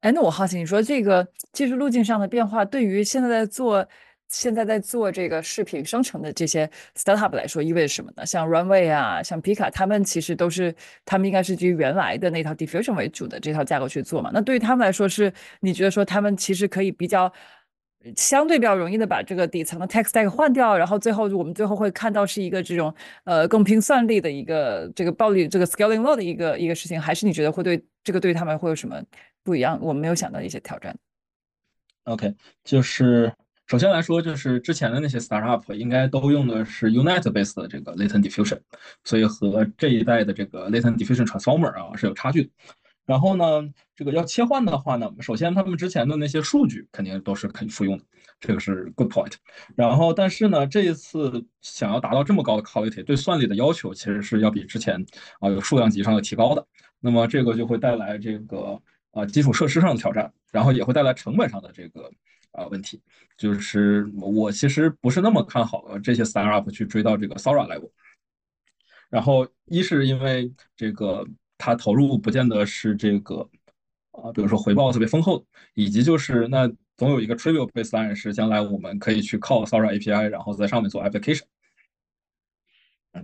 [0.00, 3.86] 哎，那我好奇，你说这个技术路径上的变化，对于现在在做。
[4.32, 8.24] 现在在做这个视频生成的这些 startup 来说，意味着什么呢？
[8.24, 14.30] 像 Runway 啊，像 Pika，他们其实都是，他们应该是基于原来的那套 diffusion 为主的这套架构去做嘛。
[14.32, 15.30] 那对于他们来说，是
[15.60, 17.30] 你觉得说他们其实可以比较
[18.16, 22.92] 相对比较容易的把这个底层的 tech stack 换掉，然后最后我们最后会看到是一个这种
[23.24, 28.98] 呃更拼算力的一个这个暴力这个 scaling law 的一个一个事情，还是你觉得会对这个对他们会有什么
[29.44, 29.78] 不一样？
[29.82, 30.96] 我们没有想到一些挑战。
[32.04, 32.34] OK，
[32.64, 33.30] 就是。
[33.72, 38.60] 首先来说，就是之前的那些 startup 应该都用的是 Unit based 的这个 latent diffusion，
[39.02, 42.50] 所以和这一代的这个 latent diffusion transformer 啊是有差距的。
[43.06, 43.44] 然后呢，
[43.96, 48.04] 这个要切换的话呢，首先他们之前的那些数据肯定都是可以复用的，
[48.40, 49.32] 这个是 good point。
[49.74, 55.02] 然后，但是呢，这一次想要达到这么高的 quality，对算力的要求其实是要比之前
[55.40, 56.62] 啊有数量级上的提高的。
[57.00, 58.78] 那么这个就会带来这个
[59.12, 62.10] 啊基础设施上的挑战，然后也会带来成本上的这个。
[62.52, 63.00] 啊，问题
[63.36, 67.90] 就是我其实不是那么看好这些 startup 去追到这个 Sora level。
[69.10, 71.26] 然后一是因为这个
[71.58, 73.48] 它投入不见得是这个
[74.12, 81.42] 啊，比如说回报特别丰厚，以及就是那总有一个 trivial baseline 是将来我们可以去靠 Sora API，然后在上面做 application。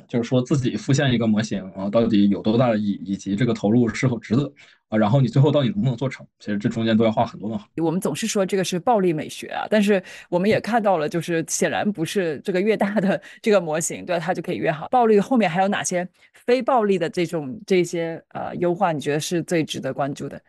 [0.07, 4.53] 就是说自己复现一个模型啊，到底有多大的意义，以及这个投入是否值得
[4.89, 4.99] 啊？
[4.99, 6.27] 然后你最后到底能不能做成？
[6.39, 7.67] 其实这中间都要画很多问号。
[7.77, 14.89] 我们总是说这个是暴力美学啊，但是我们也看到了，就是显然不是这个越大的这个模型，对它就可以越好。
[14.89, 18.93] 暴力后面还有哪些非暴力的这种这些呃优化？
[18.93, 20.41] 你觉得是最值得关注的？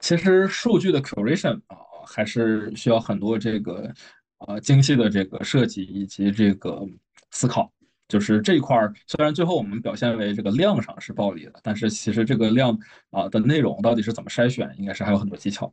[0.00, 1.76] 其实数据的 curation 啊，
[2.06, 3.92] 还是需要很多这个
[4.38, 6.84] 呃精细的这个设计以及这个
[7.30, 7.70] 思考。
[8.08, 12.76] 就是这一块儿，虽然最后我们表现为这个量上是暴力的，但是其实这个量
[13.10, 15.70] 啊的内容到底是怎么筛选，应该是还有很多技巧。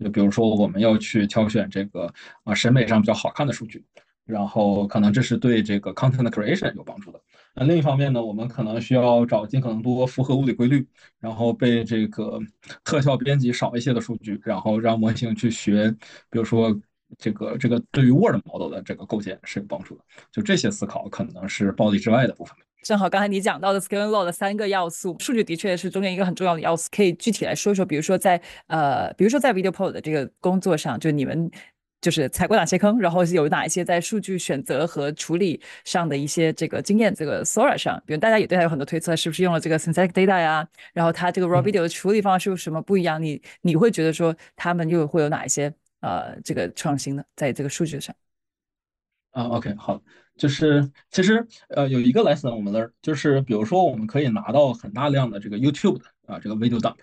[0.00, 3.84] 就比如说我们要去挑选这个啊审美上比较好看的数据，
[4.24, 7.20] 然后可能这是对这个 content creation 有帮助的。
[7.54, 10.86] 那另一方面呢，我们可能需要找尽可能多符合物理规律，
[11.20, 12.40] 然后被这个
[12.82, 15.90] 特效编辑少一些的数据，然后让模型去学，
[16.30, 16.76] 比如说。
[17.18, 22.54] 这个这个对于 Word model 的这个构建是有帮助的，就这些思考可能是暴力之外的部分。
[22.82, 27.84] 正好刚才你讲到的 Scaling Law 的三个要素，数据的确是中间一个很重要的要素，可以具体来说一说。
[27.84, 31.50] 比如说在呃，比如说在 Video Pro 的这个工作上，就你们
[32.00, 37.12] 就是踩过哪些坑，然后有哪一些在数据选择和处理上的一些这个经验。
[37.12, 40.68] 这个 Sora 上，比如大家也对它有很多推测，是不是用了这个 Synthetic Data 呀？
[40.92, 43.20] 然后它这个 Raw Video 的处理方式有什么不一样？
[43.20, 45.74] 你你会觉得说他们又会有哪一些？
[46.00, 48.14] 呃，这个创新的，在这个数据上，
[49.30, 50.00] 啊，OK，好，
[50.36, 56.98] 就是其实呃有一个 lesson 我们 learn，就是比如说我们可以拿到很大量的这个 YouTube 的啊这个 video dump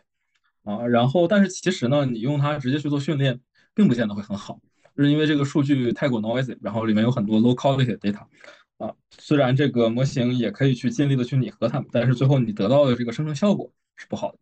[0.63, 3.39] 啊，然后但是其实呢，你用它直接去做训练，
[3.73, 4.59] 并不见得会很好，
[4.95, 8.25] 就是因为这个数据太过 noisy，然后里面有很多 low quality data
[8.77, 14.37] 啊，虽然这个模型也可以去尽力的去拟合它们，但是最后你得到的这个生成效果是不好的，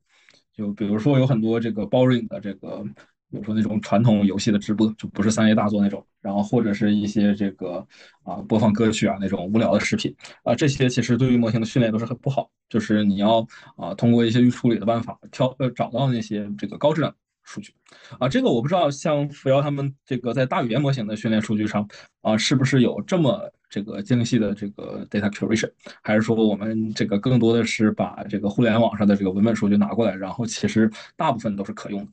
[0.54, 2.86] 就比如说有很多这个 boring 的这个。
[3.32, 7.86] 比如说那种传统游戏的直播，就不是三 A 大作那种，然后或者是一些这个
[8.24, 10.14] 啊播放歌曲啊那种无聊的视频
[10.44, 12.50] 啊，这些其实对于模型的训练都是很不好。
[12.70, 13.46] 就是你要
[13.76, 17.14] 啊通过一些预处理的办法挑呃找到那些这个高质量
[17.44, 17.74] 数据
[18.20, 21.88] 啊，这个我不知道像扶摇他们这个在大语言模型的训练数据上
[22.22, 25.70] 啊是不是有这么这个精细的这个 data curation，
[26.02, 32.12] 还是说我们这个更多的是把这个互联网上的这个文本数据拿过来，然后其实大部分都是可用的。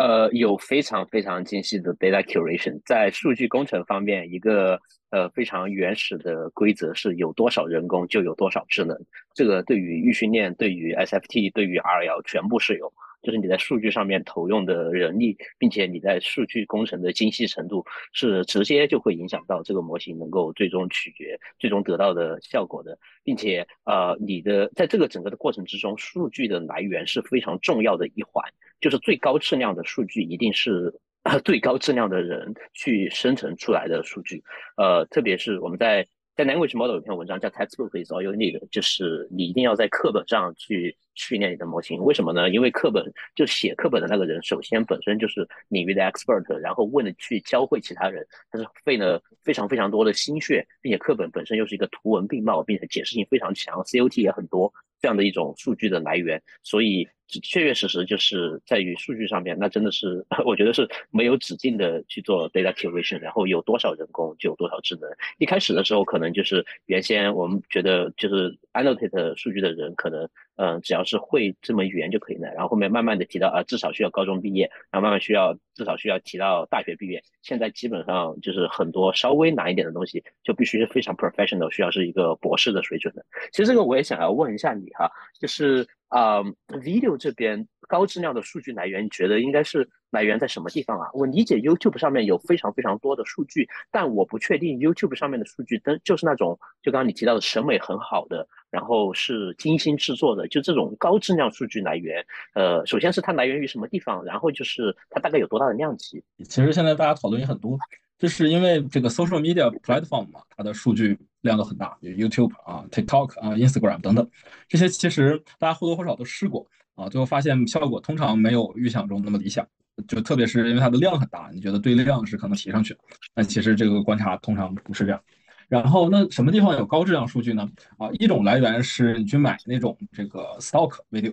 [0.00, 8.96] 呃，有非常非常精细的 data curation，在数据工程方面，一个呃非常原始的规则是有多少人工就有多少智能，
[9.34, 12.90] 这个对于预训练、对于 SFT、对于 RL 全部适用。
[13.22, 28.44] 就是你在数据上面投用的人力，并且你在数据工程的精细程度，是直接就会影响到这个模型能够最终取决、最终得到的效果的，并且呃，你的在这个整个的过程之中，数据的来源是非常重要的一环，
[28.80, 30.92] 就是最高质量的数据一定是
[31.44, 34.42] 最高质量的人去生成出来的数据，
[34.76, 36.06] 呃，特别是我们在。
[36.36, 42.02] 在 language model 有篇文章叫 textbook is all you need，就是你一定要在课本上去训练你的模型。
[42.02, 42.48] 为什么呢？
[42.48, 43.04] 因为课本
[43.34, 54.72] 就写课本的那个人，首先本身就是领域的 expert，然后为了去教会其他人，他是费了非常非常多的心血，并且课本本身又是一个图文并茂，并且解释性非常强，COT 也很多。
[55.02, 57.08] 这样的一种数据的来源，所以
[57.40, 65.08] 确确实实就是在于数据上面，那真的是 我觉得是没有止境的去做 data curation，然后有多少人工就有多少智能。
[65.38, 70.28] 一开始的时候可能就是原先我们觉得就是 annotate 数据的人可能。
[70.62, 72.46] 嗯，只要是会这门语言就可以了。
[72.52, 77.24] 然后后面慢慢的提到啊，至少需要高中毕业，然后慢慢需要至少需要提到大学毕业。
[77.40, 83.24] 现在基本上就是很多稍微难一点的东西，就必须是非常 professional，需要是一个博士的水准的。
[83.52, 91.08] 其实这个我也想要问一下你哈，就是啊，video 这边高质量的数据来源，你觉得应该是来源在什么地方啊？
[91.14, 98.46] 我理解 YouTube 上面有非常非常多的数据，但我不确定 YouTube 上面的数据，都就是那种就刚刚你提到的审美很好的。
[98.70, 102.24] 然后是精心制作的，就这种高质量数据来源，
[102.54, 106.22] 呃，首先是它来源于什么地方，然后就是它大概有多大的量级。
[106.44, 107.76] 其实现在大家讨论也很多，
[108.20, 114.30] 就是因为这个 social media platform 嘛，它的数据量都很大，有 YouTube 啊、TikTok 啊、Instagram 等等，
[114.68, 116.64] 这些其实大家或多或少都试过
[116.94, 119.66] 啊，最后发现效果通常没有预想中那么理想，
[120.06, 122.94] 就特别是因为它的量很大，你觉得对量是可能提上去，
[123.34, 125.20] 但其实这个观察通常不是这样。
[125.68, 127.66] 然后那什么地方有高质量数据呢？
[127.96, 131.32] 啊，一种来源是你去买那种这个 stock video，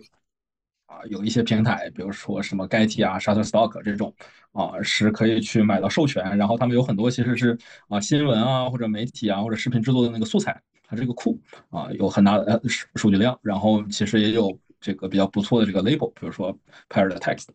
[0.87, 4.13] 啊，有一些平台，比如说什么 Getty 啊、Shutterstock 这种，
[4.53, 7.57] 啊，是可以去买到授权，然后他们有很多其实是
[7.89, 11.39] 啊新闻啊或者媒体啊或者视频制作的那个素材，它这个库
[11.69, 16.57] 啊有很大的呃数数据量，然后其实也有这个比较不错的这个 label，比如说
[16.89, 17.47] paired text。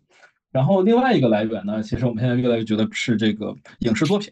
[0.51, 4.31] 然后另外一个来源呢，其实我们现在越来越觉得是这个影视作品，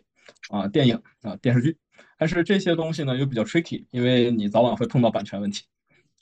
[0.51, 1.77] 啊，电影啊电视剧。
[2.19, 5.65] 但是这些东西呢又比较 tricky，因为你早晚会碰到版权问题，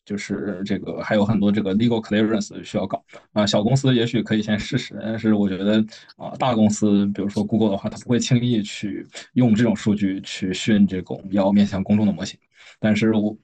[0.09, 3.05] 就是这个还有很多这个 legal clearance 需要搞
[3.35, 3.47] 啊。
[3.47, 5.85] 小公司也许可以先试试，但是我觉得
[6.17, 12.41] 啊，大公司比如说 Google 的话，它不会轻易去用这种数据去训这种要面向公众的模型。
[12.81, 13.37] 但是我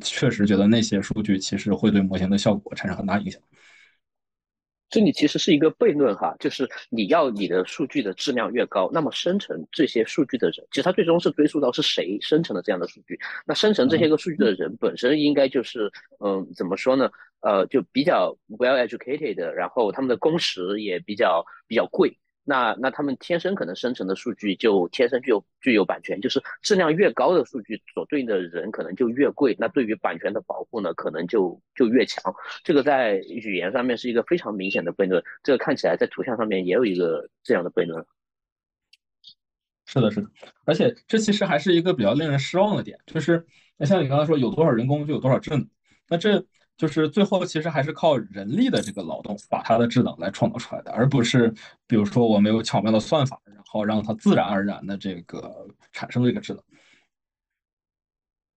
[0.00, 3.40] 确实觉得那些数据其实会对模型的效果产生很大影响。
[4.92, 13.18] 这里其实是一个悖论哈，就是你要你的数据的质量越高，那么生成这些数据的人，其实他最终是追溯到是谁生成了这样的数据。
[13.46, 15.90] 那生成这些个数据的人本身应该就是，
[16.20, 17.10] 嗯，怎么说呢？
[17.40, 22.14] 呃，就比较 well educated，然后他们的工时也比较比较贵。
[22.44, 32.34] 那那他们天生可能生成的数据就天生具有具有版权，就是质量越高的数据所对应的人可能就越贵，那对于版权的保护呢，可能就就越强。
[32.64, 38.04] 这个在语言上面是一个非常明显的悖论，这个看起来在图像上面也有一个这样的悖论。
[39.86, 40.28] 是的，是的，
[40.64, 43.46] 而且这其实还是一个比较令人失望的点，就是
[43.76, 45.68] 那像你刚才说，有多少人工就有多少智能，
[46.08, 46.44] 那这。
[46.82, 51.48] 就是最后其实还是靠人力的这个劳动把它的智能来创造出来的，而不是
[51.86, 56.60] 比如说我们有巧妙的算法，然后让它自然而然的这个产生这个智能。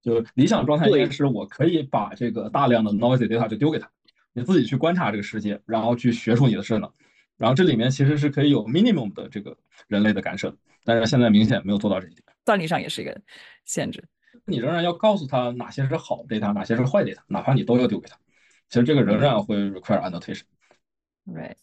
[0.01, 3.87] 就理想状态应该是我可以把这个大量的 noisy data 就丢给他，
[4.33, 6.91] 你自己去观察这个世界，然后去学出你的智能。
[7.37, 9.55] 然后这里面其实是可以有 minimum 的这个
[9.87, 10.51] 人类的干涉，
[10.83, 12.23] 但是现在明显没有做到这一点。
[12.43, 13.21] 算力上也是一个
[13.65, 14.03] 限制。
[14.47, 18.15] 你仍然要告诉他哪些是好 data，哪些是坏 data，哪怕你都要丢给他。
[18.69, 20.43] 其实这个仍然会 require annotation。
[21.25, 21.55] Right，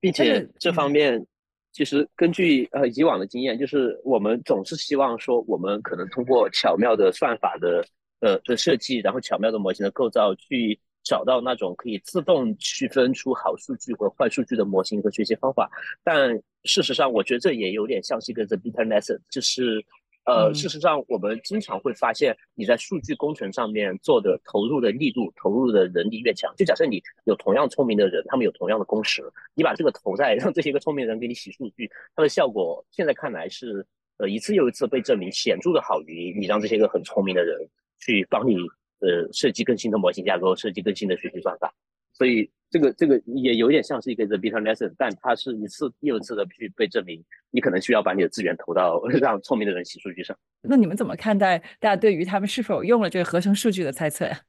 [0.00, 1.24] 并且这方面
[1.72, 7.84] 其实根据呃以往的经验，就是我们总是希望说，我们可能通过巧妙的算法的
[8.18, 15.70] 呃的设计，然后巧妙的模型的构造，去找到那种可以自动区分出好数据和坏数据的模型和学习方法。
[16.02, 16.30] 但
[16.64, 19.84] 事实上，我觉得这也有点像是一个 the bitter lesson，就是。
[20.26, 29.22] 呃，事实上，我们经常会发现，你在数据工程上面做的投入的力度、投入的人力越强，就假设你有同样聪明的人，他们有同样的工时，
[29.54, 33.84] 你把这个投在 让这些个聪明人给你洗数据，它的效果现在看来是
[34.18, 37.58] 呃一次又一次被证明显著的好于你让这些个很聪明的人
[37.98, 38.56] 去帮你
[39.00, 41.74] 呃设计更新的模型架构、设计更新的学习算法，
[42.12, 42.48] 所以。
[42.70, 50.36] 这个这个也有点像是一个 the bitter lesson，但它是一次又一次的去被证明，你可能需要把你的资源投到让聪明的人洗数据上。
[50.62, 54.40] 那你们怎么看待大家对于他们是否用了这个合成数据的猜测呀？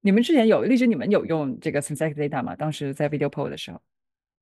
[0.00, 2.56] 你们之前有荔枝，你们有用这个 synthetic data 吗？
[2.56, 3.82] 当时在 video poll 的时候？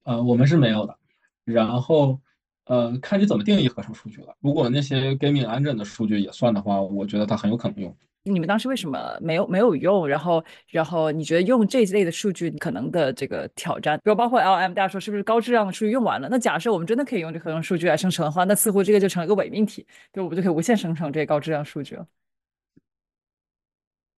[0.04, 0.96] 呃，我们是没有的。
[1.44, 2.20] 然后
[2.66, 4.34] 呃，看你怎么定义合成数据了。
[4.40, 7.94] 如果那些 gaming engine 的数据也算的话，我觉得它很有可能用。
[8.26, 10.08] 你们当时为什么没有没有用？
[10.08, 16.28] 然后然后你觉得用这一类的数据可能的这个挑战，比如包括 LM，大家说是不是高质量的数据用完了？
[16.30, 22.06] 那假设我们真的可以用这合成数据来生成的话，那似乎这个就成了一个伪命题，就我们就可以无限生成这些高质量数据了。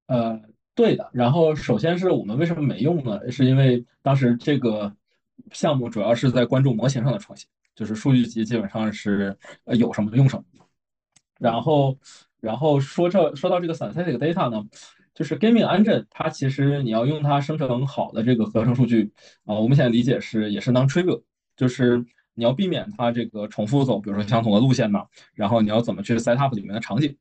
[0.06, 0.40] 呃，
[0.76, 1.10] 对的。
[1.12, 3.28] 然后首先是我们为什么没用呢？
[3.32, 4.94] 是因为当时这个
[5.50, 10.42] 项目主要是在关注模型上的创新，就是数据集基本上是呃有什么用什么。
[11.38, 11.96] 然后。
[12.38, 14.62] 然后说这说到这个 synthetic data 呢，
[15.14, 19.10] 就是 gaming engine，它其实你要用它生成好的这个合成数据
[19.46, 21.22] 啊，我们现在理解是也是 non-trivial，
[21.56, 22.04] 就是
[22.34, 25.00] 你要避免它这个重复走，比如说相同的路线呢，
[25.34, 27.16] 然后你要怎么去 set up 里面的场景，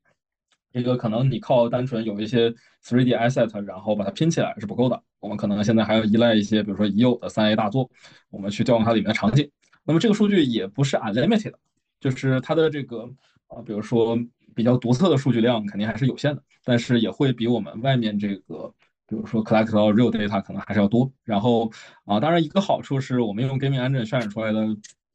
[0.74, 2.54] 这个可能你靠单纯有一些
[2.84, 7.90] 3D asset，然后把它拼起来是不够的，我们可能现在还要依赖一些，比如说已有的 3A 大作，
[8.30, 9.50] 我们去调用它里面的场景。
[9.86, 11.54] 那么这个数据也不是 unlimited，
[12.00, 13.10] 就是它的这个
[13.48, 14.20] 啊，比如说。
[14.56, 18.74] 比较独特的数据量肯定还是有限的，但是也会比我们外面这个，
[19.06, 21.12] 比如说 collect 到 real data 可能还是要多。
[21.26, 21.70] 然后
[22.06, 24.66] 啊，当然一个好处是我们用 gaming engine 渲染出来的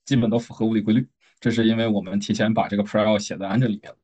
[0.04, 1.08] 基本都符合物理规律，
[1.40, 3.96] 这是因为我们提前把这个 prior 写在 engine 里面了。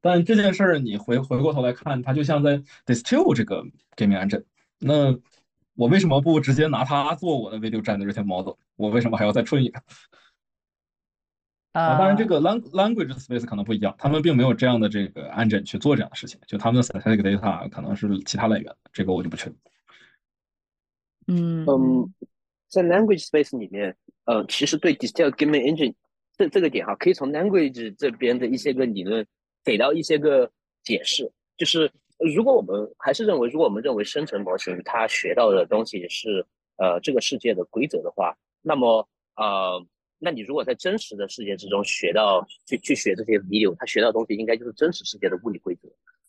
[0.00, 3.62] 但这件事儿你回回过头来看，它就像在 distill 这个
[3.94, 4.42] gaming engine，
[4.80, 5.16] 那
[5.74, 8.54] 我为什么不直接拿它做我的 video generation model？
[8.76, 9.82] 我为什么还要再吹一个？
[11.72, 19.58] 啊，当然这个 lang language space 可能不一样，他们并没有这样的这个 engine 去做这样的事情，就他们的 synthetic data 可能是其他来源，这个我就不确定。
[21.28, 22.12] 嗯嗯，
[22.68, 25.94] 在 language space 里面，呃，其实对 distill gaming engine
[26.36, 29.26] 这这个点哈，可以从 language 这边的一些个理论
[29.64, 30.50] 给到一些个
[30.82, 31.90] 解释，就是
[32.34, 36.46] 如果我们还是认为，如果我们认为生成模型它学到的东西是
[36.76, 39.84] 呃这个世界的规则的话，那么呃。
[40.24, 45.81] 那你如果在真实的世界之中学到去去学这些 video，它学到的东西应该就是真实世界的物理规则。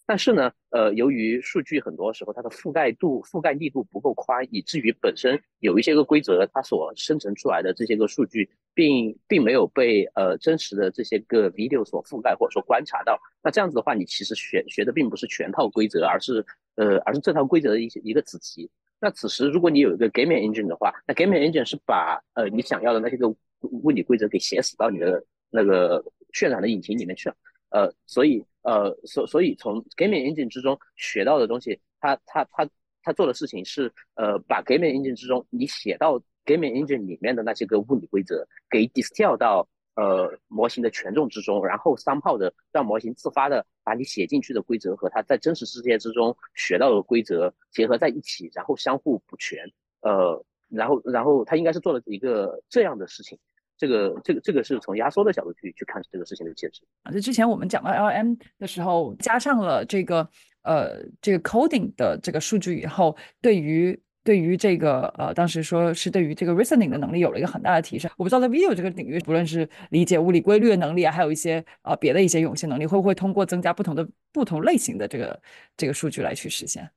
[0.05, 13.17] 但是呢，呃，由于数据很多时候它的覆盖度、覆盖力度不够宽，以至于本身有一些个规则，它所生成出来的这些个数据，并并没有被呃真实的这些个 video 所覆盖或者说观察到。
[13.41, 18.69] 那这样子的话，你其实学学的并不是全套规则，而是呃而是这套规则的一些一个子集。
[18.99, 23.29] 那此时如果你有一个 gaming engine 的话，那 gaming engine 是把呃你想要的那些个
[23.61, 26.03] 物理规则给写死到你的那个
[26.33, 27.35] 渲染的引擎里面去了，
[27.69, 32.67] 呃，所以呃，所所以从 gaming engine 之中学到的东西，它它它
[33.01, 49.59] 它做的事情是呃，把 gaming engine 之中你写到 gaming engine 里面的那些个物理规则给 distill 到呃模型的权重之中，然后三炮的让模型自发的把你写进去的规则和它在真实世界之中学到的规则结合在一起，然后相互补全，
[50.01, 53.37] 呃，然后然后它应该是做了一个这样的事情。
[53.83, 57.11] 这个这个这个是从压缩的角度去去看这个事情的解释啊。
[57.11, 60.25] 就之前我们讲到 L M 的时候，加上了这个
[60.61, 68.09] 呃这个 coding 的这个数据以后，对于对于这个呃当时说是对于这个 reasoning 的能力有了一个很大的提升。
[68.15, 75.41] 我不知道在 video 这个领域，不论是理解物理规律的能力啊，还有一些呃别的一些涌现能力，会不会通过增加不同的不同类型的这个
[75.75, 76.89] 这个数据来去实现？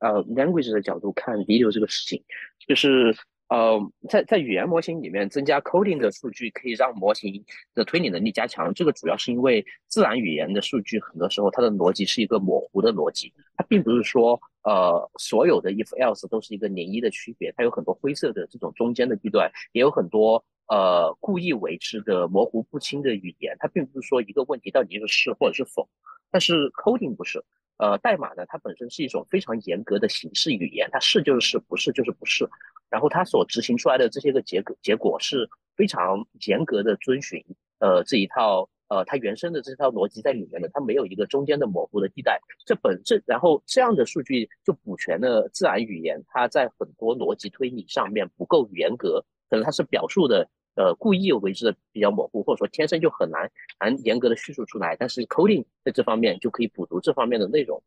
[0.00, 2.20] 呃，language 的角度看 video 这个事情，
[2.66, 3.16] 就是。
[3.52, 8.72] 呃，在在语言模型里面增加 coding 的数据，可以让模型的推理能力加强。
[8.72, 23.54] 这个主要是因为自然语言的数据很多时候它的逻辑是一个模糊的逻辑，它并不是说呃所有的 if else 都是一个零一的区别，它有很多灰色的这种中间的地段，也有很多呃故意为之的模糊不清的语言。
[23.58, 25.86] 它并不是说一个问题到底是是或者是否，
[26.30, 27.44] 但是 coding 不是。
[27.78, 32.48] 呃，代码呢，它本身是一种非常严格的形式语言，它是就是是，不是就是不是。
[32.92, 37.42] 然后它所执行出来的这些个结果结果是非常严格的遵循
[37.78, 42.38] 呃这一套呃它原生的这套逻辑在里面的，它没有一个中间的模糊的地带。
[42.66, 50.48] 这本这然后这样的数据就补全了自然语言，它在很多逻辑推理上面不够严格，可能它是表述的。
[50.74, 57.82] 呃，故意为之的比较模糊，或者说天生就很难难严格的叙述出来，但是 coding 在这方面就可以补足这方面的内容。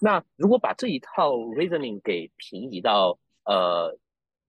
[0.00, 3.98] 那如果把这一套 reasoning 给平移到呃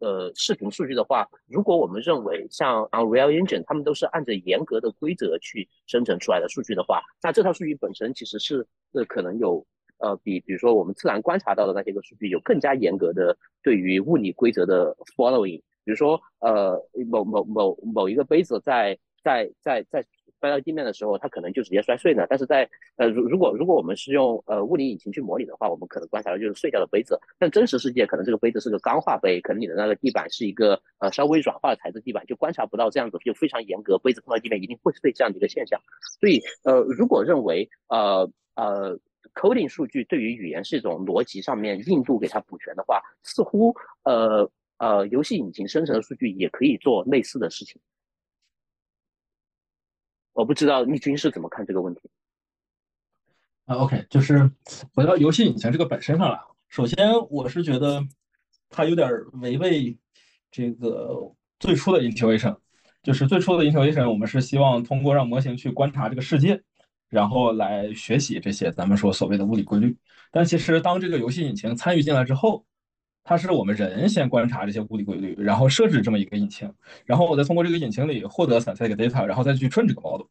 [0.03, 9.65] 呃视频数据的话，如果我们认为像 Unreal Engine 他们都是按着严格的规则去生成出来的数据的话，那这套数据本身其实是呃可能有
[9.99, 15.61] 呃比比如说我们自然观察到的那些个数据有更加严格的对于物理规则的 following。
[15.85, 20.01] 比如说，呃，某某某某一个杯子在在在在
[20.44, 22.28] 摔到地面的时候，它可能就直接摔碎了。
[22.30, 27.18] 但是在呃，如如果如果我们是用呃物理引擎去模拟的话，我们可能观察到就是碎掉的杯子。
[27.40, 35.80] 但真实世界可能这个杯子是个钢化杯，可能你的那个地板是一个呃稍微软化的材质地板，就观察不到这样子就非常严格，杯子碰到地面一定会碎这样的一个现象。
[36.20, 38.99] 所以呃，如果认为呃呃
[39.34, 47.80] coding 数据对于语言是一种逻辑上面硬度给它补全的话，似乎呃呃游戏引擎生成的数据也可以做类似的事情。
[50.34, 52.01] 我不知道密军是怎么看这个问题。
[53.65, 54.51] 啊，OK，就是
[54.93, 56.39] 回到游戏引擎这个本身上来。
[56.68, 58.05] 首先，我是觉得
[58.69, 59.10] 它有点
[59.41, 59.97] 违背
[60.51, 62.57] 这个最初的 intuition，
[63.03, 66.61] 就是最初的 intuition，我们是希望通过让模型去观察这个世界，
[67.10, 69.95] 然后来学习这些咱们说所谓的物理规律。
[70.31, 72.65] 但其实当这个游戏引擎参与进来之后，
[73.24, 76.72] 它是我们人先观察这些物理规律，然后设置这么一个引擎，
[77.06, 80.28] 然后我再通过这个引擎里获得 synthetic data，然后再去 train 这个 model。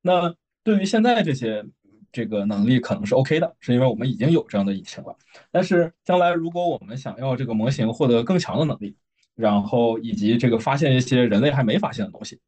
[0.00, 0.34] 那
[0.64, 1.64] 对于现在这些
[2.10, 5.14] 这个能力可能是 OK 的，是因为我们已经有这样的引擎了。
[5.50, 8.96] 但是将来如果我们想要这个模型获得更强的能力，
[9.34, 12.40] 然后以及这个发现一些人类还没发现的东西，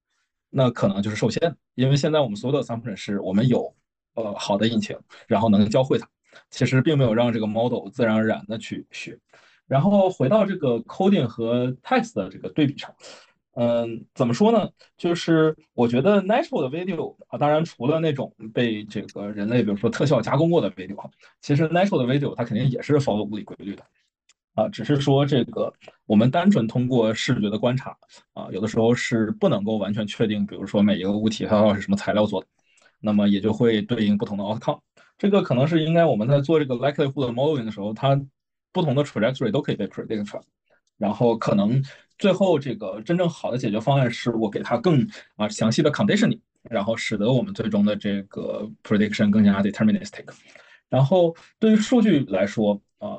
[0.50, 1.54] 那可能就是受限。
[1.74, 3.74] 因为现在我们所有的 assumption 是我们有
[4.14, 4.96] 呃好的引擎，
[5.26, 6.08] 然后能教会它，
[6.50, 9.18] 其实并没有让这个 model 自然而然的去学。
[9.72, 12.94] 然后回到这个 coding 和 text 的这个对比上，
[13.54, 14.68] 嗯，怎么说呢？
[14.98, 21.08] 就是我觉得 natural 的 video 啊，当然除了那种被这个人类比如说特效加工过的 video 啊，
[21.40, 23.82] 其实 natural 的 video 它肯定也是 follow 物理规律的
[24.54, 25.72] 啊，只是说这个
[26.04, 27.96] 我们单纯通过视觉的观察
[28.34, 32.46] 啊，有的时候是不能够完全确定，比如说每一个物体它到底是什么材料做的，
[33.00, 34.80] 那么也就会对应不同的 outcome。
[35.16, 38.20] 这个可能是应该我们在做这个 likelihood modeling 的时候，它。
[38.72, 40.42] 不同的 trajectory 都可以被 predict 出来，
[40.98, 41.82] 然后可能
[42.18, 50.24] 最后这个真正好的解决方案是我给它更啊详细的 conditioning，然后使得我们最终的这个 prediction 更加 deterministic。
[50.88, 53.18] 然后对于数据来说啊，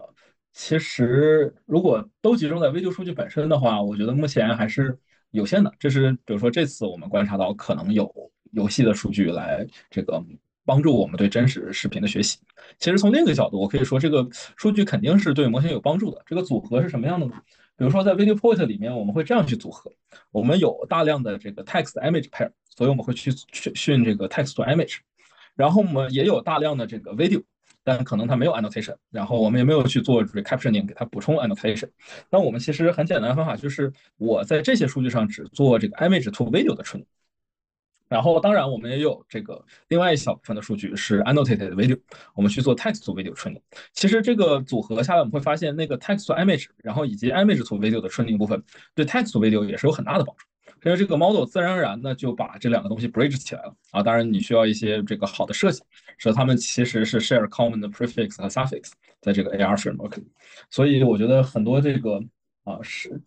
[0.53, 4.97] 其实如果都集中在 video 数据本身的话，我觉得目前还是
[5.31, 5.71] 有限的。
[5.77, 8.11] 这是比如说这次我们观察到可能有
[8.51, 10.23] 游戏的数据来这个。
[10.65, 12.39] 帮助我们对真实视频的学习。
[12.79, 16.21] 其实从另一个角度，我可以说这个数据肯定是对模型有帮助的。
[16.25, 17.33] 这个组合是什么样的呢？
[17.75, 19.91] 比如说在 Video Point 里面，我们会这样去组合：
[20.31, 24.97] 我们有大量的这个 Text Image Pair，所以我们会去训训这个 Text to Image。
[25.55, 27.43] 然后我们也有大量的这个 Video，
[27.83, 31.89] 但可能它没有 Annotation，然后我们也没有去做 Recaptioning 给它补充 Annotation。
[32.29, 37.05] 那我们其实很简单的方法就是，我在这些数据上只做这个 Image to Video 的处理。
[38.13, 41.99] 然后，当然，我们也有这个另外一小部分的数据是 annotated video，
[42.35, 43.59] 我们去做 text to video training。
[43.91, 48.61] 其实这个组合下来，我们会发现那个 text to image，然后以及 image to video 的 training 部分，
[48.93, 50.45] 对 text to video 也是有很大的帮助。
[50.85, 54.03] 因为这个 model 自然而然的就把这两个东西 bridge 起来了啊。
[54.03, 55.81] 当然，你需要一些这个好的设计，
[56.19, 58.91] 使得它们其实是 share common 的 prefix 和 suffix
[59.21, 60.27] 在这个 AR framework 里。
[60.69, 62.21] 所以我觉得很多这个
[62.63, 63.19] 啊视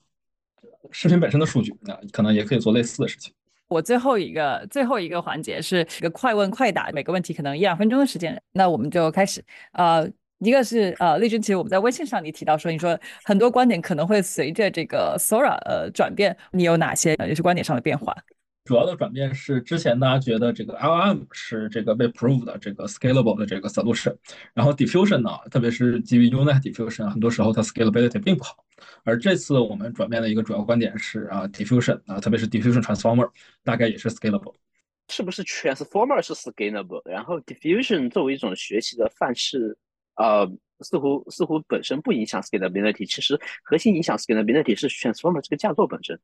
[0.92, 3.34] 视频本身的数据啊，可能也可以做类似的事情。
[3.68, 9.44] 我最后一个最后一个环节是一个快问快答，每个问题可能一两分钟的时间，那我们就开始。
[9.72, 18.14] 呃，一个是呃，丽君，其实我们在微信上你提到说，你说很多观点可能会随着这个 Sora 呃转变，你有哪些呃就是观点上的变化？
[18.66, 24.14] 主要的转变是，之前大家觉得这个 LM 是这个被 prove 的这个 scalable 的这个 solution，
[24.52, 28.56] 然后 diffusion 呢，特别是基于 Unit diffusion，很多时候它 scalability 并不好。
[29.04, 33.30] 而这次我们转变的一个主要观点是啊，diffusion 啊，特别是 diffusion transformer
[33.62, 34.54] 大概也是 scalable。
[35.08, 37.08] 是不是 transformer 是 scalable？
[37.08, 39.78] 然后 diffusion 作为一种学习的范式，
[40.16, 40.44] 呃，
[40.80, 43.08] 似乎似乎本身不影响 scalability。
[43.08, 46.18] 其实核心影响 scalability 是 transformer 这个架构本身。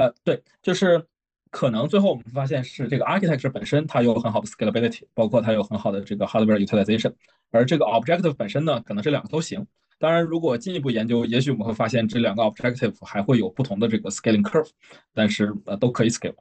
[0.00, 1.06] 呃，对，就是
[1.50, 7.12] 可能最后我们发现是这个 architecture 本身它有很好的 scalability，包括它有很好的这个 hardware utilization，
[7.50, 9.66] 而这个 objective 本身呢，可能这两个都行。
[9.98, 14.70] 当然，如果进一步研究，也许我们会发现这两个 objective 还会有不同的这个 scaling curve，
[15.12, 16.34] 但是呃都可以 scale。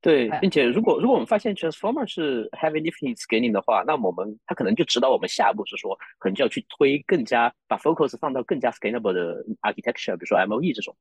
[0.00, 10.94] 对，并且如果如果我们发现 transformer 是 heavy lifting scaling 的话，那么我们它可能就指导我们下一步是说，可能就要去推更加把 focus 放到更加 scalable 的 architecture，比如说 MOE 这种。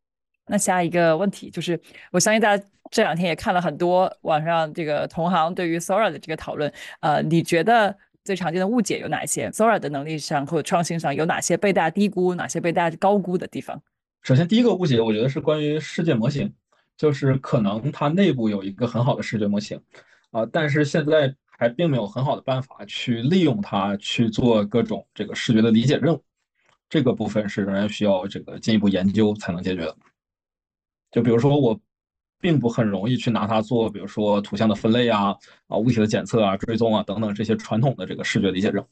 [0.47, 1.79] 那下一个问题就是，
[2.11, 13.81] 我相信大家这两天也看了很多网上这个同行对于 Sora 的这个讨论，呃，你觉得最常见的误解有哪些？Sora 的能力上或者创新上有哪些被大家低估，哪些被大家高估的地方？
[14.21, 16.53] 首先，第一个误解我觉得是关于世界模型，
[16.97, 19.81] 就是可能它内部有一个很好的视觉模型，
[20.31, 26.23] 啊，但是现在还并没有很好的办法去利用它去做各种这个视觉的理解任务，
[26.89, 29.95] 这个部分是仍然需要这个进一步研究才能解决的。
[31.13, 31.79] 就比如说我
[32.41, 35.33] 并不很容易去拿它做，比如说图像的分类啊、
[35.67, 38.87] 啊物体的检测啊、追踪啊等等这些传统的这个视觉理解任务。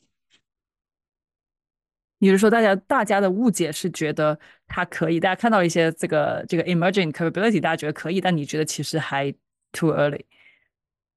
[2.19, 9.33] 你是说大家大家的误解是觉得它可以，大家看到一些这个这个 emerging capability，大家觉得可以，但你觉得其实还
[9.71, 10.21] too early。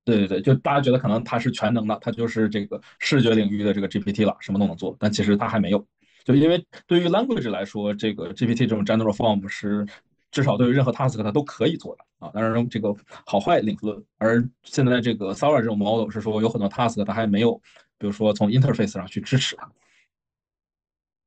[0.06, 5.86] 对对对，就大家觉得可能它是全能的，它就是这个视觉领域的这个 GPT 了，什么都能做，但其实它还没有。
[6.24, 9.86] 就因为对于 language 来说，这个 GPT 这种 general form 是
[10.34, 12.30] 至少对于任何 task 它都可以做的啊。
[12.34, 12.94] 当然这个
[13.24, 14.02] 好坏另论。
[14.18, 17.54] 而现在这个 Sora 这种 model 是说有很多 task 它还没有，
[17.96, 19.70] 比如说从 interface 上去支持它。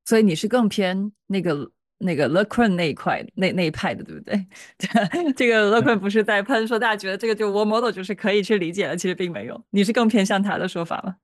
[0.04, 4.46] 所以你是更偏那个那个 l e q u e n 那一块那那一派的，对不对？
[5.34, 9.64] 这个 l e q u e n 不是在喷说大家觉得这个就 Word Model 就是可以去理解了，其实并没有。
[9.70, 11.16] 你是更偏向他的说法吗？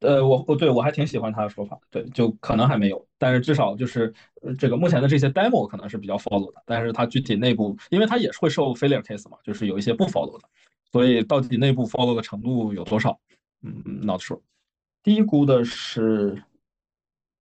[0.00, 4.12] 呃，我我对我还挺喜欢他的说法，对，就可能还没有，但是至少就是
[4.58, 10.48] 这个目前的这些 demo 可能是比较 follow 的，但是它具体内部，因为它也是会受 failure case 嘛，就是有一些不 follow 的，
[10.90, 13.18] 所以到底内部 follow 的程度有多少，
[13.62, 14.40] 嗯，not sure。
[15.02, 16.42] 低估的是。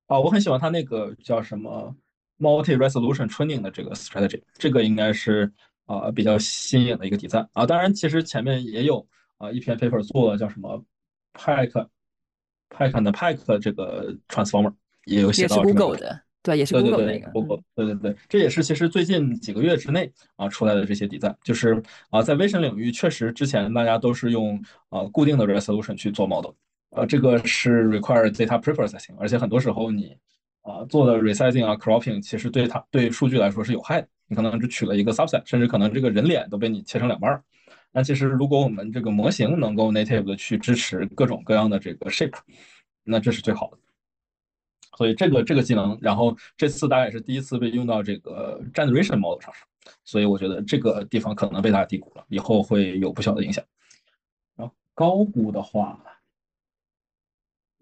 [0.07, 1.95] 啊，我很喜欢他那个叫什么
[2.40, 5.53] multi resolution training 的这个 strategy，这个应该是
[5.86, 7.64] 啊比较新颖的一个题材啊。
[7.64, 9.07] 当然，其实前面也有
[9.38, 10.84] 啊一篇 paper 做了叫什么
[11.36, 11.88] Pack
[12.70, 14.74] Pack and Pack 这个 transformer
[15.06, 15.58] 也有写到。
[15.58, 17.30] 也是 Google 的，对，也是 Google 那个。
[17.32, 26.52] Google，对对对，这也是其实最近几个月之内啊出来的这些底赞，就是啊在 vision 领域，确实之前大家都是用啊固定的 resolution 去做 model。
[26.91, 30.18] 呃，这个是 require data preprocessing，而且很多时候你
[30.64, 34.08] 啊做的 resizing 啊 cropping，其实对它对数据来说是有害的。
[34.28, 37.44] 你可能只取了一个 subset，甚至可能这个人脸都被你切成两半儿。
[37.91, 42.38] 那其实如果我们这个模型能够 native 的去支持各种各样的这个 shape，
[43.03, 43.78] 那这是最好的。
[44.98, 49.53] 所以这个这个技能，然后这次大概是第一次被用到这个 generation model 上，
[50.03, 53.64] 所以我觉得这个地方可能被大家低估了，以后会有不小的影响。
[54.56, 56.03] 然后高估的话。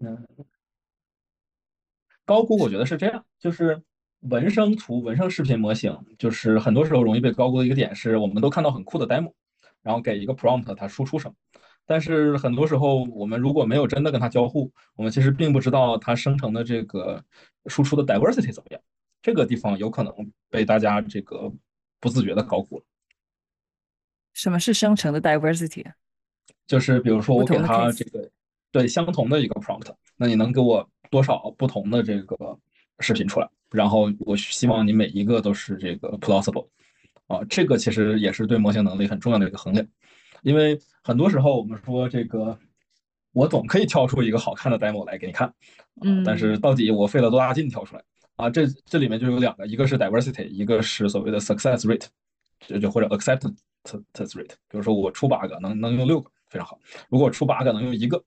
[0.00, 0.24] 嗯，
[2.24, 3.82] 高估我觉得是这样，就是
[4.20, 9.32] 文生图、文生视频模型，就是很多时候容易被高估的一个点是，我们都看到很酷的 demo，
[9.82, 11.34] 然后给一个 prompt，它输出什么，
[11.86, 17.24] 但是很多时候我们如果没有真的跟它交互，我们其实并不知道它生成的这个
[17.66, 18.80] 输出的 diversity 怎么样，
[19.22, 20.12] 这个地方有可能
[20.50, 21.52] 被大家这个
[22.00, 22.84] 不自觉的高估了。
[24.34, 25.84] 什么是生成的 diversity？
[26.66, 28.30] 就是比如说我给它这个。
[28.70, 32.36] 对相同的一个 prompt，那你能给我多少不同的这个
[32.98, 33.48] 视频出来？
[33.70, 36.68] 然后我希望你每一个都是这个 plausible，
[37.28, 39.86] 啊，这个其实也是对模型能力很重要的一个衡量。
[40.42, 42.58] 因为很多时候我们说这个，
[43.32, 45.52] 我总可以挑出一个好看的 demo 来给你看，
[46.02, 48.02] 嗯，但是到底我费了多大劲挑出来？
[48.36, 52.06] 啊，这这里面就有两个，一个是 diversity，一个是所谓的 success rate，
[52.60, 54.54] 就就或者 acceptance rate。
[54.68, 56.78] 比如说我出八个，能能用六个，非常好；
[57.08, 58.24] 如果我出八个，能用一个。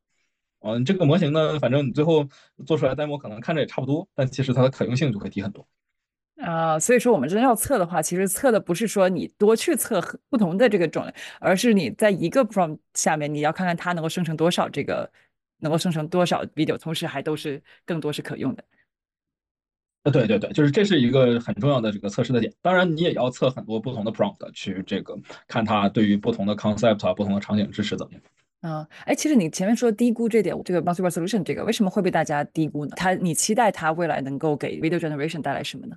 [0.64, 2.28] 嗯，这个模型呢，反正你最后
[2.68, 5.68] 做出来 demo 可能看着也差不多，但其实它的可用性就会低很多。
[6.44, 15.10] 啊，所以说我们真的要测的话，其实测的不是说你多去测不同的这个种类，而是你在一个 prompt 下面，你要看看它能够生成多少这个，
[15.60, 18.64] 能够生成多少 video，同时还都是更多是可用的。
[20.04, 22.52] 呃，对对对，就是这是一个很重要的这个测试的点。
[22.62, 25.16] 当然，你也要测很多不同的 prompt 去这个
[25.48, 28.22] 看它对于不同的 concept 啊、不同的场景支持怎么样。
[28.62, 32.94] 嗯，哎，其实你前面说低估这点，这个 multi resolution 这个为什么会被大家低估呢？
[32.96, 35.96] 它，你期待它未来能够给 video generation 带来什么呢？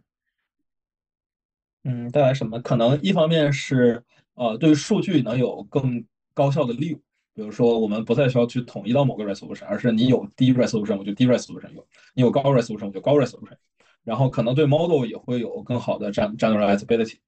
[1.85, 2.61] 嗯，带来什么？
[2.61, 4.03] 可能一方面是
[4.35, 7.01] 呃，对数据能有更高效的利用，
[7.35, 13.57] 比如说我们不再需要去统一到某个 resolution，而是你有低 resolution 我就低 resolution 用，你有高 resolution 我就高 resolution，
[14.03, 17.19] 然后可能对 model 也会有更好的 generalizability，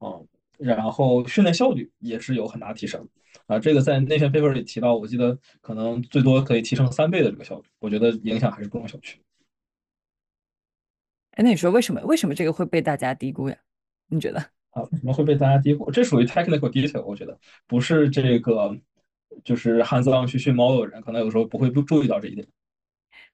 [0.00, 0.26] 嗯，
[0.58, 3.08] 然后训练效率也是有很大提升。
[3.46, 9.16] 啊，这个在那篇 paper 里提到，我记得可能最多可以提升三倍的这个效率，我觉得影响还是不容小觑。
[11.32, 13.56] 哎，那你说为什么为什么这个会被大家低估呀？
[14.14, 14.38] 你觉得？
[14.70, 15.90] 啊，为什么会被大家低估？
[15.90, 18.76] 这属于 technical detail，我觉得不是这个，
[19.44, 22.46] 就是 hands on 去训 model 的人，可能有时候不会不注意到这一点。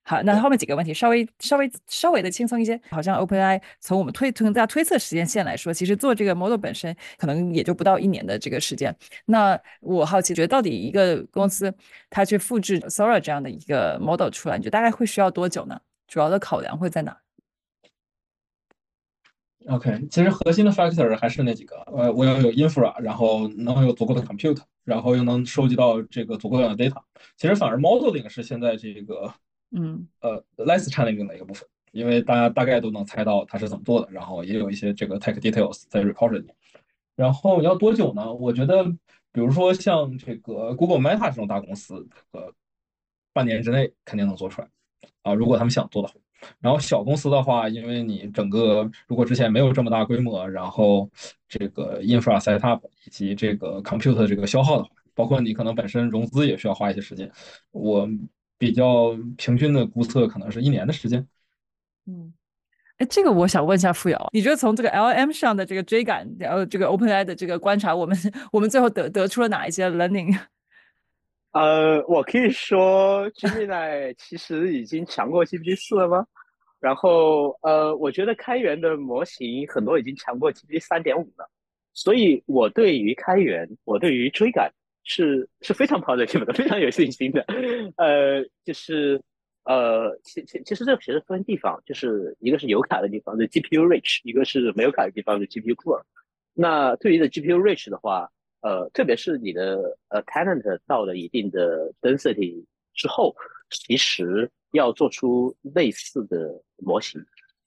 [0.02, 2.78] 好，那后面几个问题稍微稍微稍微的轻松一些。
[2.90, 8.94] 好像 OpenAI 从我们推从大家推测时间线来说，其实做这个 model 本身可能也就不到一年的这个时间。
[9.26, 11.72] 那我好奇，觉得到底一个公司
[12.08, 15.78] 它去复制 Sora 这样的一个 model 出来，你觉得大概会需要多久呢？
[16.08, 17.16] 主要的考量会在哪
[19.66, 27.00] ？OK，其实核心的 factor 还是那几个，呃，我要有 infra，然后能有足够的 compute，然后又能收集到这个足够量的 data。
[27.36, 29.32] 其实反而 modeling 是现在这个。
[29.72, 36.52] 嗯，呃，less challenging 的一个部分，因为大家大概都能猜到它是怎么做的，然后也有一些这个 tech details 在 report 里面。
[37.14, 38.34] 然后要多久呢？
[38.34, 38.82] 我觉得，
[39.30, 42.52] 比如说像这个 Google、Meta 这种大公司，呃，
[43.32, 44.68] 半年之内肯定能做出来
[45.22, 46.14] 啊，如果他们想做的话。
[46.60, 51.08] 然后小公司的话，因为你整个如果之前没有这么大规模，然后
[51.48, 57.30] 这个 infra set up 以及这个 compute 这个消耗的话，包括你可能本身融资也需要花一些时间。
[57.72, 58.08] 我
[58.58, 61.26] 比较平均的估测可能是一年的时间。
[62.06, 62.32] 嗯。
[62.98, 68.14] 哎，这个我想问一下付瑶，你觉得从这个 L M 上的这个追赶，然后这个 OpenAI 的这个观察，我们
[68.52, 70.38] 我们最后得得出了哪一些 learning？
[71.52, 76.26] 呃，我可以说 GPT 奈其实已经强过 GPT 四了吗？
[76.80, 81.48] 然后呃，我觉得开源的模型很多已经强过 GPT 三点五了，
[81.92, 84.72] 所以我对于开源，我对于追赶
[85.04, 87.44] 是是非常 positive 的，非常有信心的。
[87.96, 89.20] 呃，就是。
[89.64, 96.00] 呃，其其其实这个其实分地方，就是一个是有卡的地方是 GPU rich，一个是没有卡的地方是 GPU poor。
[96.54, 98.30] 那对于的 GPU rich 的话，
[98.62, 102.64] 呃，特别是你的呃 talent 到了一定的 density
[102.94, 103.34] 之后，
[103.70, 107.20] 其实要做出类似的模型，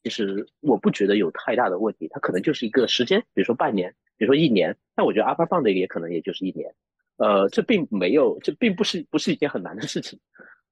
[0.03, 2.07] 其实我不觉得有太大的问题。
[2.09, 4.75] 它可能就是一个时间，比如说半年，比如说一年。
[4.95, 6.73] 但我觉得 AlphaFound 也可能也就是一年。
[7.17, 10.19] 呃，这并没有，这并不是不是一件很难的事情。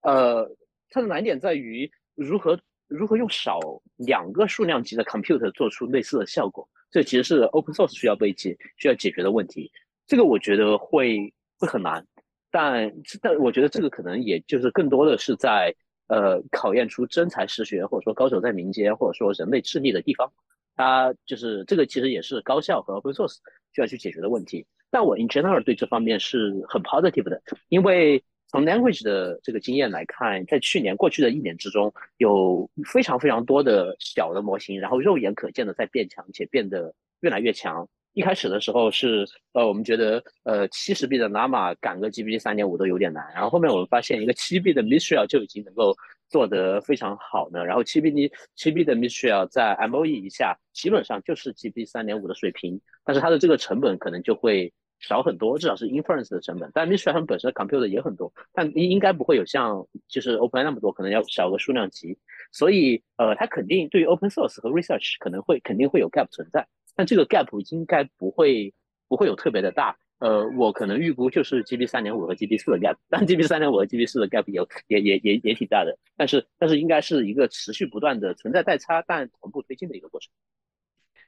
[0.01, 0.49] 呃。
[0.93, 3.61] 它的难点在于如何如何用少
[3.95, 9.71] 两个数量级的 compute 做出类似的效果，这其实是 open source 需要被解需要解决的问题。
[10.11, 12.05] 这个我觉得会会很难，
[12.51, 15.73] 但但我觉得这个可能也就是更多的是在
[16.07, 20.29] 呃考验出真才实学，或者说高手在民间，或者说人类智力的地方。
[20.75, 23.37] 它就是这个其实也是高校和 open source
[23.71, 24.65] 需要去解决的问题。
[24.89, 28.21] 但我 in general 对这方面是很 positive 的，因为。
[28.53, 37.87] 从 language 的这个经验来看，在去年过去的一年之中，有非常非常多的小的模型，然后肉眼可见的在变强，且变得越来越强。
[38.13, 43.25] 一开始的时候是，呃，我们觉得，呃，七十 B 的 Llama 赶个 GPT 三点五都有点难。
[43.33, 45.95] 然后后面我们发现，一个七 B 的 Mistral 就已经能够
[46.29, 47.63] 做得非常好呢。
[47.65, 54.71] 然后七 B 的七 B 的 Mistral 在 MOE 以下，基本上就是 GPT 三点五的水平，但是它的这个成本可能就会。
[55.03, 56.69] 少很多，至少是 inference 的成本。
[56.75, 62.15] 但 Mistral 他们本身 compute 也很多，但应应该不会有像就是 OpenAI 那么多，可能要少个数量级。
[62.51, 68.73] 所以，呃，它肯定对于 open source 和 research 可能会肯定会有 gap 存在，但这个 gap 应该不会
[69.07, 69.97] 不会有特别的大。
[70.19, 75.97] 呃，我可能预估就是 GB 三点五和 GB 四的 gap，但 GB 三点五和 GB 四的 gap 也也也也也挺大的。
[76.15, 80.31] 但是但是应该是一个持续不断的存在代差但同步推进的一个过程。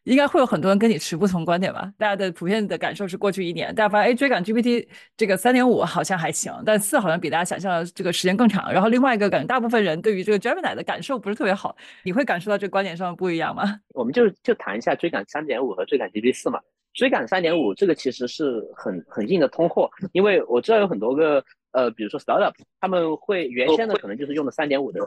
[0.03, 1.91] 应该会有很多人跟你持不同观点吧？
[1.97, 8.71] 大家的普遍的感受是，过去一年大家发现，哎，追赶 GPT 这个三点五好像还行，但四好像比大家想象的这个时间更长。
[8.71, 11.75] 然后另外一个感觉，大部分人对于这个 Gemini 的感受不是特别好。
[12.03, 13.63] 你会感受到这个观点上的不一样吗？
[13.95, 16.59] 我们就就谈一下追赶三点五和追赶 GPT 四嘛。
[16.93, 24.99] 追赶三点五这个其实是很很硬的通货，因为我知道有很多个呃，比如说 startup，他们会原先的可能就是用的三点五的。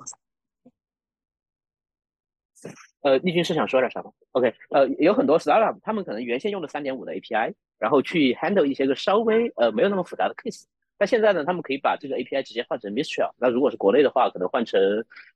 [3.02, 10.64] 呃，立军是想说点啥吗？OK，呃，有很多 startup，他们可能原先用的三点五的 API，然后去 handle 一些个稍微呃没有那么复杂的 case。
[10.98, 13.30] 但现在呢，他们可以把这个 API 直接换成 Mistral。
[13.38, 14.80] 那如果是国内的话，可能换成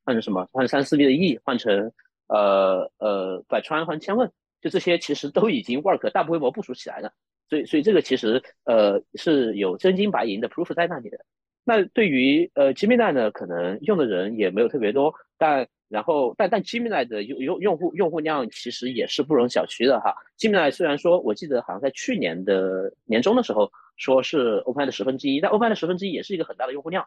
[0.04, 0.48] 换成什么？
[0.52, 1.92] 换成三四 B 的 E，换成
[2.28, 4.30] 呃呃百川换千问，
[4.62, 7.12] 就这些其实都已经 work 大规模部署起来了。
[7.48, 11.18] 所以所以这个其实呃是有真金白银的 proof 在那里的。
[11.62, 20.14] 那对于呃 Gemini 呢，可能用的人也没有特别多，但然后，但但 Gemini 的用用用户用户量其实也是不容小觑的哈。
[20.38, 27.04] Gemini 虽然说我记得好像在去年的年终的时候说是 Open 的十分之一，但 Open 的十分之一也是一个很大的用户量，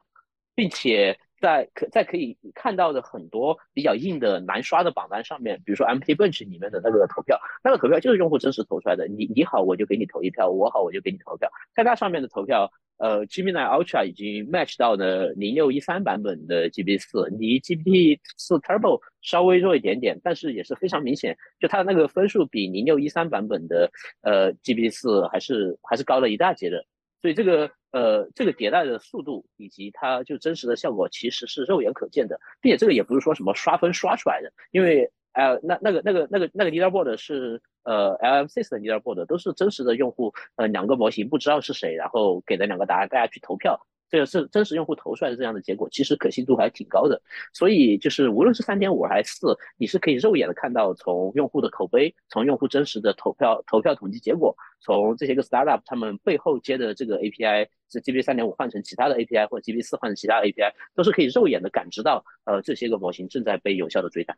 [0.56, 9.08] 并且在可在可以看到的很多比较硬的难刷的榜单上面，比如说 MT Bench 里面的那个投票，那个投票就是用户真实投出来的。
[9.08, 11.50] 你你好，我就给你投一票；我好，我就给你投票。
[11.76, 12.72] 在那上面的投票。
[12.98, 26.86] 呃，Gemini Ultra 已经 match 到了零六一三版本的 GPT 四，离 G P 四 Turbo 稍微弱一点点，但是也是非常明显，就它的那个分数比零六一三版本的呃 GPT 四还是还是高了一大截的，
[27.24, 37.60] 所以这个呃这个迭代的速度以及它就真实的效果其实是肉眼可见的，并且这个也不是说什么刷分刷出来的，因为呃那那个那个那个那个 leaderboard 是。
[37.86, 43.78] 呃 LMS 的 leaderboard 都是真实的用户，呃，两个模型不知道是谁，然后给的两个答案，大家去投票，
[44.14, 47.20] 这个是真实用户投出来的这样的结果，其实可信度还挺高的。
[47.52, 64.38] 所以就是无论是三点五还是四，你是可以肉眼的看到从用户的口碑，从用户真实的投票投票统计结果，从这些个 startup 他们背后接的这个 API 是 GB 三点五换成其他的 API 或者 GB 四换成其他的 API，都是可以肉眼的感知到，呃，这些个模型正在被有效的追赶。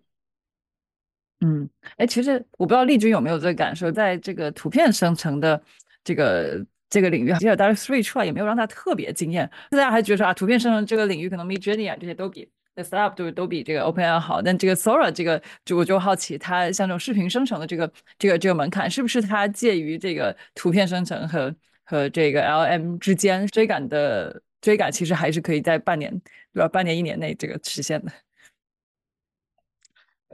[1.41, 5.61] 嗯，哎，其实我不知道丽君有没有这个感受，在这个图片生成的
[6.01, 21.55] 这个这个领域，其实当时 Three 出来也没有让他特别惊艳，大家还觉得说啊，图片生成这个领域可能 Midjourney 啊这些都比 The Startup 都都比这个 OpenAI 好，但这个 Sora 这个就我就好奇，它像这种视频生成的这个这个这个门槛，是不是它介于这个图片生成和
[21.85, 26.11] 和这个 LM 之间追赶的追赶，其实还是可以在半年
[26.53, 26.67] 对吧？
[26.67, 28.11] 半年一年内这个实现的。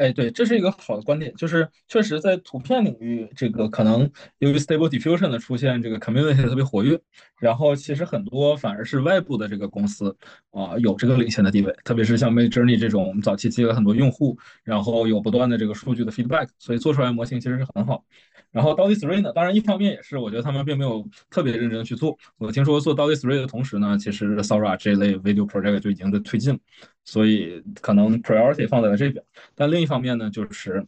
[0.01, 4.09] 哎，对，这是一个好的观点，就是确实在图片领域，这个可能
[4.39, 6.99] 由于 Stable Diffusion 的出现，这个 community 特别活跃，
[7.39, 10.17] 然后其实很多反而是外部的这个公司
[10.49, 18.03] 啊有这个领先的地位，特别是像 Midjourney 这种我们早期积累很多用户，然后有不断的这个数据的 feedback，所以做出来模型其实是很好。
[18.51, 22.17] 然后 DALL-E 3呢，当然一方面也是我觉得他们并没有特别认真去做。
[22.37, 26.59] 我听说做 DALL-E 3的同时呢，其实 Sora 这类 video project 就已经在推进，
[27.05, 29.23] 所以可能 priority 放在了这边。
[29.55, 30.85] 但另一方面呢，就是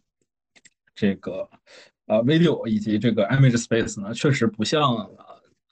[0.94, 1.50] 这个
[2.08, 5.10] 呃 video 以及这个 image space 呢，确实不像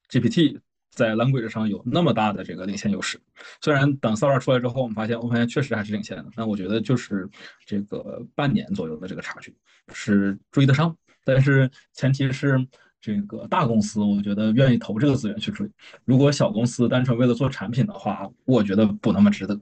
[0.09, 0.59] GPT
[0.91, 3.19] 在 language 上有那么大的这个领先优势。
[3.61, 7.29] 虽然等 Sora 出来之后，我们发现 OpenAI 确实还是领先的，但我觉得就是
[7.65, 9.53] 这个半年左右的这个差距
[9.93, 10.95] 是追得上。
[11.23, 12.57] 但是前提是
[12.99, 15.69] 这个大公司，我觉得愿意投这个资源去追。
[16.05, 19.59] 如果小公司单纯为了做产品的话，我觉得不那么值得。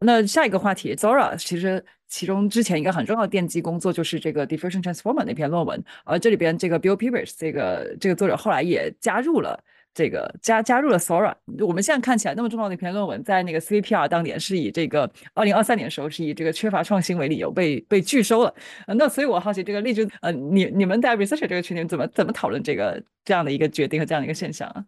[0.00, 9.62] 那下一个话题，Zora 其实其中之前一个很重要的奠基工作就是这个 Diffusion Transformer 那篇论文，而这里边这个 Bill Peters 这个这个作者后来也加入了。
[9.94, 18.54] 这个加加入了 Sora，我们现在看起来那么重要的一篇论文，在那个 CVPR 当年是以这个二零二三年的时候是以这个缺乏创新为理由被被拒收了。
[18.86, 24.84] 那所以我好奇这个例子，呃，你你们在 researcher 这个群里怎么怎么讨论这个这样的一个决定和这样的一个现象啊？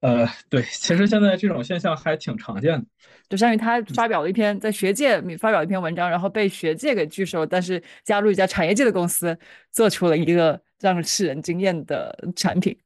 [0.00, 2.84] 呃，对，其实现在这种现象还挺常见的，
[3.28, 9.38] 就相当于他发表了一篇在学界发表一篇文章，然后被学界给拒收，但是加入一家产业界的公司，
[9.70, 12.76] 做出了一个让世人惊艳的产品。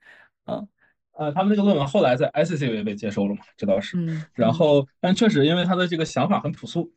[0.45, 0.69] 嗯，
[1.13, 3.41] 呃，他们那个论文后来在 ICCV 被接收了嘛？
[3.57, 3.97] 这倒是。
[3.97, 4.25] 嗯。
[4.35, 6.93] 然后，但确实，因为他的这个想法很朴素，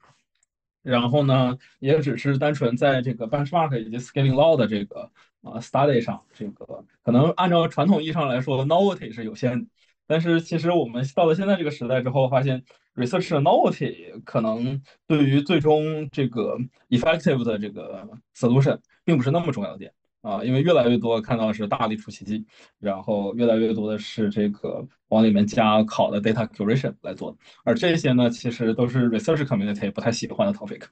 [0.83, 5.09] 然后呢，也只是单纯在这个 benchmark 以及 scaling law 的这个
[5.41, 9.67] 啊 study 上，这个可能按照传统意义上来说，novelty 是有限的。
[10.05, 12.63] 但是，其实我们到了现在这个时代之后，发现
[12.95, 16.57] research 的 novelty 可能对于最终这个
[16.89, 19.93] effective 的这个 solution 并不是那么重要的点。
[20.21, 22.45] 啊，因为越来越多看到是大力出奇迹，
[22.79, 30.83] 然后越来越多的是这个往里面加考的 data curation 来做的，而这些呢，其实都是 research community 不太喜欢的 topic，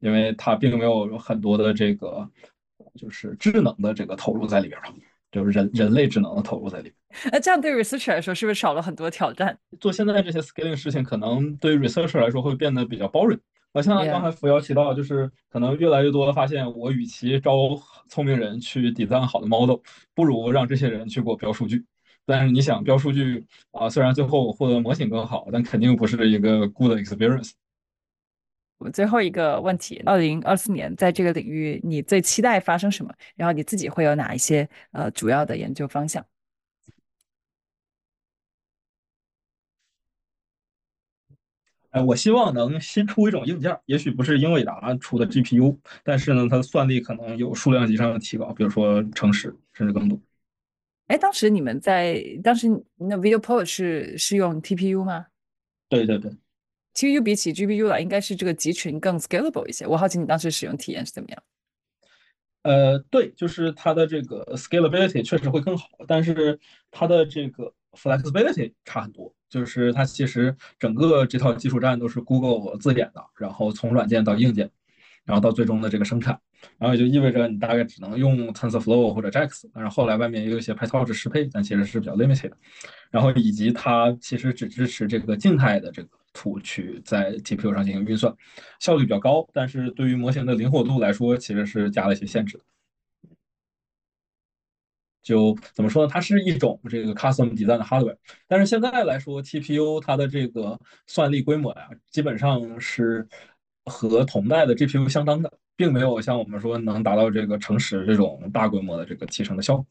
[0.00, 2.26] 因为它并没有很多的这个
[2.94, 4.88] 就是智能的这个投入在里边儿，
[5.30, 6.94] 就是人人类智能的投入在里边。
[7.30, 9.58] 那这样对 researcher 来说是不是少了很多挑战？
[9.78, 13.26] 做现在这些 scaling 事情，可能对 researcher 来说会变得比较包
[13.72, 13.96] 容。
[13.96, 17.52] 好像刚才扶摇提到，就是可能越来越多的发现，我与其招
[18.08, 19.78] 聪明人去 design 好的 model，
[20.14, 21.84] 不如让这些人去给我标数据。
[22.24, 27.52] 但是你想标数据啊，虽然最后获得模型更好，但肯定不是一个 good experience。
[28.78, 33.12] 我最后一个问题：二零二四年在这个领域，你最期待发生什么？
[33.36, 36.24] 然后你自己会有哪一些呃主要的研究方向？
[41.92, 50.18] 哎，我希望能新出一种硬件，也许不是英伟达出的 GPU，但是呢，它的算力可能有数量级上的提高，比如说乘十甚至更多。
[51.08, 55.26] 哎，当时你们在当时那 VideoPro 是是用 TPU 吗？
[55.90, 56.30] 对对对
[56.94, 59.86] ，TPU 比起 GPU 来，应该是这个集群更 scalable 一些。
[59.86, 61.42] 我好奇你当时使用体验是怎么样？
[62.62, 66.58] 呃，对，就是它的这个 scalability 确实会更好，但是
[66.90, 69.32] 它的这个 flexibility 差很多。
[69.48, 74.70] 就是它其实整个这套基础栈都是 Google 自研的，然后从软件到硬件，
[75.26, 76.38] 然后到最终的这个生产，
[76.78, 82.50] 然后也就意味着你大概只能用 TensorFlow 或者 JAX，但是后来外面也有一些 PyTorch 适配，但其实是比较 limited。
[83.10, 88.34] 然后以及它其实只支持这个静态的这个图去在 TPU 上进行运算，
[88.80, 92.64] 效率比较高，但是对于模型的灵活度来说，其实是加了一些限制的。
[95.22, 96.10] 就怎么说呢？
[96.12, 98.16] 它是一种这个 custom design 的 hardware，
[98.48, 103.26] 但是现在来说，TPU 它的这个算力规模呀，基本上是
[103.84, 109.86] 和同代的 GPU 相当的，并没有像我们说能达到这个乘十这种大规模的这个提升的效果。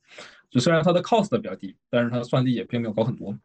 [0.49, 3.37] 就虽然它的 cost 比较低，但是它的算力也并没有高很多。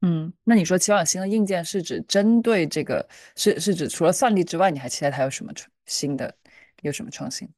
[0.00, 3.06] 嗯，那你说期望新的硬件是指针对这个，
[3.36, 5.52] 是是指除了算力之外，你还期待它有什么
[5.86, 6.34] 新的，
[6.82, 7.48] 有什么创新？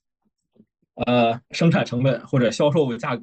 [1.06, 3.22] 呃，生产成本或者销售的价格，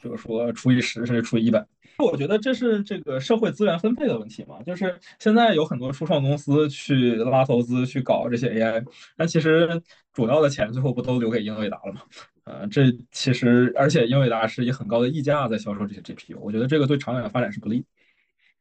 [0.00, 1.64] 比如说除以十甚至除以一百，
[1.98, 8.84] 我觉得这是这个社会资源分配的问题嘛，就是现在有很多初创公司去拉投资去搞这些 AI，
[9.16, 9.82] 但其实
[10.12, 12.02] 主要的钱最后不都留给英伟达了吗？
[12.44, 17.84] 呃，这其实而且英伟达是以很高的溢价在销售这些 GPU，我觉得这个对长远的发展是不利。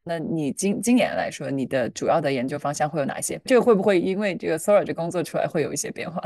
[0.03, 3.39] 那你今今年来说，你的主要的研究方向会有哪些？
[3.45, 6.21] 这个会不会因为这个 Sora 这工作出来会有一些变化？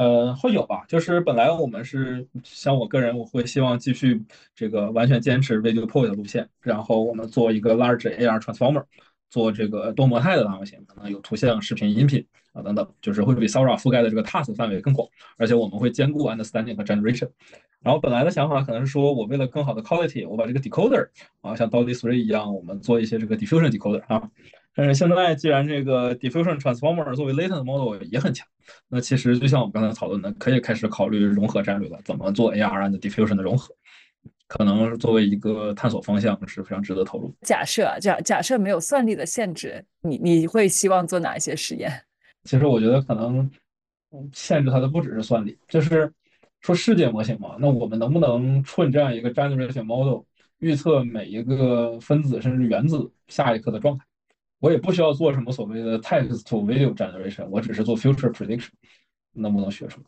[0.00, 0.82] 呃，会有吧。
[0.88, 4.24] 就是本来我们是像我个人，我会希望继续
[4.54, 8.84] 这个完全坚持 Video poe 的路线，然后我们做一个 Large AR Transformer，
[9.28, 12.24] 做这个多模态的大模型，可能有图像、视频、音频
[12.54, 15.06] 啊等等，就是会比 Sora 覆盖的这个 Task 范围更广，
[15.36, 17.28] 而且我们会兼顾 Understanding 和 Generation。
[17.82, 21.08] 然后本来的想法可能是说我为了更好的 Quality，我把这个 Decoder
[21.42, 24.30] 啊，像 Dolly Three 一样，我们做一些这个 Diffusion Decoder 啊。
[24.74, 28.46] 但是现在既然这个 Diffusion Transformer 作为 Latent Model 也很强。
[28.88, 33.74] 那其实就像我们刚才讨论的，可以开始考虑融合战略了，怎么做 AR and diffusion 的融合，
[34.46, 37.34] 可能作为一个探索方向是非常值得投入。
[37.42, 41.90] 假设啊，假假设没有算力的限制，你你会希望做哪一些实验？
[42.44, 43.50] 其实我觉得可能
[44.32, 46.12] 限制它的不只是算力，就是
[46.60, 47.56] 说世界模型嘛。
[47.58, 50.22] 那我们能不能出这样一个 generation model，
[50.60, 54.04] 预测每一个分子甚至原子下一刻的状态？
[54.60, 58.68] 我也不需要做什么所谓的 text to video generation，我只是做 future prediction，
[59.32, 60.06] 能不能学出来？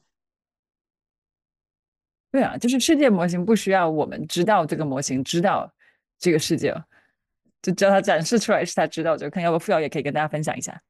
[2.31, 5.70] 对啊，就是世界模型不需要我们知道这个模型知道
[6.19, 6.74] 这个世界，
[7.61, 9.43] 就叫它展示出来是它知道就看。
[9.43, 10.81] 要不付瑶也可以跟大家分享一下。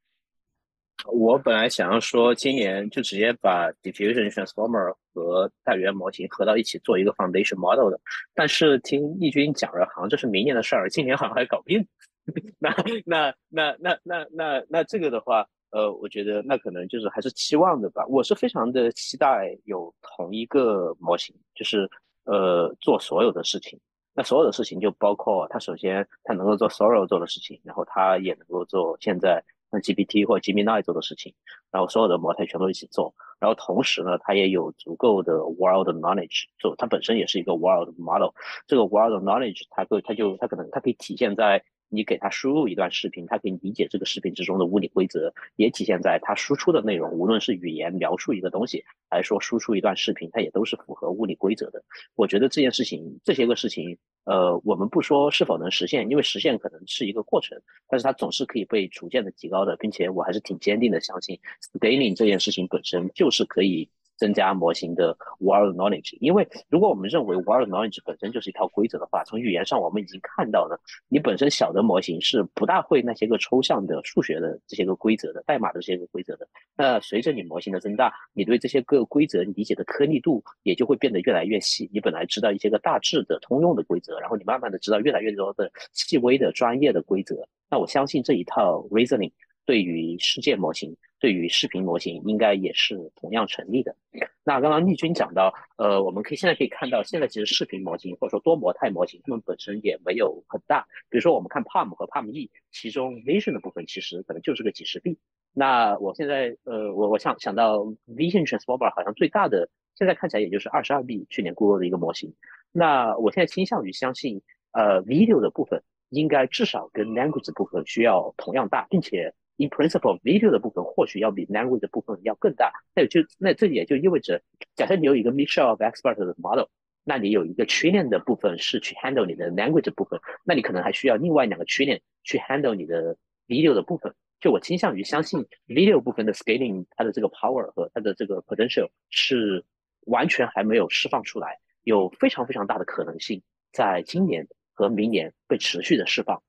[1.06, 8.00] 我本来想要说今年就直接把 diffusion transformer 和大语言模型合到一起做一个 foundation model 的，
[8.34, 11.84] 但是听易军讲了，好像这是明年的事儿，今年好像还搞不定。
[12.58, 12.74] 那
[13.04, 18.06] 那那那那那那这个的话，呃，我觉得那可能就是还是期望的吧。
[18.06, 21.90] 我是非常的期待有同一个模型，就是
[22.24, 23.78] 呃做所有的事情。
[24.14, 31.34] 那所有的事情就包括它首先它能够做 Sora 做的事情，然后它也能够做现在像 GPT 或 Gemini 做的事情，
[31.72, 33.12] 然后所有的模态全都一起做。
[33.40, 38.30] 然后同时呢，它也有足够的 World Knowledge 做，它本身也是一个 World Model。
[38.68, 41.64] 这个 World Knowledge 它可它就它可能它可以体现在。
[41.92, 51.84] 你给他输入一段视频，他可以理解这个视频之中的物理规则，也体现在他输出的内容，无论是语言描述一个东西，还是说输出一段视频，它也都是符合物理规则的。
[52.14, 61.38] 我觉得这件事情，这些个事情，呃，我们不说是否能实现，因为实现可能是一个过程，但是它总是可以被逐渐的提高的，并且我还是挺坚定的相信
[61.78, 63.90] ，scaling 这件事情本身就是可以。
[64.22, 76.46] 增加模型的 world knowledge，因为如果我们认为 world knowledge 本身就是一套规则的话，从语言上我们已经看到了，你本身小的模型是不大会那些个抽象的数学的这些个规则的代码的这些个规则的。
[76.76, 81.90] 那随着你模型的增大，你对这些个规则理解的颗粒度也就会变得越来越细。
[81.92, 87.44] 你本来知道一些个大致的通用的规则，然后你慢慢的知道越来越多的细微的专业的规则。
[87.68, 89.32] 那我相信这一套 reasoning
[89.64, 90.96] 对于世界模型。
[91.22, 93.94] 对于视频模型，应该也是同样成立的。
[94.42, 100.84] 那刚刚丽君讲到，呃，我们可以现在可以看到，现在其实视频模型或者说多模态模型，它们本身也没有很大。
[101.08, 105.16] 比如说，我们看 Palm 和 Palm E，其中 Vision 的部分其实可能就是个几十 B。
[105.52, 107.78] 那我现在，呃，我我想想到
[108.08, 112.34] Vision Transformer 好像最大的，现在看起来也就是二十二 B，去年 Google 的一个模型。
[112.72, 119.32] 那我现在倾向于相信，呃，Video 的部分应该至少跟 Language 部分需要同样大，并且。
[119.62, 122.72] In principle, video 的部分或许要比 language 的部分要更大。
[122.96, 124.42] 那就那这也就意味着，
[124.74, 126.66] 假设你有一个 mixture of expert 的 model，
[127.04, 133.16] 那你有一个 training 的部分是去 handle 你的 language 部分，那你可能还需要另外两个 training 去 handle 你的
[133.46, 134.12] video 的部分。
[134.40, 139.64] 就我倾向于相信 video 部分的 scaling，它的这个 power 和它的这个 potential 是
[140.06, 143.40] 完全还没有释放出来，有非常非常大的可能性
[143.70, 146.42] 在今年和明年被持续的释放。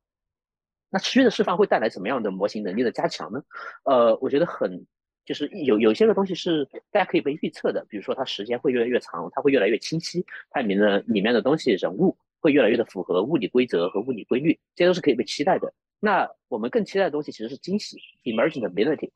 [0.93, 3.41] 那持续的释放会带来怎么样的模型能力的加强呢？
[3.83, 4.85] 呃，我觉得很
[5.25, 15.73] 就是有有些个东西是大家可以被预测的，比如说它时间会越来越长，它会越来越清晰，它里面的里面的东西人物会越来越的符合物理规则和物理规律，这些都是可以被期待的。
[15.99, 19.09] 那我们更期待的东西其实是惊喜 （emergent ability）。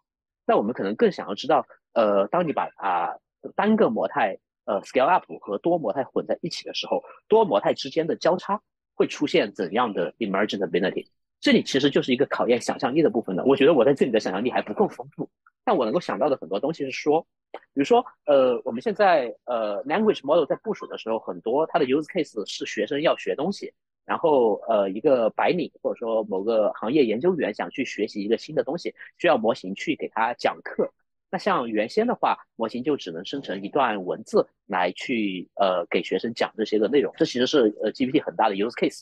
[0.48, 3.14] 那我们可能更想要知道，呃，当你把啊
[3.56, 8.60] 单个模态呃 scale up 和多模态混在一起的时候，多模态之间的交叉
[8.96, 11.06] 会出现怎样的 emergent ability？
[11.40, 13.46] 这里其实就是一个考验想象力的部分的。
[13.46, 15.30] 我觉得我在这里的想象力还不够丰富，
[15.64, 23.72] 但我能够想到的很多东西是说，比如说，呃，我们现在呃 language model 在部署的时候，很多它的 use case 是学生要学东西，
[24.06, 30.92] 然后呃一个白领或者说某个行业研究员想去学习一个新的东西，需要模型去给他讲课。
[31.30, 39.02] 那像原先的话，模型就只能生成一段文字来去呃给学生讲这些个内容，这其实是呃 GPT 很大的 use case。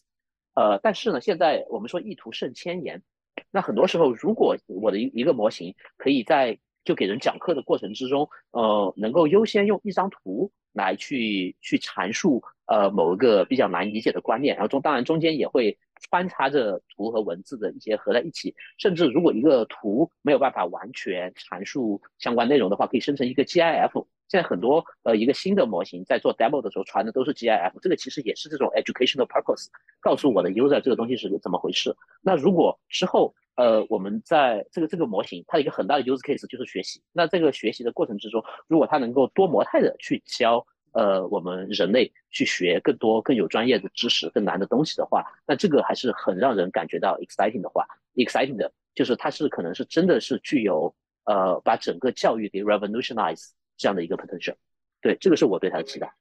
[0.56, 3.04] 呃，但是呢，现在我们说意图胜千言，
[3.52, 15.78] 那很多时候如果我的一一个模型可以在就给人讲课的过程之中，呃，能够优先用一张图来去去阐述呃某一个比较难理解的观念，然后中当然中间也会。
[16.10, 24.06] 穿插着图和文字的一些合在一起，甚至如果一个图没有办法完全阐述相关内容的话，可以生成一个 GIF。
[24.28, 29.68] 现在很多呃一个新的模型在做 demo 的时候传的都是 GIF，这个其实也是这种 educational purpose，
[30.00, 31.96] 告诉我的 user 这个东西是怎么回事。
[32.22, 40.66] 那如果之后呃我们在这个这个模型它的一个很大的 use case 就是学习，那这个学习的过程之中，如果它能够多模态的去教。
[40.98, 47.86] 呃，我们人类去学更多、更有专业的知识、更难的东西的话，那这个还是很让人感觉到 exciting 的话
[48.16, 50.96] ，exciting 的就是它是可能是真的是具有
[51.26, 54.56] 呃把整个教育给 revolutionize 这样的一个 potential。
[55.02, 56.14] 对，这个是我对它的期待。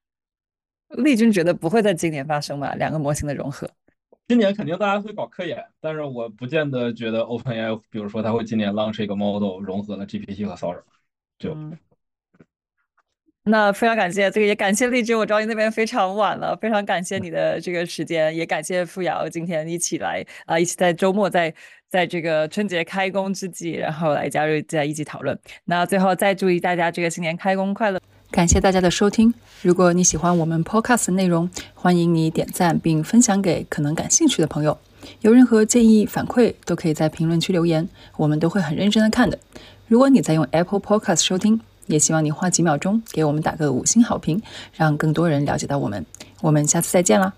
[0.88, 2.74] 丽君觉得不会在今年发生吧？
[2.74, 3.68] 两个模型的融合，
[4.28, 10.82] 今年肯定大家会搞科研，但是我不见得觉得 OpenAI，比如说它会今年 launch 一个 model 融合了 GPT 和 Sora，
[11.38, 11.56] 就。
[13.46, 15.14] 那非常感谢这个，也感谢荔枝。
[15.14, 21.54] 我知道你那边非常晚了，非常感谢你的这个时间，也感谢付瑶今天一起来啊，一起在周末在
[21.94, 25.38] 在这个春节开工之际，然后来加入在一起讨论。
[25.66, 28.00] 那最后再祝大家这个新年开工快乐！
[28.32, 29.32] 感谢大家的收听。
[29.62, 34.76] 如果你喜欢我们 Podcast 内容，欢迎你点赞并分享给可能感兴趣的朋友。
[35.20, 39.38] 有任何建议反馈，都可以在评论区留言，我们都会很认真的看的。
[39.86, 44.42] 如果你在用 Apple Podcast 收听，也希望你花几秒钟给我们打个五星好评，
[44.72, 46.04] 让更多人了解到我们。
[46.40, 47.32] 我们下次再见啦！